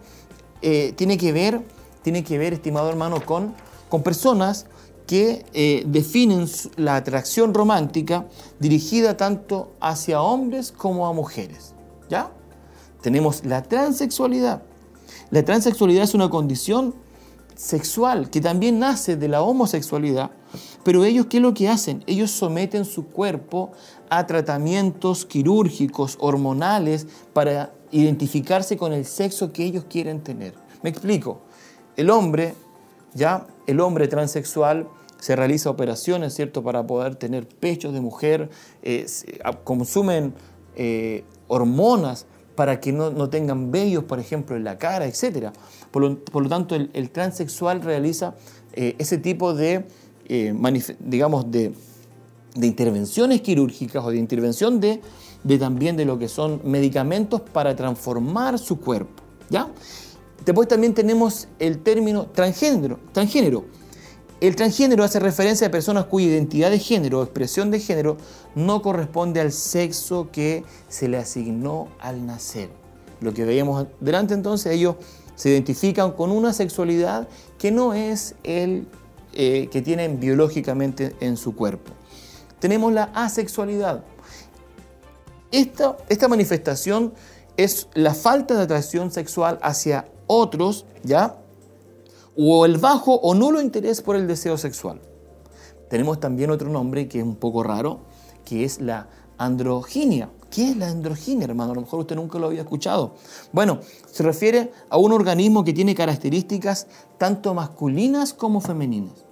eh, 0.63 0.93
tiene 0.97 1.19
que 1.19 1.33
ver, 1.33 1.63
tiene 2.03 2.25
que 2.25 2.39
ver, 2.39 2.53
estimado 2.53 2.89
hermano, 2.89 3.25
con, 3.25 3.55
con 3.89 4.03
personas 4.03 4.67
que 5.07 5.47
eh, 5.55 5.85
definen 5.87 6.49
la 6.77 6.97
atracción 6.97 7.55
romántica 7.55 8.27
dirigida 8.59 9.17
tanto 9.17 9.73
hacia 9.81 10.21
hombres 10.21 10.73
como 10.73 11.07
a 11.07 11.13
mujeres. 11.13 11.75
¿Ya? 12.09 12.31
Tenemos 13.03 13.45
la 13.45 13.63
transexualidad. 13.63 14.63
La 15.31 15.45
transexualidad 15.45 16.05
es 16.05 16.15
una 16.15 16.29
condición 16.29 16.95
sexual 17.55 18.31
que 18.31 18.41
también 18.41 18.79
nace 18.79 19.17
de 19.17 19.29
la 19.29 19.43
homosexualidad, 19.43 20.31
pero 20.85 21.05
ellos, 21.05 21.27
¿qué 21.27 21.39
es 21.39 21.43
lo 21.43 21.55
que 21.55 21.69
hacen? 21.69 22.05
Ellos 22.07 22.31
someten 22.31 22.85
su 22.85 23.07
cuerpo 23.07 23.73
a 24.09 24.27
tratamientos 24.27 25.25
quirúrgicos, 25.25 26.17
hormonales, 26.21 27.07
para 27.33 27.73
identificarse 27.97 28.77
con 28.77 28.93
el 28.93 29.05
sexo 29.05 29.53
que 29.53 29.65
ellos 29.65 29.85
quieren 29.89 30.21
tener. 30.21 30.55
Me 30.83 30.91
explico. 30.91 31.41
El 31.97 32.11
hombre, 32.11 32.55
ya, 33.15 33.47
el 33.67 33.81
hombre 33.81 34.09
transexual 34.09 34.89
se 35.19 35.35
realiza 35.35 35.71
operaciones, 35.71 36.35
¿cierto?, 36.35 36.63
para 36.63 36.87
poder 36.87 37.17
tener 37.17 37.49
pechos 37.49 37.95
de 37.95 38.01
mujer, 38.01 38.51
eh, 38.83 39.07
consumen 39.65 40.35
eh, 40.77 41.25
hormonas 41.49 42.27
para 42.55 42.81
que 42.81 42.93
no, 42.93 43.11
no 43.11 43.31
tengan 43.31 43.71
vellos, 43.71 44.05
por 44.05 44.19
ejemplo, 44.19 44.57
en 44.57 44.65
la 44.65 44.79
cara, 44.79 45.07
etc. 45.07 45.53
Por 45.91 46.03
lo, 46.03 46.19
por 46.19 46.43
lo 46.43 46.49
tanto, 46.49 46.75
el, 46.75 47.11
transexual 47.11 47.81
realiza 47.81 48.35
eh, 48.75 48.95
ese 48.99 49.17
tipo 49.19 49.55
de, 49.55 49.87
digamos, 51.01 51.51
de, 51.51 51.73
de 52.55 52.67
intervenciones 52.67 53.41
quirúrgicas 53.41 54.05
o 54.05 54.11
de 54.11 54.19
intervención 54.19 54.81
de, 54.81 55.01
de 55.45 55.59
también 55.59 55.97
de 55.97 56.05
lo 56.05 56.19
que 56.19 56.29
son 56.29 56.61
medicamentos 56.65 57.41
para 57.41 57.77
transformar 57.77 58.59
su 58.59 58.81
cuerpo. 58.81 59.23
¿ya? 59.51 59.69
Después 60.45 60.69
también 60.69 60.95
tenemos 60.95 61.49
el 61.59 61.79
término 61.79 62.27
transgénero. 62.27 62.99
transgénero. 63.13 63.65
El 64.41 64.55
transgénero 64.55 65.03
hace 65.03 65.19
referencia 65.19 65.69
a 65.69 65.71
personas 65.71 66.05
cuya 66.07 66.27
identidad 66.27 66.71
de 66.71 66.79
género 66.79 67.21
o 67.21 67.23
expresión 67.23 67.71
de 67.71 67.81
género 67.81 68.19
no 68.55 68.83
corresponde 68.83 69.41
al 69.41 69.51
sexo 69.51 70.29
que 70.31 70.63
se 70.89 71.09
le 71.09 71.17
asignó 71.17 71.89
al 72.01 72.27
nacer. 72.27 72.69
Lo 73.21 73.33
que 73.33 73.45
veíamos 73.45 73.87
delante 73.99 74.35
entonces, 74.35 74.73
ellos 74.73 74.97
se 75.37 75.51
identifican 75.51 76.13
con 76.13 76.31
una 76.31 76.53
sexualidad 76.53 77.29
que 77.59 77.71
no 77.71 77.95
es 77.95 78.35
el 78.45 78.87
eh, 79.33 79.69
que 79.71 79.83
tienen 79.83 80.21
biológicamente 80.21 81.15
en 81.21 81.37
su 81.37 81.55
cuerpo. 81.55 81.93
Tenemos 82.59 82.93
la 82.93 83.05
asexualidad. 83.15 84.03
Esta, 85.57 85.97
esta 86.11 86.29
manifestación 86.29 87.15
es 87.57 87.89
la 87.95 88.13
falta 88.13 88.55
de 88.55 88.65
atracción 88.65 89.11
sexual 89.11 89.59
hacia 89.63 90.07
otros, 90.27 90.85
¿ya? 91.03 91.39
O 92.37 92.67
el 92.67 92.77
bajo 92.77 93.15
o 93.15 93.35
nulo 93.35 93.63
interés 93.63 94.03
por 94.03 94.17
el 94.17 94.27
deseo 94.27 94.59
sexual. 94.59 95.01
Tenemos 95.89 96.21
también 96.21 96.51
otro 96.51 96.69
nombre 96.69 97.09
que 97.09 97.21
es 97.21 97.25
un 97.25 97.37
poco 97.37 97.63
raro, 97.63 98.01
que 98.45 98.65
es 98.65 98.83
la 98.83 99.09
androginia. 99.39 100.29
¿Qué 100.51 100.73
es 100.73 100.77
la 100.77 100.89
androginia, 100.89 101.47
hermano? 101.47 101.73
A 101.73 101.77
lo 101.77 101.81
mejor 101.81 102.01
usted 102.01 102.17
nunca 102.17 102.39
lo 102.39 102.49
había 102.49 102.61
escuchado. 102.61 103.15
Bueno, 103.51 103.81
se 104.13 104.23
refiere 104.23 104.73
a 104.91 104.99
un 104.99 105.13
organismo 105.13 105.65
que 105.65 105.73
tiene 105.73 105.95
características 105.95 106.87
tanto 107.17 107.55
masculinas 107.55 108.35
como 108.35 108.61
femeninas. 108.61 109.25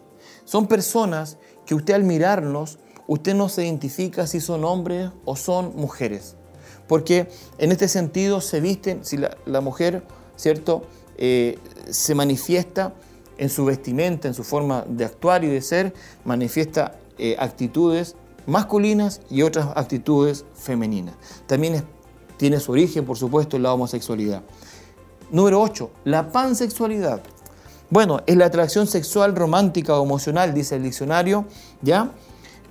Son 0.47 0.69
personas 0.69 1.37
que 1.67 1.75
usted 1.75 1.93
al 1.93 2.05
mirarnos, 2.05 2.79
usted 3.07 3.35
no 3.35 3.49
se 3.49 3.65
identifica 3.65 4.27
si 4.27 4.41
son 4.41 4.65
hombres 4.65 5.11
o 5.25 5.37
son 5.37 5.75
mujeres. 5.77 6.37
Porque 6.87 7.29
en 7.59 7.73
este 7.73 7.89
sentido 7.89 8.41
se 8.41 8.61
visten, 8.61 9.05
si 9.05 9.17
la, 9.17 9.61
mujer, 9.61 10.05
¿cierto? 10.37 10.83
Eh, 11.17 11.59
se 11.91 12.15
manifiesta 12.15 12.93
en 13.39 13.49
su 13.49 13.65
vestimenta, 13.65 14.29
en 14.29 14.35
su 14.35 14.45
forma 14.45 14.85
de 14.87 15.05
actuar 15.05 15.45
y 15.45 15.49
de 15.49 15.63
ser, 15.63 15.95
manifiesta 16.25 16.97
eh, 17.19 17.37
actitudes 17.39 18.17
masculinas 18.47 19.21
y 19.31 19.43
otras 19.43 19.69
actitudes 19.77 20.45
femeninas. 20.55 21.15
También 21.47 21.85
tiene 22.37 22.61
su 22.61 22.73
origen, 22.73 23.05
por 23.05 23.17
supuesto, 23.17 23.57
en 23.57 23.63
la 23.63 23.73
homosexualidad. 23.73 24.43
Número 25.31 25.61
8, 25.61 25.91
la 26.05 26.31
pansexualidad. 26.31 27.23
Bueno, 27.91 28.21
es 28.27 28.37
la 28.37 28.47
atracción 28.47 28.87
sexual, 28.87 29.37
romántica 29.37 29.99
o 29.99 30.05
emocional, 30.05 30.53
dice 30.53 30.77
el 30.77 30.83
diccionario, 30.83 31.47
¿ya? 31.83 32.13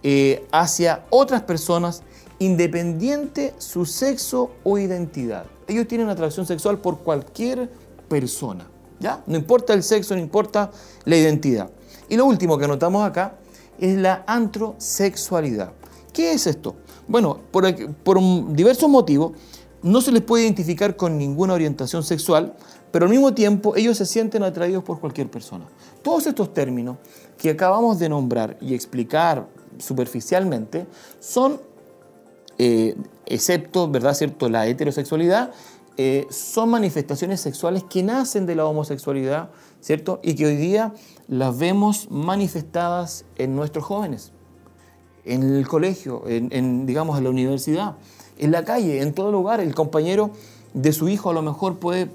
Eh, 0.03 0.45
hacia 0.51 1.05
otras 1.09 1.43
personas 1.43 2.03
independiente 2.39 3.53
su 3.57 3.85
sexo 3.85 4.51
o 4.63 4.77
identidad. 4.77 5.45
Ellos 5.67 5.87
tienen 5.87 6.09
atracción 6.09 6.45
sexual 6.45 6.79
por 6.79 6.99
cualquier 6.99 7.69
persona, 8.09 8.67
¿ya? 8.99 9.23
No 9.27 9.37
importa 9.37 9.73
el 9.73 9.81
sexo, 9.81 10.13
no 10.13 10.21
importa 10.21 10.71
la 11.05 11.15
identidad. 11.15 11.69
Y 12.09 12.17
lo 12.17 12.25
último 12.25 12.57
que 12.57 12.67
notamos 12.67 13.05
acá 13.05 13.35
es 13.79 13.97
la 13.97 14.23
antrosexualidad. 14.27 15.71
¿Qué 16.11 16.33
es 16.33 16.47
esto? 16.47 16.75
Bueno, 17.07 17.39
por, 17.51 17.65
diversos 18.53 18.89
motivos, 18.89 19.31
no 19.81 20.01
se 20.01 20.11
les 20.11 20.21
puede 20.21 20.43
identificar 20.43 20.95
con 20.95 21.17
ninguna 21.17 21.53
orientación 21.53 22.03
sexual, 22.03 22.55
pero 22.91 23.05
al 23.05 23.11
mismo 23.11 23.33
tiempo 23.33 23.75
ellos 23.75 23.97
se 23.97 24.05
sienten 24.05 24.43
atraídos 24.43 24.83
por 24.83 24.99
cualquier 24.99 25.29
persona. 25.31 25.65
Todos 26.01 26.27
estos 26.27 26.53
términos 26.53 26.97
que 27.37 27.49
acabamos 27.49 27.99
de 27.99 28.09
nombrar 28.09 28.57
y 28.61 28.73
explicar 28.73 29.47
superficialmente 29.79 30.87
son, 31.19 31.61
eh, 32.57 32.95
excepto, 33.25 33.89
¿verdad, 33.89 34.13
cierto?, 34.13 34.49
la 34.49 34.67
heterosexualidad, 34.67 35.51
eh, 35.97 36.25
son 36.29 36.69
manifestaciones 36.69 37.39
sexuales 37.41 37.83
que 37.83 38.01
nacen 38.03 38.45
de 38.45 38.55
la 38.55 38.65
homosexualidad, 38.65 39.49
¿cierto? 39.79 40.19
Y 40.23 40.35
que 40.35 40.47
hoy 40.47 40.55
día 40.55 40.93
las 41.27 41.57
vemos 41.57 42.09
manifestadas 42.09 43.25
en 43.37 43.55
nuestros 43.55 43.85
jóvenes 43.85 44.31
en 45.25 45.55
el 45.55 45.67
colegio, 45.67 46.23
en, 46.27 46.49
en, 46.51 46.85
digamos, 46.85 47.17
en 47.17 47.23
la 47.23 47.29
universidad, 47.29 47.95
en 48.37 48.51
la 48.51 48.65
calle, 48.65 49.01
en 49.01 49.13
todo 49.13 49.31
lugar. 49.31 49.59
El 49.59 49.73
compañero 49.73 50.31
de 50.73 50.91
su 50.91 51.07
hijo 51.07 51.29
a 51.29 51.33
lo 51.33 51.41
mejor 51.41 51.79
puede 51.79 52.09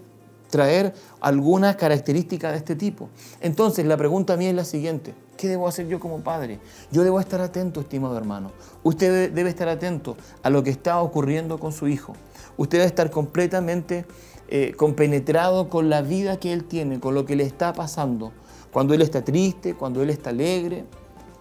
traer 0.51 0.95
alguna 1.21 1.77
característica 1.77 2.51
de 2.51 2.59
este 2.59 2.75
tipo. 2.75 3.09
Entonces, 3.41 3.87
la 3.87 3.97
pregunta 3.97 4.35
a 4.35 4.37
mí 4.37 4.47
es 4.47 4.55
la 4.55 4.65
siguiente. 4.65 5.15
¿Qué 5.37 5.47
debo 5.47 5.69
hacer 5.69 5.87
yo 5.87 6.01
como 6.01 6.21
padre? 6.21 6.59
Yo 6.91 7.05
debo 7.05 7.21
estar 7.21 7.41
atento, 7.41 7.81
estimado 7.81 8.17
hermano. 8.17 8.51
Usted 8.83 9.31
debe 9.33 9.51
estar 9.51 9.69
atento 9.69 10.17
a 10.43 10.51
lo 10.51 10.63
que 10.63 10.71
está 10.71 11.01
ocurriendo 11.01 11.59
con 11.59 11.73
su 11.73 11.87
hijo. 11.87 12.15
Usted 12.57 12.79
debe 12.79 12.89
estar 12.89 13.11
completamente 13.11 14.05
eh, 14.49 14.73
compenetrado 14.77 15.69
con 15.69 15.91
la 15.91 16.03
vida 16.03 16.41
que 16.41 16.53
él 16.53 16.65
tiene, 16.65 16.99
con 16.99 17.15
lo 17.15 17.25
que 17.25 17.37
le 17.37 17.45
está 17.45 17.73
pasando. 17.73 18.33
Cuando 18.73 18.95
él 18.95 19.03
está 19.03 19.23
triste, 19.23 19.75
cuando 19.75 20.03
él 20.03 20.11
está 20.11 20.31
alegre, 20.31 20.85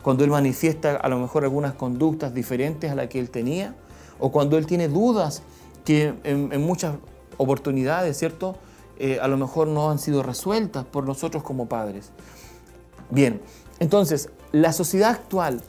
cuando 0.04 0.24
él 0.24 0.30
manifiesta 0.30 0.96
a 0.98 1.10
lo 1.10 1.18
mejor 1.18 1.44
algunas 1.44 1.74
conductas 1.74 2.34
diferentes 2.34 2.92
a 2.92 2.96
las 2.96 3.08
que 3.08 3.20
él 3.20 3.30
tenía, 3.30 3.76
o 4.20 4.32
cuando 4.32 4.58
él 4.58 4.66
tiene 4.66 4.90
dudas 4.90 5.42
que 5.86 6.14
en, 6.24 6.52
en 6.52 6.62
muchas 6.62 6.96
oportunidades, 7.38 8.18
¿cierto? 8.18 8.56
Eh, 9.00 9.20
a 9.22 9.28
lo 9.28 9.38
mejor 9.38 9.68
no 9.68 9.90
han 9.90 10.00
sido 10.00 10.24
resueltas 10.24 10.86
por 10.86 11.06
nosotros 11.06 11.44
como 11.44 11.68
padres. 11.68 12.12
Bien, 13.10 13.42
entonces, 13.80 14.30
la 14.52 14.74
sociedad 14.74 15.12
actual 15.12 15.62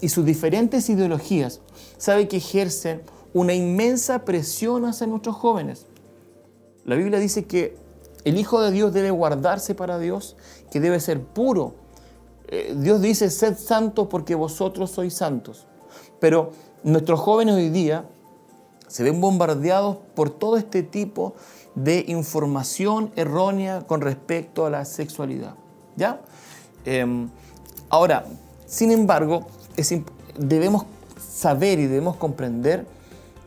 y 0.00 0.08
sus 0.08 0.24
diferentes 0.24 0.88
ideologías 0.88 1.60
sabe 1.96 2.28
que 2.28 2.38
ejercen 2.38 3.02
una 3.34 3.54
inmensa 3.54 4.24
presión 4.24 4.84
hacia 4.84 5.06
nuestros 5.06 5.36
jóvenes. 5.36 5.86
La 6.84 6.96
Biblia 6.96 7.18
dice 7.18 7.44
que 7.44 7.76
el 8.24 8.36
Hijo 8.36 8.60
de 8.60 8.72
Dios 8.72 8.92
debe 8.92 9.10
guardarse 9.10 9.74
para 9.74 9.98
Dios, 9.98 10.36
que 10.70 10.80
debe 10.80 11.00
ser 11.00 11.22
puro, 11.22 11.74
eh, 12.54 12.74
Dios 12.76 13.00
dice, 13.00 13.30
sed 13.30 13.56
santos 13.56 14.08
porque 14.10 14.34
vosotros 14.34 14.90
sois 14.90 15.14
santos. 15.14 15.66
Pero 16.20 16.50
nuestros 16.82 17.18
jóvenes 17.18 17.54
hoy 17.54 17.70
día 17.70 18.04
se 18.88 19.02
ven 19.02 19.22
bombardeados 19.22 19.96
por 20.14 20.28
todo 20.28 20.58
este 20.58 20.82
tipo 20.82 21.32
de 21.32 21.61
información 22.06 23.12
errónea 23.16 23.82
con 23.82 24.00
respecto 24.00 24.66
a 24.66 24.70
la 24.70 24.84
sexualidad. 24.84 25.54
¿Ya? 25.96 26.20
Eh, 26.84 27.28
ahora, 27.88 28.24
sin 28.66 28.90
embargo, 28.90 29.46
debemos 30.38 30.86
saber 31.18 31.78
y 31.78 31.86
debemos 31.86 32.16
comprender 32.16 32.86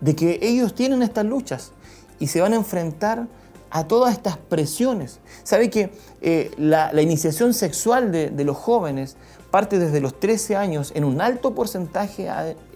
de 0.02 0.16
que 0.16 0.40
ellos 0.42 0.76
tienen 0.76 1.02
estas 1.02 1.26
luchas 1.26 1.72
y 2.20 2.28
se 2.28 2.42
van 2.42 2.54
a 2.54 2.58
enfrentar 2.58 3.28
a 3.70 3.88
todas 3.88 4.14
estas 4.14 4.38
presiones. 4.38 5.20
Sabe 5.44 5.70
que 5.70 5.92
eh, 6.22 6.52
la, 6.58 7.02
iniciación 7.02 7.54
sexual 7.54 8.12
de, 8.12 8.30
de 8.30 8.44
los 8.44 8.56
jóvenes 8.56 9.18
parte 9.52 9.80
desde 9.80 10.02
los 10.02 10.20
13 10.20 10.56
años 10.56 10.92
en 10.96 11.04
un 11.04 11.22
alto 11.22 11.56
porcentaje 11.56 12.28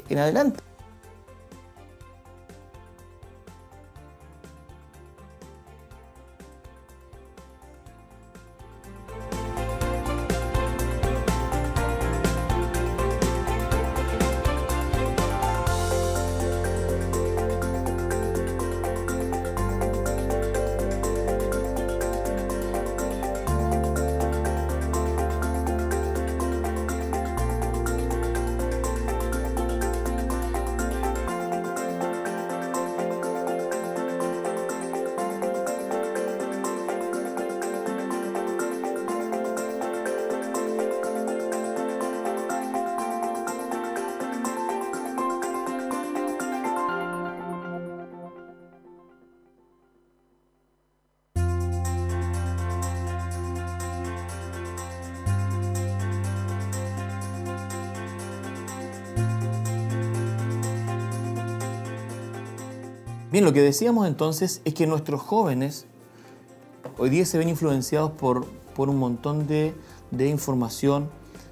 en 0.10 0.18
adelante. 0.18 0.60
Bien, 63.40 63.48
lo 63.48 63.54
que 63.54 63.62
decíamos 63.62 64.06
entonces 64.06 64.62
es 64.66 64.74
que 64.74 64.86
nuestros 64.86 65.22
jóvenes 65.22 65.86
hoy 66.98 67.10
día 67.10 67.26
se 67.26 67.38
ven 67.38 67.48
influenciados 67.48 68.12
por, 68.12 68.46
por 68.76 68.90
un 68.90 68.98
montón 68.98 69.48
de, 69.48 69.74
de 70.12 70.28
información, 70.28 71.10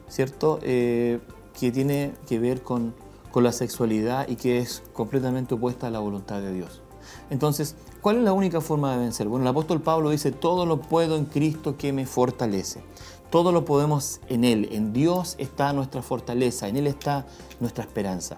¿cierto? 0.09 0.59
Eh, 0.63 1.21
que 1.57 1.71
tiene 1.71 2.13
que 2.27 2.39
ver 2.39 2.61
con, 2.61 2.93
con 3.31 3.45
la 3.45 3.53
sexualidad 3.53 4.27
y 4.27 4.35
que 4.35 4.57
es 4.57 4.83
completamente 4.91 5.53
opuesta 5.53 5.87
a 5.87 5.89
la 5.89 5.99
voluntad 5.99 6.41
de 6.41 6.51
Dios. 6.51 6.81
Entonces, 7.29 7.77
¿cuál 8.01 8.17
es 8.17 8.23
la 8.23 8.33
única 8.33 8.59
forma 8.59 8.91
de 8.91 8.97
vencer? 8.97 9.29
Bueno, 9.29 9.45
el 9.45 9.49
apóstol 9.49 9.81
Pablo 9.81 10.09
dice, 10.09 10.33
todo 10.33 10.65
lo 10.65 10.81
puedo 10.81 11.15
en 11.15 11.23
Cristo 11.23 11.77
que 11.77 11.93
me 11.93 12.05
fortalece. 12.05 12.81
Todo 13.29 13.53
lo 13.53 13.63
podemos 13.63 14.19
en 14.27 14.43
Él. 14.43 14.67
En 14.73 14.91
Dios 14.91 15.35
está 15.37 15.71
nuestra 15.71 16.01
fortaleza, 16.01 16.67
en 16.67 16.75
Él 16.75 16.87
está 16.87 17.25
nuestra 17.61 17.85
esperanza. 17.85 18.35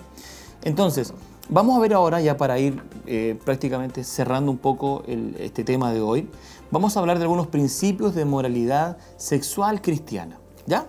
Entonces, 0.61 1.13
vamos 1.49 1.75
a 1.77 1.79
ver 1.79 1.93
ahora, 1.93 2.21
ya 2.21 2.37
para 2.37 2.59
ir 2.59 2.81
eh, 3.05 3.37
prácticamente 3.43 4.03
cerrando 4.03 4.51
un 4.51 4.57
poco 4.57 5.03
el- 5.07 5.35
este 5.39 5.63
tema 5.63 5.91
de 5.91 6.01
hoy, 6.01 6.29
vamos 6.71 6.95
a 6.95 6.99
hablar 6.99 7.17
de 7.17 7.23
algunos 7.23 7.47
principios 7.47 8.15
de 8.15 8.25
moralidad 8.25 8.97
sexual 9.17 9.81
cristiana. 9.81 10.39
¿Ya? 10.67 10.87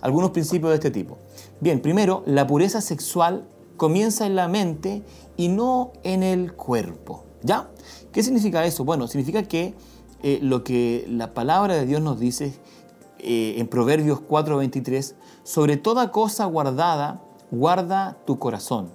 Algunos 0.00 0.30
principios 0.30 0.70
de 0.70 0.74
este 0.76 0.90
tipo. 0.90 1.16
Bien, 1.60 1.80
primero, 1.80 2.22
la 2.26 2.46
pureza 2.46 2.80
sexual 2.80 3.46
comienza 3.76 4.26
en 4.26 4.36
la 4.36 4.48
mente 4.48 5.02
y 5.36 5.48
no 5.48 5.92
en 6.02 6.22
el 6.22 6.52
cuerpo. 6.54 7.24
¿Ya? 7.42 7.70
¿Qué 8.12 8.22
significa 8.22 8.64
eso? 8.66 8.84
Bueno, 8.84 9.06
significa 9.08 9.42
que 9.44 9.74
eh, 10.22 10.38
lo 10.42 10.62
que 10.64 11.04
la 11.08 11.32
palabra 11.34 11.74
de 11.74 11.86
Dios 11.86 12.00
nos 12.02 12.20
dice 12.20 12.52
eh, 13.18 13.54
en 13.58 13.66
Proverbios 13.68 14.20
4:23, 14.20 15.14
sobre 15.44 15.76
toda 15.76 16.12
cosa 16.12 16.44
guardada, 16.44 17.22
guarda 17.50 18.18
tu 18.26 18.38
corazón, 18.38 18.92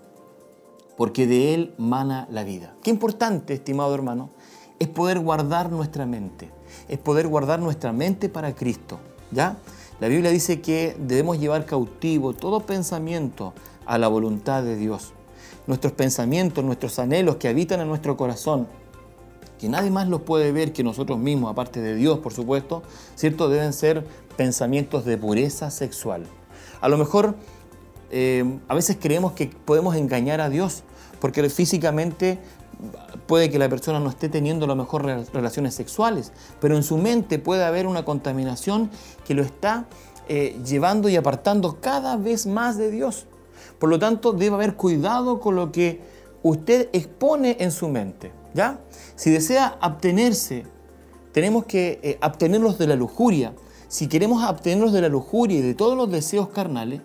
porque 0.97 1.27
de 1.27 1.53
él 1.53 1.73
mana 1.77 2.27
la 2.29 2.43
vida. 2.43 2.75
Qué 2.83 2.89
importante, 2.89 3.53
estimado 3.53 3.93
hermano, 3.95 4.31
es 4.79 4.87
poder 4.87 5.19
guardar 5.19 5.71
nuestra 5.71 6.05
mente, 6.05 6.49
es 6.89 6.97
poder 6.97 7.27
guardar 7.27 7.59
nuestra 7.59 7.93
mente 7.93 8.27
para 8.29 8.53
Cristo, 8.53 8.99
¿ya? 9.31 9.57
La 9.99 10.07
Biblia 10.07 10.31
dice 10.31 10.61
que 10.61 10.95
debemos 10.99 11.39
llevar 11.39 11.65
cautivo 11.65 12.33
todo 12.33 12.59
pensamiento 12.59 13.53
a 13.85 13.97
la 13.97 14.07
voluntad 14.07 14.63
de 14.63 14.75
Dios. 14.75 15.13
Nuestros 15.65 15.93
pensamientos, 15.93 16.63
nuestros 16.63 16.99
anhelos 16.99 17.37
que 17.37 17.47
habitan 17.47 17.79
en 17.81 17.87
nuestro 17.87 18.15
corazón, 18.15 18.67
que 19.59 19.69
nadie 19.69 19.89
más 19.89 20.07
los 20.07 20.21
puede 20.21 20.51
ver 20.51 20.71
que 20.71 20.83
nosotros 20.83 21.17
mismos, 21.17 21.51
aparte 21.51 21.81
de 21.81 21.95
Dios, 21.95 22.19
por 22.19 22.33
supuesto, 22.33 22.83
¿cierto? 23.15 23.49
Deben 23.49 23.73
ser 23.73 24.05
pensamientos 24.35 25.03
de 25.03 25.17
pureza 25.17 25.71
sexual. 25.71 26.25
A 26.79 26.89
lo 26.89 26.97
mejor 26.97 27.35
eh, 28.11 28.59
a 28.67 28.75
veces 28.75 28.97
creemos 28.99 29.33
que 29.33 29.47
podemos 29.47 29.95
engañar 29.95 30.41
a 30.41 30.49
Dios, 30.49 30.83
porque 31.19 31.49
físicamente 31.49 32.39
puede 33.25 33.49
que 33.49 33.57
la 33.57 33.69
persona 33.69 33.99
no 33.99 34.09
esté 34.09 34.29
teniendo 34.29 34.65
a 34.65 34.67
lo 34.67 34.75
mejor 34.75 35.03
re- 35.03 35.25
relaciones 35.33 35.73
sexuales, 35.73 36.31
pero 36.61 36.75
en 36.75 36.83
su 36.83 36.97
mente 36.97 37.39
puede 37.39 37.65
haber 37.65 37.87
una 37.87 38.05
contaminación 38.05 38.89
que 39.25 39.33
lo 39.33 39.41
está 39.41 39.87
eh, 40.29 40.59
llevando 40.65 41.09
y 41.09 41.15
apartando 41.15 41.79
cada 41.81 42.17
vez 42.17 42.45
más 42.45 42.77
de 42.77 42.91
Dios. 42.91 43.25
Por 43.79 43.89
lo 43.89 43.97
tanto, 43.97 44.31
debe 44.33 44.55
haber 44.55 44.75
cuidado 44.75 45.39
con 45.39 45.55
lo 45.55 45.71
que 45.71 46.01
usted 46.43 46.89
expone 46.93 47.57
en 47.59 47.71
su 47.71 47.87
mente. 47.89 48.31
¿ya? 48.53 48.79
Si 49.15 49.29
desea 49.31 49.77
abstenerse, 49.81 50.65
tenemos 51.31 51.65
que 51.65 51.99
eh, 52.03 52.17
abstenernos 52.21 52.77
de 52.77 52.87
la 52.87 52.95
lujuria. 52.95 53.53
Si 53.87 54.07
queremos 54.07 54.43
abstenernos 54.43 54.93
de 54.93 55.01
la 55.01 55.09
lujuria 55.09 55.59
y 55.59 55.61
de 55.61 55.73
todos 55.73 55.95
los 55.97 56.11
deseos 56.11 56.49
carnales, 56.49 57.01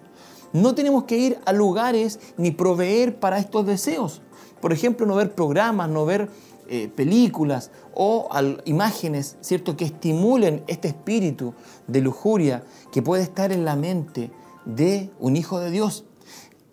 no 0.52 0.74
tenemos 0.74 1.04
que 1.04 1.18
ir 1.18 1.38
a 1.44 1.52
lugares 1.52 2.20
ni 2.36 2.50
proveer 2.50 3.16
para 3.18 3.38
estos 3.38 3.66
deseos. 3.66 4.22
Por 4.60 4.72
ejemplo, 4.72 5.06
no 5.06 5.16
ver 5.16 5.34
programas, 5.34 5.88
no 5.88 6.04
ver 6.04 6.28
eh, 6.68 6.88
películas 6.94 7.70
o 7.94 8.28
imágenes, 8.64 9.36
¿cierto?, 9.40 9.76
que 9.76 9.84
estimulen 9.84 10.62
este 10.68 10.88
espíritu 10.88 11.54
de 11.86 12.00
lujuria 12.00 12.62
que 12.92 13.02
puede 13.02 13.22
estar 13.22 13.52
en 13.52 13.64
la 13.64 13.76
mente 13.76 14.30
de 14.64 15.10
un 15.18 15.36
hijo 15.36 15.58
de 15.58 15.70
Dios. 15.70 16.04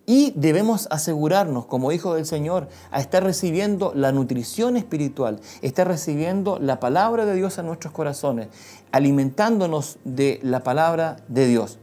Y 0.05 0.33
debemos 0.35 0.87
asegurarnos, 0.89 1.65
como 1.65 1.91
hijos 1.91 2.15
del 2.15 2.25
Señor, 2.25 2.67
a 2.91 2.99
estar 2.99 3.23
recibiendo 3.23 3.91
la 3.95 4.11
nutrición 4.11 4.77
espiritual, 4.77 5.39
estar 5.61 5.87
recibiendo 5.87 6.57
la 6.59 6.79
palabra 6.79 7.25
de 7.25 7.35
Dios 7.35 7.59
a 7.59 7.63
nuestros 7.63 7.93
corazones, 7.93 8.47
alimentándonos 8.91 9.99
de 10.05 10.39
la 10.41 10.61
palabra 10.61 11.17
de 11.27 11.47
Dios. 11.47 11.77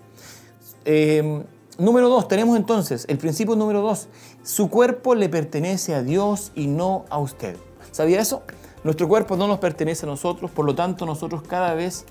Eh, 0.84 1.44
número 1.78 2.08
dos, 2.08 2.28
tenemos 2.28 2.56
entonces 2.56 3.04
el 3.08 3.18
principio 3.18 3.56
número 3.56 3.80
dos. 3.80 4.08
Su 4.42 4.70
cuerpo 4.70 5.14
le 5.14 5.28
pertenece 5.28 5.94
a 5.94 6.02
Dios 6.02 6.52
y 6.54 6.66
no 6.66 7.04
a 7.10 7.18
usted. 7.18 7.56
¿Sabía 7.92 8.20
eso? 8.20 8.42
Nuestro 8.84 9.08
cuerpo 9.08 9.36
no 9.36 9.48
nos 9.48 9.58
pertenece 9.58 10.06
a 10.06 10.08
nosotros, 10.08 10.50
por 10.50 10.64
lo 10.64 10.74
tanto 10.74 11.06
nosotros 11.06 11.42
cada 11.42 11.74
vez 11.74 12.04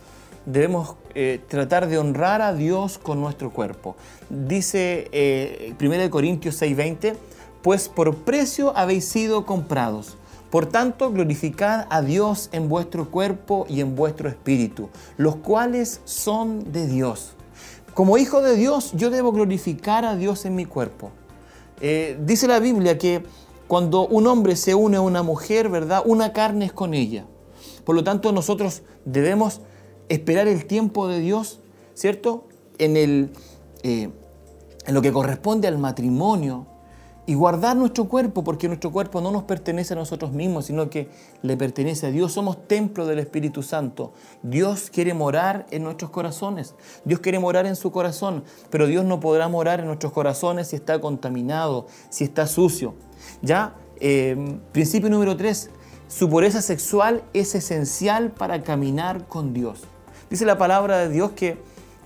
debemos 0.45 0.95
eh, 1.13 1.39
tratar 1.47 1.87
de 1.87 1.97
honrar 1.97 2.41
a 2.41 2.53
Dios 2.53 2.97
con 2.97 3.21
nuestro 3.21 3.51
cuerpo. 3.51 3.95
Dice 4.29 5.07
eh, 5.11 5.73
1 5.79 6.09
Corintios 6.09 6.61
6:20, 6.61 7.15
pues 7.61 7.89
por 7.89 8.15
precio 8.15 8.75
habéis 8.75 9.05
sido 9.07 9.45
comprados. 9.45 10.17
Por 10.49 10.67
tanto, 10.67 11.11
glorificad 11.11 11.87
a 11.89 12.01
Dios 12.01 12.49
en 12.51 12.69
vuestro 12.69 13.09
cuerpo 13.09 13.65
y 13.67 13.81
en 13.81 13.95
vuestro 13.95 14.29
espíritu, 14.29 14.89
los 15.17 15.35
cuales 15.37 16.01
son 16.05 16.71
de 16.71 16.87
Dios. 16.87 17.34
Como 17.95 18.17
hijo 18.17 18.41
de 18.41 18.57
Dios, 18.57 18.91
yo 18.91 19.09
debo 19.09 19.31
glorificar 19.31 20.03
a 20.03 20.17
Dios 20.17 20.43
en 20.43 20.53
mi 20.53 20.65
cuerpo. 20.65 21.11
Eh, 21.79 22.19
dice 22.19 22.45
la 22.45 22.59
Biblia 22.59 22.97
que 22.97 23.23
cuando 23.69 24.05
un 24.05 24.27
hombre 24.27 24.57
se 24.57 24.75
une 24.75 24.97
a 24.97 25.01
una 25.01 25.23
mujer, 25.23 25.69
¿verdad? 25.69 26.03
Una 26.05 26.33
carne 26.33 26.65
es 26.65 26.73
con 26.73 26.93
ella. 26.93 27.25
Por 27.85 27.95
lo 27.95 28.03
tanto, 28.03 28.33
nosotros 28.33 28.81
debemos 29.05 29.61
esperar 30.09 30.49
el 30.49 30.65
tiempo 30.65 31.07
de 31.07 31.21
Dios, 31.21 31.61
¿cierto? 31.93 32.49
En, 32.79 32.97
el, 32.97 33.31
eh, 33.83 34.09
en 34.85 34.93
lo 34.93 35.01
que 35.01 35.13
corresponde 35.13 35.69
al 35.69 35.77
matrimonio 35.77 36.67
y 37.27 37.33
guardar 37.33 37.75
nuestro 37.75 38.05
cuerpo, 38.05 38.43
porque 38.43 38.67
nuestro 38.67 38.91
cuerpo 38.91 39.19
no 39.19 39.31
nos 39.31 39.43
pertenece 39.43 39.93
a 39.93 39.97
nosotros 39.97 40.31
mismos, 40.31 40.65
sino 40.65 40.89
que 40.89 41.09
le 41.41 41.57
pertenece 41.57 42.07
a 42.07 42.11
Dios. 42.11 42.33
Somos 42.33 42.67
templo 42.67 43.07
del 43.07 43.19
Espíritu 43.19 43.63
Santo. 43.63 44.13
Dios 44.43 44.89
quiere 44.91 45.13
morar 45.13 45.65
en 45.71 45.83
nuestros 45.83 46.11
corazones. 46.11 46.75
Dios 47.03 47.19
quiere 47.19 47.39
morar 47.39 47.65
en 47.65 47.75
su 47.75 47.91
corazón, 47.91 48.43
pero 48.69 48.85
Dios 48.85 49.05
no 49.05 49.19
podrá 49.19 49.47
morar 49.47 49.79
en 49.79 49.87
nuestros 49.87 50.13
corazones 50.13 50.67
si 50.67 50.75
está 50.75 51.01
contaminado, 51.01 51.87
si 52.09 52.23
está 52.23 52.45
sucio. 52.45 52.93
Ya, 53.41 53.75
eh, 53.99 54.59
principio 54.71 55.09
número 55.09 55.35
tres, 55.35 55.71
su 56.07 56.29
pureza 56.29 56.61
sexual 56.61 57.23
es 57.33 57.55
esencial 57.55 58.31
para 58.31 58.61
caminar 58.61 59.27
con 59.27 59.53
Dios. 59.53 59.81
Dice 60.29 60.45
la 60.45 60.57
palabra 60.57 60.99
de 60.99 61.09
Dios 61.09 61.31
que 61.31 61.57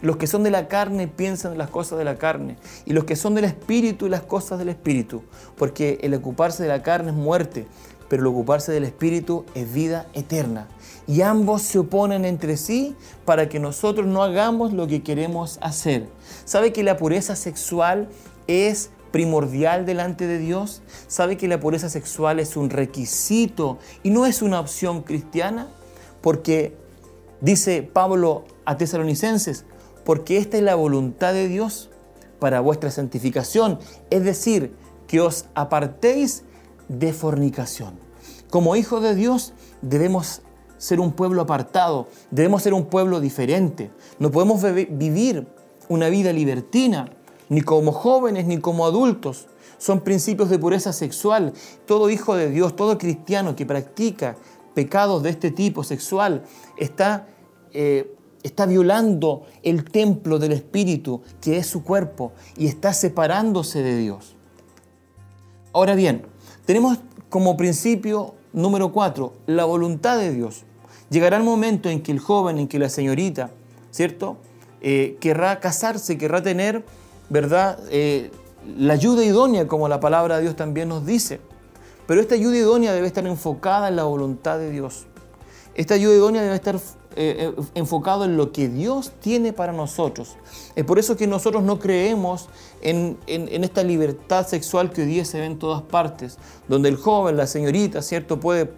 los 0.02 0.18
que 0.18 0.28
son 0.28 0.44
de 0.44 0.52
la 0.52 0.68
carne 0.68 1.08
piensan 1.08 1.54
en 1.54 1.58
las 1.58 1.70
cosas 1.70 1.98
de 1.98 2.06
la 2.06 2.18
carne 2.18 2.58
y 2.86 2.94
los 2.94 3.04
que 3.04 3.16
son 3.16 3.36
del 3.36 3.46
espíritu 3.46 4.08
las 4.08 4.22
cosas 4.22 4.60
del 4.60 4.70
espíritu, 4.70 5.24
porque 5.58 6.00
el 6.02 6.14
ocuparse 6.14 6.64
de 6.64 6.70
la 6.70 6.82
carne 6.82 7.12
es 7.12 7.16
muerte, 7.16 7.68
pero 8.08 8.24
el 8.24 8.28
ocuparse 8.28 8.72
del 8.72 8.86
espíritu 8.86 9.46
es 9.54 9.72
vida 9.72 10.08
eterna. 10.14 10.68
Y 11.08 11.22
ambos 11.22 11.64
se 11.64 11.80
oponen 11.80 12.26
entre 12.26 12.56
sí 12.58 12.96
para 13.26 13.50
que 13.50 13.60
nosotros 13.60 14.08
no 14.08 14.24
hagamos 14.24 14.74
lo 14.74 14.88
que 14.88 15.04
queremos 15.04 15.58
hacer. 15.62 16.08
¿Sabe 16.46 16.72
que 16.72 16.84
la 16.84 16.98
pureza 16.98 17.36
sexual 17.36 18.10
es 18.48 18.92
primordial 19.12 19.86
delante 19.86 20.28
de 20.28 20.38
Dios? 20.38 20.82
¿Sabe 21.08 21.38
que 21.38 21.48
la 21.48 21.60
pureza 21.60 21.90
sexual 21.90 22.40
es 22.40 22.56
un 22.56 22.70
requisito 22.70 23.80
y 24.04 24.12
no 24.12 24.26
es 24.26 24.42
una 24.42 24.60
opción 24.60 25.02
cristiana? 25.02 25.68
Porque 26.22 26.76
dice 27.42 27.82
Pablo 27.82 28.46
a 28.66 28.78
tesalonicenses, 28.78 29.66
porque 30.10 30.38
esta 30.38 30.58
es 30.58 30.64
la 30.64 30.74
voluntad 30.74 31.34
de 31.34 31.48
Dios 31.48 31.92
para 32.40 32.62
vuestra 32.62 32.90
santificación, 32.90 33.78
es 34.10 34.24
decir, 34.24 34.74
que 35.08 35.22
os 35.22 35.46
apartéis 35.54 36.46
de 36.88 37.14
fornicación. 37.14 37.94
Como 38.50 38.76
hijos 38.76 39.04
de 39.04 39.14
Dios 39.14 39.54
debemos 39.84 40.42
ser 40.80 41.00
un 41.00 41.12
pueblo 41.12 41.44
apartado, 41.44 42.08
debemos 42.32 42.64
ser 42.64 42.74
un 42.74 42.86
pueblo 42.86 43.22
diferente. 43.22 43.92
No 44.18 44.32
podemos 44.32 44.64
vivir 44.64 45.46
una 45.90 46.10
vida 46.10 46.34
libertina, 46.34 47.12
ni 47.48 47.62
como 47.62 47.92
jóvenes 47.92 48.48
ni 48.48 48.58
como 48.58 48.88
adultos. 48.88 49.48
Son 49.78 50.02
principios 50.02 50.50
de 50.50 50.58
pureza 50.58 50.92
sexual. 50.92 51.54
Todo 51.86 52.10
hijo 52.10 52.36
de 52.36 52.50
Dios, 52.50 52.76
todo 52.76 52.98
cristiano 52.98 53.56
que 53.56 53.68
practica 53.68 54.38
pecados 54.74 55.22
de 55.22 55.30
este 55.30 55.52
tipo 55.52 55.84
sexual 55.84 56.46
está, 56.78 57.28
eh, 57.74 58.16
está 58.44 58.66
violando 58.66 59.44
el 59.64 59.84
templo 59.84 60.40
del 60.40 60.54
Espíritu, 60.54 61.22
que 61.42 61.58
es 61.58 61.68
su 61.68 61.84
cuerpo, 61.84 62.32
y 62.58 62.68
está 62.68 62.94
separándose 62.94 63.82
de 63.82 63.98
Dios. 63.98 64.36
Ahora 65.74 65.96
bien, 65.96 66.24
tenemos 66.66 67.00
como 67.30 67.58
principio 67.58 68.36
número 68.54 68.92
cuatro 68.92 69.34
la 69.46 69.66
voluntad 69.66 70.18
de 70.18 70.34
Dios. 70.34 70.64
Llegará 71.10 71.38
el 71.38 71.44
momento 71.44 71.90
en 71.90 72.02
que 72.02 72.12
el 72.12 72.20
joven, 72.20 72.58
en 72.58 72.68
que 72.68 72.80
la 72.80 72.90
señorita, 72.90 73.52
¿cierto? 73.92 74.38
Eh, 74.82 75.18
querrá 75.20 75.60
casarse, 75.60 76.18
querrá 76.18 76.42
tener, 76.42 76.86
¿verdad? 77.30 77.80
Eh, 77.90 78.32
la 78.78 78.94
ayuda 78.94 79.24
idónea, 79.24 79.68
como 79.68 79.88
la 79.88 80.00
palabra 80.00 80.38
de 80.38 80.44
Dios 80.44 80.56
también 80.56 80.90
nos 80.90 81.06
dice. 81.06 81.40
Pero 82.08 82.22
esta 82.22 82.36
ayuda 82.36 82.58
idónea 82.58 82.94
debe 82.94 83.08
estar 83.08 83.26
enfocada 83.28 83.88
en 83.88 83.96
la 83.96 84.04
voluntad 84.04 84.58
de 84.58 84.72
Dios. 84.72 85.06
Esta 85.76 85.94
ayuda 85.94 86.16
idónea 86.16 86.42
debe 86.42 86.56
estar 86.56 86.80
eh, 87.16 87.54
eh, 87.58 87.64
enfocado 87.76 88.26
en 88.26 88.38
lo 88.38 88.52
que 88.52 88.70
Dios 88.70 89.12
tiene 89.20 89.52
para 89.54 89.74
nosotros. 89.74 90.36
Es 90.76 90.86
por 90.86 91.00
eso 91.00 91.18
que 91.18 91.28
nosotros 91.28 91.64
no 91.64 91.80
creemos 91.80 92.50
en, 92.82 93.18
en- 93.28 93.64
esta 93.64 93.84
libertad 93.84 94.48
sexual 94.48 94.92
que 94.92 95.02
hoy 95.02 95.08
día 95.08 95.26
se 95.26 95.40
ve 95.40 95.46
en 95.46 95.58
todas 95.60 95.82
partes, 95.82 96.38
donde 96.68 96.90
el 96.90 96.96
joven, 96.98 97.36
la 97.38 97.48
señorita, 97.48 98.02
¿cierto? 98.02 98.40
Puede, 98.40 98.72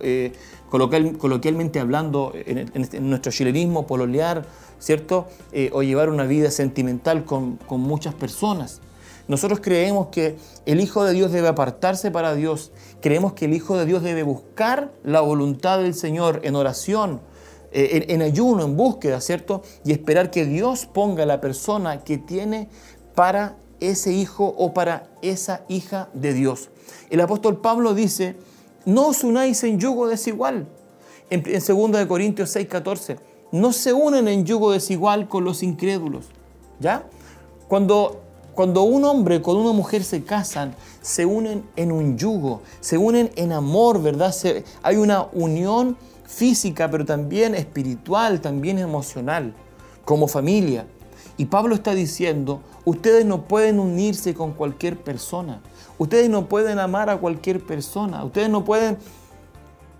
eh, 0.00 0.32
coloquial- 0.70 1.18
coloquialmente 1.18 1.80
hablando, 1.80 2.32
en, 2.34 2.70
nuestro 3.10 3.32
chilenismo, 3.32 3.86
pololear, 3.86 4.46
¿cierto? 4.78 5.26
O 5.72 5.82
llevar 5.82 6.08
una 6.08 6.24
vida 6.24 6.50
sentimental 6.50 7.24
con, 7.24 7.56
con 7.56 7.80
muchas 7.80 8.14
personas. 8.14 8.80
Nosotros 9.28 9.60
creemos 9.62 10.08
que 10.08 10.36
el 10.66 10.80
Hijo 10.80 11.04
de 11.04 11.12
Dios 11.12 11.30
debe 11.30 11.46
apartarse 11.48 12.10
para 12.10 12.34
Dios. 12.34 12.72
Creemos 13.00 13.34
que 13.34 13.44
el 13.44 13.54
Hijo 13.54 13.76
de 13.76 13.86
Dios 13.86 14.02
debe 14.02 14.24
buscar 14.24 14.92
la 15.04 15.20
voluntad 15.20 15.78
del 15.78 15.94
Señor 15.94 16.40
en 16.42 16.56
oración, 16.56 17.20
en, 17.72 18.10
en 18.10 18.22
ayuno, 18.22 18.64
en 18.64 18.76
búsqueda, 18.76 19.20
¿cierto? 19.20 19.62
Y 19.84 19.92
esperar 19.92 20.30
que 20.30 20.44
Dios 20.44 20.86
ponga 20.86 21.26
la 21.26 21.40
persona 21.40 22.04
que 22.04 22.18
tiene 22.18 22.68
para 23.14 23.56
ese 23.80 24.12
hijo 24.12 24.54
o 24.56 24.72
para 24.72 25.10
esa 25.22 25.64
hija 25.68 26.08
de 26.14 26.32
Dios. 26.32 26.70
El 27.10 27.20
apóstol 27.20 27.60
Pablo 27.60 27.94
dice, 27.94 28.36
no 28.84 29.08
os 29.08 29.24
unáis 29.24 29.62
en 29.64 29.78
yugo 29.78 30.08
desigual. 30.08 30.66
En, 31.30 31.42
en 31.46 31.62
2 31.66 31.92
de 31.92 32.08
Corintios 32.08 32.50
6, 32.50 32.68
14, 32.68 33.16
no 33.52 33.72
se 33.72 33.92
unen 33.92 34.28
en 34.28 34.44
yugo 34.44 34.72
desigual 34.72 35.28
con 35.28 35.44
los 35.44 35.62
incrédulos. 35.62 36.26
¿Ya? 36.80 37.04
Cuando, 37.68 38.20
cuando 38.54 38.82
un 38.82 39.04
hombre 39.04 39.40
con 39.40 39.56
una 39.56 39.72
mujer 39.72 40.04
se 40.04 40.24
casan, 40.24 40.74
se 41.00 41.24
unen 41.24 41.64
en 41.76 41.92
un 41.92 42.18
yugo, 42.18 42.62
se 42.80 42.98
unen 42.98 43.30
en 43.36 43.52
amor, 43.52 44.02
¿verdad? 44.02 44.34
Hay 44.82 44.96
una 44.96 45.28
unión 45.32 45.96
física, 46.32 46.90
pero 46.90 47.04
también 47.04 47.54
espiritual, 47.54 48.40
también 48.40 48.78
emocional, 48.78 49.54
como 50.04 50.26
familia. 50.26 50.86
Y 51.36 51.46
Pablo 51.46 51.74
está 51.74 51.94
diciendo, 51.94 52.60
ustedes 52.84 53.24
no 53.24 53.44
pueden 53.44 53.78
unirse 53.78 54.34
con 54.34 54.52
cualquier 54.52 54.98
persona, 54.98 55.60
ustedes 55.98 56.28
no 56.30 56.48
pueden 56.48 56.78
amar 56.78 57.10
a 57.10 57.18
cualquier 57.18 57.64
persona, 57.64 58.24
ustedes 58.24 58.48
no 58.48 58.64
pueden 58.64 58.98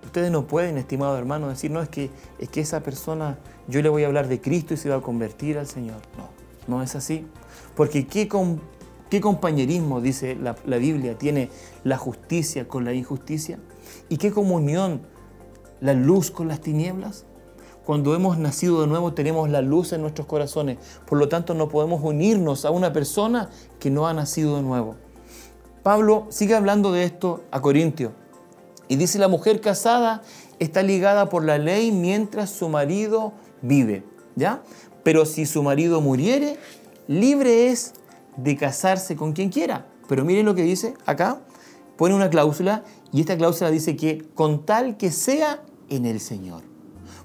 Ustedes 0.05 0.31
no 0.31 0.47
pueden, 0.47 0.77
estimado 0.77 1.17
hermano, 1.17 1.49
decir, 1.49 1.71
no, 1.71 1.81
es 1.81 1.89
que, 1.89 2.11
es 2.39 2.49
que 2.51 2.61
esa 2.61 2.81
persona, 2.83 3.39
yo 3.67 3.81
le 3.81 3.89
voy 3.89 4.03
a 4.03 4.09
hablar 4.09 4.29
de 4.29 4.43
Cristo 4.43 4.75
y 4.75 4.77
se 4.77 4.91
va 4.91 4.97
a 4.97 5.01
convertir 5.01 5.57
al 5.57 5.67
Señor. 5.67 6.03
No, 6.19 6.29
no 6.67 6.83
es 6.83 6.95
así. 6.97 7.25
Porque 7.75 8.07
¿qué, 8.07 8.29
com- 8.29 8.59
qué 9.09 9.23
compañerismo, 9.23 10.03
dice 10.03 10.35
la, 10.35 10.57
la 10.67 10.77
Biblia, 10.77 11.17
tiene 11.17 11.49
la 11.85 11.97
justicia 11.97 12.69
con 12.69 12.85
la 12.85 12.93
injusticia? 12.93 13.59
¿Y 14.11 14.19
qué 14.19 14.33
comunión 14.33 15.01
la 15.83 15.93
luz 15.93 16.31
con 16.31 16.49
las 16.49 16.61
tinieblas? 16.61 17.27
Cuando 17.85 18.15
hemos 18.15 18.39
nacido 18.39 18.81
de 18.81 18.87
nuevo 18.87 19.13
tenemos 19.13 19.51
la 19.51 19.61
luz 19.61 19.93
en 19.93 20.01
nuestros 20.01 20.27
corazones. 20.27 20.79
Por 21.07 21.19
lo 21.19 21.29
tanto, 21.29 21.53
no 21.53 21.69
podemos 21.69 22.01
unirnos 22.03 22.65
a 22.65 22.71
una 22.71 22.93
persona 22.93 23.51
que 23.81 23.91
no 23.91 24.07
ha 24.07 24.15
nacido 24.15 24.57
de 24.57 24.63
nuevo. 24.63 24.95
Pablo 25.83 26.27
sigue 26.31 26.55
hablando 26.55 26.93
de 26.93 27.03
esto 27.03 27.43
a 27.51 27.61
Corintio. 27.61 28.13
Y 28.87 28.97
dice, 28.97 29.19
la 29.19 29.27
mujer 29.27 29.61
casada 29.61 30.23
está 30.61 30.83
ligada 30.83 31.29
por 31.29 31.45
la 31.45 31.59
ley 31.59 31.91
mientras 31.91 32.51
su 32.51 32.69
marido 32.69 33.33
vive, 33.63 34.05
¿ya? 34.37 34.63
Pero 35.03 35.27
si 35.27 35.45
su 35.45 35.65
marido 35.65 36.01
muriere, 36.01 36.57
libre 37.09 37.69
es 37.69 37.95
de 38.37 38.57
casarse 38.57 39.17
con 39.17 39.33
quien 39.33 39.49
quiera. 39.49 39.87
Pero 40.09 40.25
miren 40.25 40.47
lo 40.47 40.55
que 40.55 40.63
dice 40.63 40.95
acá, 41.05 41.41
pone 41.97 42.15
una 42.15 42.31
cláusula 42.31 42.85
y 43.13 43.21
esta 43.21 43.37
cláusula 43.37 43.71
dice 43.71 43.97
que 43.97 44.25
con 44.35 44.65
tal 44.65 44.97
que 44.97 45.11
sea 45.11 45.63
en 45.97 46.07
el 46.07 46.21
Señor. 46.21 46.63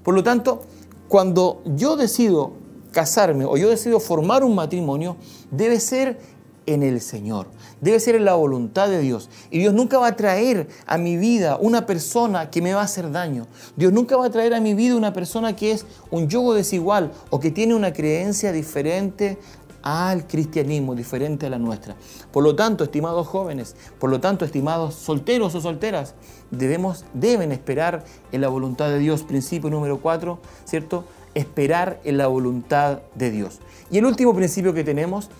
Por 0.02 0.14
lo 0.14 0.22
tanto, 0.22 0.62
cuando 1.08 1.62
yo 1.64 1.96
decido 1.96 2.52
casarme 2.92 3.44
o 3.44 3.56
yo 3.56 3.68
decido 3.68 4.00
formar 4.00 4.44
un 4.44 4.54
matrimonio, 4.54 5.16
debe 5.50 5.80
ser 5.80 6.18
en 6.66 6.82
el 6.82 7.00
Señor, 7.00 7.46
debe 7.80 7.98
ser 7.98 8.14
en 8.14 8.26
la 8.26 8.34
voluntad 8.34 8.88
de 8.88 9.00
Dios. 9.00 9.30
Y 9.50 9.58
Dios 9.60 9.72
nunca 9.72 9.98
va 9.98 10.08
a 10.08 10.16
traer 10.16 10.68
a 10.86 10.98
mi 10.98 11.16
vida 11.16 11.56
una 11.58 11.86
persona 11.86 12.50
que 12.50 12.60
me 12.60 12.74
va 12.74 12.82
a 12.82 12.84
hacer 12.84 13.10
daño. 13.10 13.46
Dios 13.76 13.92
nunca 13.92 14.18
va 14.18 14.26
a 14.26 14.30
traer 14.30 14.52
a 14.52 14.60
mi 14.60 14.74
vida 14.74 14.94
una 14.94 15.14
persona 15.14 15.56
que 15.56 15.72
es 15.72 15.86
un 16.10 16.28
yugo 16.28 16.52
desigual 16.52 17.12
o 17.30 17.40
que 17.40 17.50
tiene 17.50 17.74
una 17.74 17.94
creencia 17.94 18.52
diferente 18.52 19.38
al 19.82 20.26
cristianismo, 20.26 20.94
diferente 20.94 21.46
a 21.46 21.50
la 21.50 21.58
nuestra. 21.58 21.96
Por 22.32 22.44
lo 22.44 22.54
tanto, 22.56 22.84
estimados 22.84 23.26
jóvenes, 23.26 23.76
por 23.98 24.10
lo 24.10 24.20
tanto, 24.20 24.44
estimados 24.44 24.94
solteros 24.94 25.54
o 25.54 25.60
solteras, 25.60 26.14
debemos, 26.50 27.04
deben 27.14 27.52
esperar 27.52 28.04
en 28.32 28.40
la 28.40 28.48
voluntad 28.48 28.88
de 28.88 28.98
Dios. 28.98 29.22
Principio 29.22 29.70
número 29.70 29.98
cuatro, 29.98 30.38
¿cierto? 30.64 31.04
Esperar 31.34 32.00
en 32.04 32.18
la 32.18 32.26
voluntad 32.26 33.00
de 33.14 33.30
Dios. 33.30 33.60
Y 33.90 33.98
el 33.98 34.04
último 34.04 34.34
principio 34.34 34.74
que 34.74 34.84
tenemos 34.84 35.30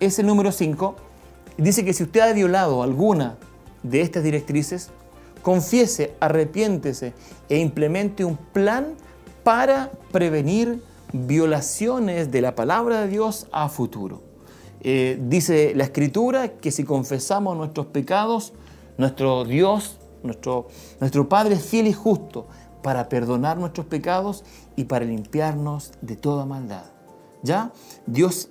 es 0.00 0.18
el 0.18 0.26
número 0.26 0.52
5. 0.52 0.96
Dice 1.56 1.84
que 1.84 1.92
si 1.92 2.04
usted 2.04 2.20
ha 2.20 2.32
violado 2.32 2.82
alguna 2.82 3.36
de 3.82 4.00
estas 4.00 4.22
directrices, 4.22 4.90
confiese, 5.42 6.14
arrepiéntese 6.20 7.14
e 7.48 7.58
implemente 7.58 8.24
un 8.24 8.36
plan 8.36 8.94
para 9.42 9.90
prevenir 10.12 10.82
violaciones 11.12 12.30
de 12.30 12.40
la 12.40 12.54
palabra 12.54 13.02
de 13.02 13.08
Dios 13.08 13.46
a 13.52 13.68
futuro. 13.68 14.22
Eh, 14.80 15.18
dice 15.20 15.72
la 15.74 15.84
escritura 15.84 16.52
que 16.58 16.70
si 16.70 16.84
confesamos 16.84 17.56
nuestros 17.56 17.86
pecados, 17.86 18.52
nuestro 18.96 19.44
Dios, 19.44 19.98
nuestro, 20.22 20.68
nuestro 21.00 21.28
Padre 21.28 21.54
es 21.54 21.64
fiel 21.64 21.86
y 21.86 21.92
justo 21.92 22.46
para 22.82 23.08
perdonar 23.08 23.58
nuestros 23.58 23.86
pecados 23.86 24.44
y 24.76 24.84
para 24.84 25.04
limpiarnos 25.04 25.92
de 26.00 26.16
toda 26.16 26.46
maldad. 26.46 26.84
¿Ya? 27.42 27.72
Dios 28.06 28.50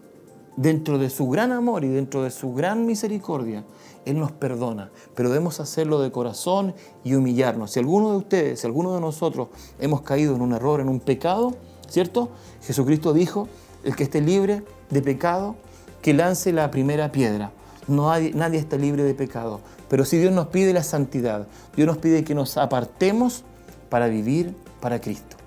dentro 0.57 0.97
de 0.97 1.09
su 1.09 1.29
gran 1.29 1.51
amor 1.51 1.85
y 1.85 1.87
dentro 1.87 2.23
de 2.23 2.31
su 2.31 2.53
gran 2.53 2.85
misericordia, 2.85 3.63
Él 4.05 4.19
nos 4.19 4.31
perdona, 4.31 4.91
pero 5.15 5.29
debemos 5.29 5.59
hacerlo 5.59 6.01
de 6.01 6.11
corazón 6.11 6.73
y 7.03 7.13
humillarnos. 7.13 7.71
Si 7.71 7.79
alguno 7.79 8.11
de 8.11 8.17
ustedes, 8.17 8.59
si 8.59 8.67
alguno 8.67 8.93
de 8.95 9.01
nosotros 9.01 9.49
hemos 9.79 10.01
caído 10.01 10.35
en 10.35 10.41
un 10.41 10.53
error, 10.53 10.81
en 10.81 10.89
un 10.89 10.99
pecado, 10.99 11.53
¿cierto? 11.89 12.29
Jesucristo 12.61 13.13
dijo, 13.13 13.47
el 13.83 13.95
que 13.95 14.03
esté 14.03 14.21
libre 14.21 14.63
de 14.89 15.01
pecado, 15.01 15.55
que 16.01 16.13
lance 16.13 16.51
la 16.51 16.71
primera 16.71 17.11
piedra. 17.11 17.51
No 17.87 18.11
nadie 18.33 18.59
está 18.59 18.77
libre 18.77 19.03
de 19.03 19.13
pecado, 19.13 19.61
pero 19.89 20.03
si 20.03 20.17
Dios 20.17 20.33
nos 20.33 20.47
pide 20.47 20.73
la 20.73 20.83
santidad, 20.83 21.47
Dios 21.75 21.87
nos 21.87 21.97
pide 21.97 22.23
que 22.23 22.35
nos 22.35 22.57
apartemos 22.57 23.43
para 23.89 24.07
vivir 24.07 24.53
para 24.81 24.99
Cristo. 24.99 25.37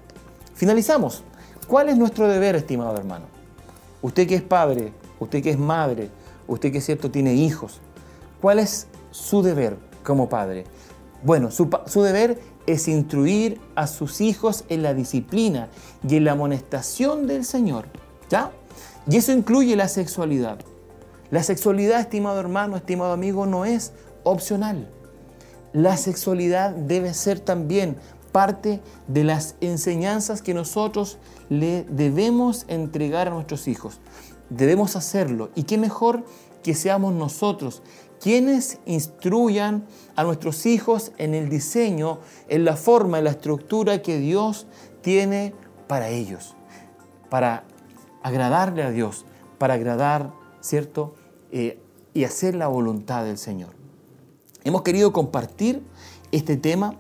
Finalizamos. 0.55 1.23
¿Cuál 1.67 1.89
es 1.89 1.97
nuestro 1.97 2.27
deber, 2.27 2.57
estimado 2.57 2.97
hermano? 2.97 3.27
Usted 4.03 4.27
que 4.27 4.35
es 4.35 4.43
padre, 4.43 4.93
usted 5.21 5.43
que 5.43 5.51
es 5.51 5.59
madre, 5.59 6.11
usted 6.49 6.73
que 6.73 6.79
es 6.79 6.85
cierto 6.85 7.11
tiene 7.11 7.35
hijos, 7.35 7.81
¿cuál 8.41 8.59
es 8.59 8.89
su 9.11 9.43
deber 9.43 9.77
como 10.03 10.29
padre? 10.29 10.65
Bueno, 11.23 11.51
su, 11.51 11.69
su 11.87 12.03
deber 12.03 12.41
es 12.67 12.89
instruir 12.89 13.61
a 13.75 13.87
sus 13.87 14.21
hijos 14.21 14.65
en 14.69 14.83
la 14.83 14.95
disciplina 14.95 15.69
y 16.07 16.17
en 16.17 16.25
la 16.25 16.33
amonestación 16.33 17.27
del 17.27 17.45
Señor, 17.45 17.87
¿ya? 18.29 18.53
Y 19.09 19.17
eso 19.17 19.33
incluye 19.33 19.77
la 19.77 19.89
sexualidad. 19.89 20.59
La 21.31 21.43
sexualidad, 21.43 22.01
estimado 22.01 22.41
hermano, 22.41 22.77
estimado 22.77 23.13
amigo, 23.13 23.47
no 23.47 23.65
es 23.65 23.93
opcional. 24.25 24.89
La 25.73 25.97
sexualidad 25.97 26.71
debe 26.73 27.15
ser 27.15 27.41
también 27.41 27.97
parte 28.33 28.81
de 29.09 29.25
las 29.25 29.57
enseñanzas 29.61 30.43
que 30.43 30.55
nosotros 30.55 31.19
le 31.49 31.85
debemos 31.85 32.65
entregar 32.69 33.29
a 33.29 33.33
nuestros 33.33 33.69
hijos. 33.69 34.01
Debemos 34.51 34.97
hacerlo. 34.97 35.51
Y 35.55 35.65
qué 35.65 35.79
mejor 35.79 36.25
que 36.63 36.75
seamos 36.75 37.15
nosotros 37.15 37.83
quienes 38.21 38.79
instruyan 38.85 39.87
a 40.21 40.25
nuestros 40.25 40.67
hijos 40.67 41.13
en 41.17 41.35
el 41.35 41.49
diseño, 41.49 42.19
en 42.49 42.67
la 42.67 42.77
forma, 42.77 43.17
en 43.19 43.25
la 43.25 43.31
estructura 43.31 44.03
que 44.03 44.19
Dios 44.19 44.67
tiene 45.01 45.55
para 45.89 46.11
ellos, 46.11 46.55
para 47.31 47.65
agradarle 48.23 48.83
a 48.83 48.91
Dios, 48.91 49.25
para 49.57 49.75
agradar, 49.75 50.31
¿cierto? 50.61 51.15
Eh, 51.53 51.81
y 52.13 52.25
hacer 52.25 52.55
la 52.55 52.67
voluntad 52.67 53.25
del 53.25 53.39
Señor. 53.39 53.71
Hemos 54.63 54.83
querido 54.83 55.11
compartir 55.15 55.83
este 56.33 56.59
tema 56.59 56.97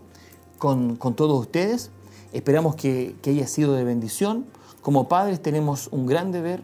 con, 0.57 0.97
con 0.97 1.14
todos 1.14 1.39
ustedes. 1.39 1.91
Esperamos 2.33 2.75
que, 2.75 3.16
que 3.21 3.31
haya 3.31 3.47
sido 3.47 3.75
de 3.75 3.85
bendición. 3.85 4.47
Como 4.81 5.09
padres 5.09 5.43
tenemos 5.43 5.89
un 5.93 6.07
gran 6.07 6.33
deber, 6.33 6.62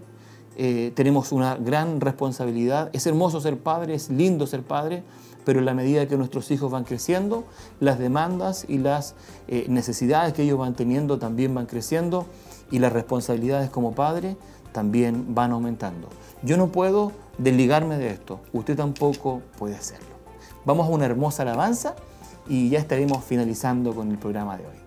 eh, 0.58 0.92
tenemos 0.94 1.32
una 1.32 1.56
gran 1.56 2.00
responsabilidad. 2.00 2.90
Es 2.92 3.06
hermoso 3.06 3.40
ser 3.40 3.58
padre, 3.58 3.94
es 3.94 4.08
lindo 4.08 4.46
ser 4.46 4.62
padre, 4.62 5.02
pero 5.44 5.58
en 5.58 5.66
la 5.66 5.74
medida 5.74 6.08
que 6.08 6.16
nuestros 6.16 6.50
hijos 6.50 6.70
van 6.72 6.84
creciendo, 6.84 7.44
las 7.78 7.98
demandas 7.98 8.64
y 8.68 8.78
las 8.78 9.14
eh, 9.48 9.66
necesidades 9.68 10.32
que 10.32 10.42
ellos 10.42 10.58
van 10.58 10.74
teniendo 10.74 11.18
también 11.18 11.54
van 11.54 11.66
creciendo 11.66 12.26
y 12.70 12.78
las 12.78 12.92
responsabilidades 12.92 13.70
como 13.70 13.94
padre 13.94 14.36
también 14.72 15.34
van 15.34 15.52
aumentando. 15.52 16.08
Yo 16.42 16.56
no 16.56 16.68
puedo 16.68 17.12
desligarme 17.38 17.98
de 17.98 18.10
esto, 18.10 18.40
usted 18.52 18.76
tampoco 18.76 19.42
puede 19.58 19.74
hacerlo. 19.74 20.16
Vamos 20.64 20.86
a 20.86 20.90
una 20.90 21.04
hermosa 21.04 21.42
alabanza 21.42 21.94
y 22.48 22.70
ya 22.70 22.78
estaremos 22.78 23.22
finalizando 23.24 23.94
con 23.94 24.10
el 24.10 24.18
programa 24.18 24.56
de 24.56 24.66
hoy. 24.66 24.85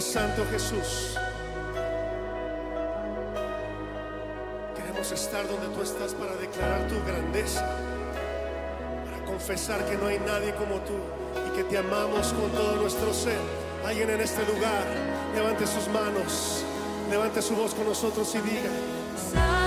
santo 0.00 0.44
Jesús. 0.50 1.16
Queremos 4.74 5.12
estar 5.12 5.46
donde 5.46 5.68
tú 5.68 5.82
estás 5.82 6.14
para 6.14 6.34
declarar 6.36 6.88
tu 6.88 7.02
grandeza, 7.04 7.66
para 9.04 9.24
confesar 9.24 9.84
que 9.84 9.96
no 9.96 10.06
hay 10.06 10.18
nadie 10.20 10.54
como 10.54 10.76
tú 10.80 10.94
y 11.48 11.56
que 11.56 11.64
te 11.64 11.78
amamos 11.78 12.32
con 12.32 12.50
todo 12.52 12.76
nuestro 12.76 13.12
ser. 13.12 13.38
Alguien 13.86 14.10
en 14.10 14.20
este 14.20 14.44
lugar, 14.46 14.86
levante 15.34 15.66
sus 15.66 15.88
manos, 15.88 16.64
levante 17.10 17.42
su 17.42 17.54
voz 17.54 17.74
con 17.74 17.86
nosotros 17.86 18.34
y 18.34 18.38
diga. 18.38 19.61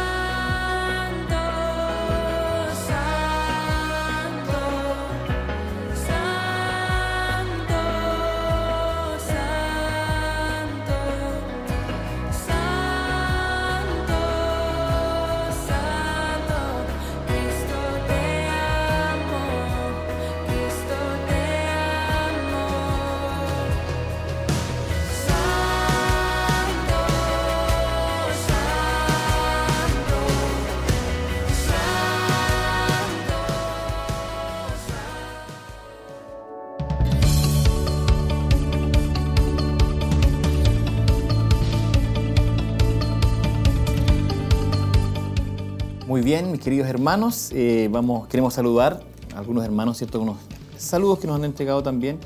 mis 46.55 46.63
queridos 46.63 46.87
hermanos. 46.87 47.49
Eh, 47.53 47.89
vamos, 47.91 48.29
queremos 48.29 48.53
saludar 48.53 49.01
a 49.35 49.39
algunos 49.39 49.65
hermanos, 49.65 49.97
¿cierto? 49.97 50.21
Unos 50.21 50.37
saludos 50.77 51.19
que 51.19 51.27
nos 51.27 51.35
han 51.35 51.43
entregado 51.43 51.83
también 51.83 52.17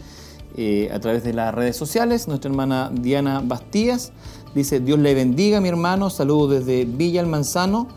eh, 0.56 0.88
a 0.94 1.00
través 1.00 1.24
de 1.24 1.34
las 1.34 1.52
redes 1.52 1.76
sociales. 1.76 2.28
Nuestra 2.28 2.52
hermana 2.52 2.92
Diana 2.94 3.42
Bastías 3.44 4.12
dice, 4.54 4.82
Dios 4.82 5.00
le 5.00 5.16
bendiga, 5.16 5.62
mi 5.62 5.70
hermano. 5.70 6.12
Saludos 6.12 6.60
desde 6.60 6.86
Villa 6.86 7.22
Almanzano. 7.22 7.88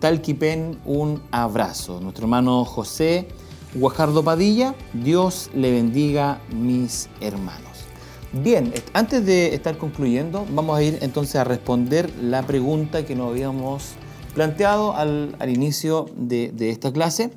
Talquipén, 0.00 0.78
un 0.86 1.20
abrazo. 1.30 2.00
Nuestro 2.00 2.24
hermano 2.24 2.64
José 2.64 3.28
Guajardo 3.74 4.24
Padilla, 4.24 4.74
Dios 4.94 5.50
le 5.54 5.70
bendiga, 5.70 6.40
mis 6.50 7.10
hermanos. 7.20 7.84
Bien, 8.32 8.72
antes 8.94 9.26
de 9.26 9.54
estar 9.54 9.76
concluyendo, 9.76 10.46
vamos 10.50 10.78
a 10.78 10.82
ir 10.82 10.98
entonces 11.02 11.36
a 11.36 11.44
responder 11.44 12.10
la 12.22 12.42
pregunta 12.42 13.04
que 13.04 13.14
nos 13.14 13.28
habíamos 13.28 13.96
planteado 14.34 14.94
al, 14.94 15.36
inicio 15.48 16.06
de, 16.16 16.50
de 16.52 16.70
esta 16.70 16.92
clase. 16.92 17.30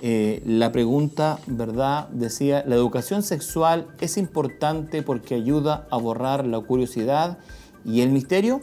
Eh, 0.00 0.42
la 0.44 0.72
pregunta, 0.72 1.38
¿verdad? 1.46 2.08
Decía, 2.10 2.62
¿la 2.66 2.74
educación 2.74 3.22
sexual 3.22 3.88
es 4.00 4.18
importante 4.18 5.02
porque 5.02 5.34
ayuda 5.34 5.86
a 5.90 5.96
borrar 5.96 6.46
la 6.46 6.60
curiosidad 6.60 7.38
y 7.84 8.02
el 8.02 8.10
misterio? 8.10 8.60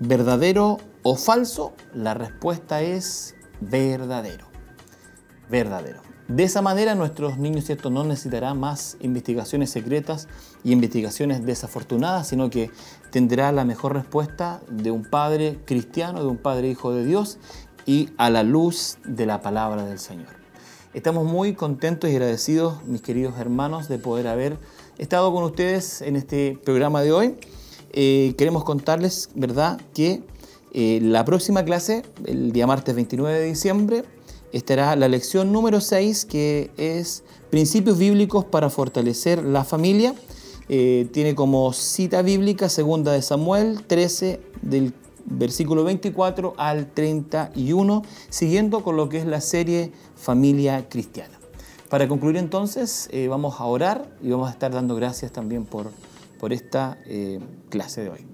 ¿Verdadero 0.00 0.76
o 1.02 1.16
falso? 1.16 1.72
La 1.94 2.12
respuesta 2.12 2.82
es 2.82 3.34
verdadero. 3.60 4.46
Verdadero. 5.48 6.02
De 6.28 6.42
esa 6.42 6.60
manera 6.60 6.96
nuestros 6.96 7.38
niños 7.38 7.66
¿cierto? 7.66 7.88
no 7.88 8.02
necesitarán 8.02 8.58
más 8.58 8.96
investigaciones 9.00 9.70
secretas 9.70 10.26
y 10.64 10.72
investigaciones 10.72 11.46
desafortunadas, 11.46 12.26
sino 12.26 12.50
que 12.50 12.72
tendrá 13.12 13.52
la 13.52 13.64
mejor 13.64 13.94
respuesta 13.94 14.60
de 14.68 14.90
un 14.90 15.04
padre 15.04 15.60
cristiano, 15.64 16.20
de 16.20 16.26
un 16.26 16.36
padre 16.36 16.68
hijo 16.68 16.92
de 16.92 17.04
Dios 17.04 17.38
y 17.86 18.10
a 18.18 18.28
la 18.30 18.42
luz 18.42 18.98
de 19.04 19.24
la 19.24 19.40
palabra 19.40 19.84
del 19.84 20.00
Señor. 20.00 20.26
Estamos 20.94 21.24
muy 21.26 21.54
contentos 21.54 22.10
y 22.10 22.14
agradecidos, 22.14 22.84
mis 22.86 23.02
queridos 23.02 23.38
hermanos, 23.38 23.86
de 23.86 23.98
poder 23.98 24.26
haber 24.26 24.58
estado 24.98 25.32
con 25.32 25.44
ustedes 25.44 26.02
en 26.02 26.16
este 26.16 26.58
programa 26.64 27.02
de 27.02 27.12
hoy. 27.12 27.36
Eh, 27.92 28.34
queremos 28.36 28.64
contarles, 28.64 29.30
¿verdad?, 29.36 29.80
que 29.94 30.24
eh, 30.72 30.98
la 31.02 31.24
próxima 31.24 31.64
clase, 31.64 32.02
el 32.24 32.50
día 32.50 32.66
martes 32.66 32.94
29 32.96 33.38
de 33.38 33.44
diciembre, 33.44 34.04
estará 34.52 34.96
la 34.96 35.08
lección 35.08 35.52
número 35.52 35.80
6, 35.80 36.24
que 36.24 36.70
es 36.76 37.24
Principios 37.50 37.98
Bíblicos 37.98 38.44
para 38.44 38.70
fortalecer 38.70 39.42
la 39.42 39.64
familia. 39.64 40.14
Eh, 40.68 41.08
tiene 41.12 41.34
como 41.34 41.72
cita 41.72 42.22
bíblica 42.22 42.68
segunda 42.68 43.12
de 43.12 43.22
Samuel 43.22 43.84
13 43.86 44.40
del 44.62 44.92
versículo 45.26 45.84
24 45.84 46.54
al 46.56 46.90
31, 46.92 48.02
siguiendo 48.30 48.82
con 48.82 48.96
lo 48.96 49.08
que 49.08 49.18
es 49.18 49.26
la 49.26 49.40
serie 49.40 49.92
Familia 50.16 50.88
Cristiana. 50.88 51.38
Para 51.88 52.08
concluir 52.08 52.36
entonces, 52.36 53.08
eh, 53.12 53.28
vamos 53.28 53.60
a 53.60 53.64
orar 53.64 54.10
y 54.22 54.30
vamos 54.30 54.48
a 54.48 54.52
estar 54.52 54.72
dando 54.72 54.96
gracias 54.96 55.30
también 55.30 55.64
por, 55.64 55.90
por 56.40 56.52
esta 56.52 56.98
eh, 57.06 57.38
clase 57.68 58.02
de 58.02 58.10
hoy. 58.10 58.26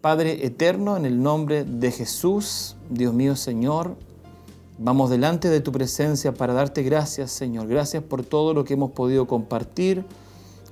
Padre 0.00 0.44
eterno, 0.46 0.96
en 0.96 1.04
el 1.04 1.22
nombre 1.22 1.64
de 1.64 1.90
Jesús, 1.90 2.76
Dios 2.90 3.14
mío 3.14 3.36
Señor, 3.36 3.96
vamos 4.78 5.10
delante 5.10 5.48
de 5.48 5.60
tu 5.60 5.72
presencia 5.72 6.34
para 6.34 6.52
darte 6.52 6.82
gracias, 6.82 7.30
Señor. 7.30 7.66
Gracias 7.68 8.02
por 8.02 8.24
todo 8.24 8.54
lo 8.54 8.64
que 8.64 8.74
hemos 8.74 8.90
podido 8.92 9.26
compartir 9.26 10.04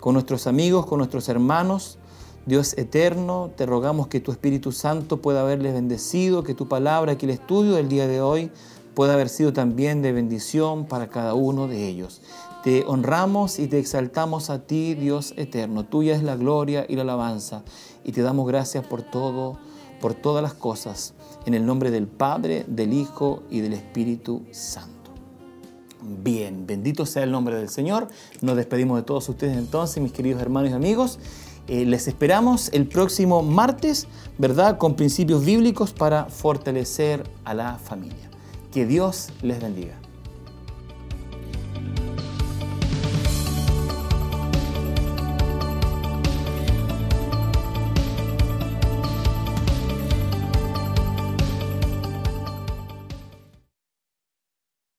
con 0.00 0.14
nuestros 0.14 0.46
amigos, 0.46 0.86
con 0.86 0.98
nuestros 0.98 1.28
hermanos. 1.28 1.98
Dios 2.46 2.76
eterno, 2.76 3.50
te 3.56 3.64
rogamos 3.64 4.08
que 4.08 4.20
tu 4.20 4.30
Espíritu 4.30 4.70
Santo 4.70 5.22
pueda 5.22 5.40
haberles 5.40 5.72
bendecido, 5.72 6.42
que 6.42 6.54
tu 6.54 6.68
palabra, 6.68 7.16
que 7.16 7.24
el 7.24 7.30
estudio 7.30 7.74
del 7.74 7.88
día 7.88 8.06
de 8.06 8.20
hoy 8.20 8.50
pueda 8.94 9.14
haber 9.14 9.30
sido 9.30 9.52
también 9.52 10.02
de 10.02 10.12
bendición 10.12 10.84
para 10.84 11.08
cada 11.08 11.34
uno 11.34 11.68
de 11.68 11.88
ellos. 11.88 12.20
Te 12.62 12.84
honramos 12.86 13.58
y 13.58 13.66
te 13.66 13.78
exaltamos 13.78 14.50
a 14.50 14.66
ti, 14.66 14.94
Dios 14.94 15.34
eterno. 15.36 15.84
Tuya 15.84 16.14
es 16.14 16.22
la 16.22 16.36
gloria 16.36 16.86
y 16.88 16.96
la 16.96 17.02
alabanza. 17.02 17.62
Y 18.04 18.12
te 18.12 18.22
damos 18.22 18.46
gracias 18.46 18.86
por 18.86 19.02
todo, 19.02 19.58
por 20.00 20.14
todas 20.14 20.42
las 20.42 20.54
cosas. 20.54 21.14
En 21.46 21.54
el 21.54 21.66
nombre 21.66 21.90
del 21.90 22.06
Padre, 22.06 22.64
del 22.66 22.92
Hijo 22.92 23.42
y 23.50 23.60
del 23.60 23.74
Espíritu 23.74 24.42
Santo. 24.50 24.94
Bien, 26.00 26.66
bendito 26.66 27.06
sea 27.06 27.22
el 27.22 27.30
nombre 27.30 27.56
del 27.56 27.68
Señor. 27.68 28.08
Nos 28.42 28.56
despedimos 28.56 28.96
de 28.98 29.02
todos 29.04 29.28
ustedes 29.28 29.56
entonces, 29.56 30.02
mis 30.02 30.12
queridos 30.12 30.40
hermanos 30.42 30.70
y 30.70 30.74
amigos. 30.74 31.18
Eh, 31.66 31.86
les 31.86 32.08
esperamos 32.08 32.68
el 32.74 32.86
próximo 32.86 33.42
martes, 33.42 34.06
¿verdad? 34.36 34.76
Con 34.76 34.96
principios 34.96 35.44
bíblicos 35.44 35.92
para 35.94 36.26
fortalecer 36.26 37.24
a 37.44 37.54
la 37.54 37.78
familia. 37.78 38.30
Que 38.70 38.84
Dios 38.84 39.30
les 39.40 39.62
bendiga. 39.62 39.94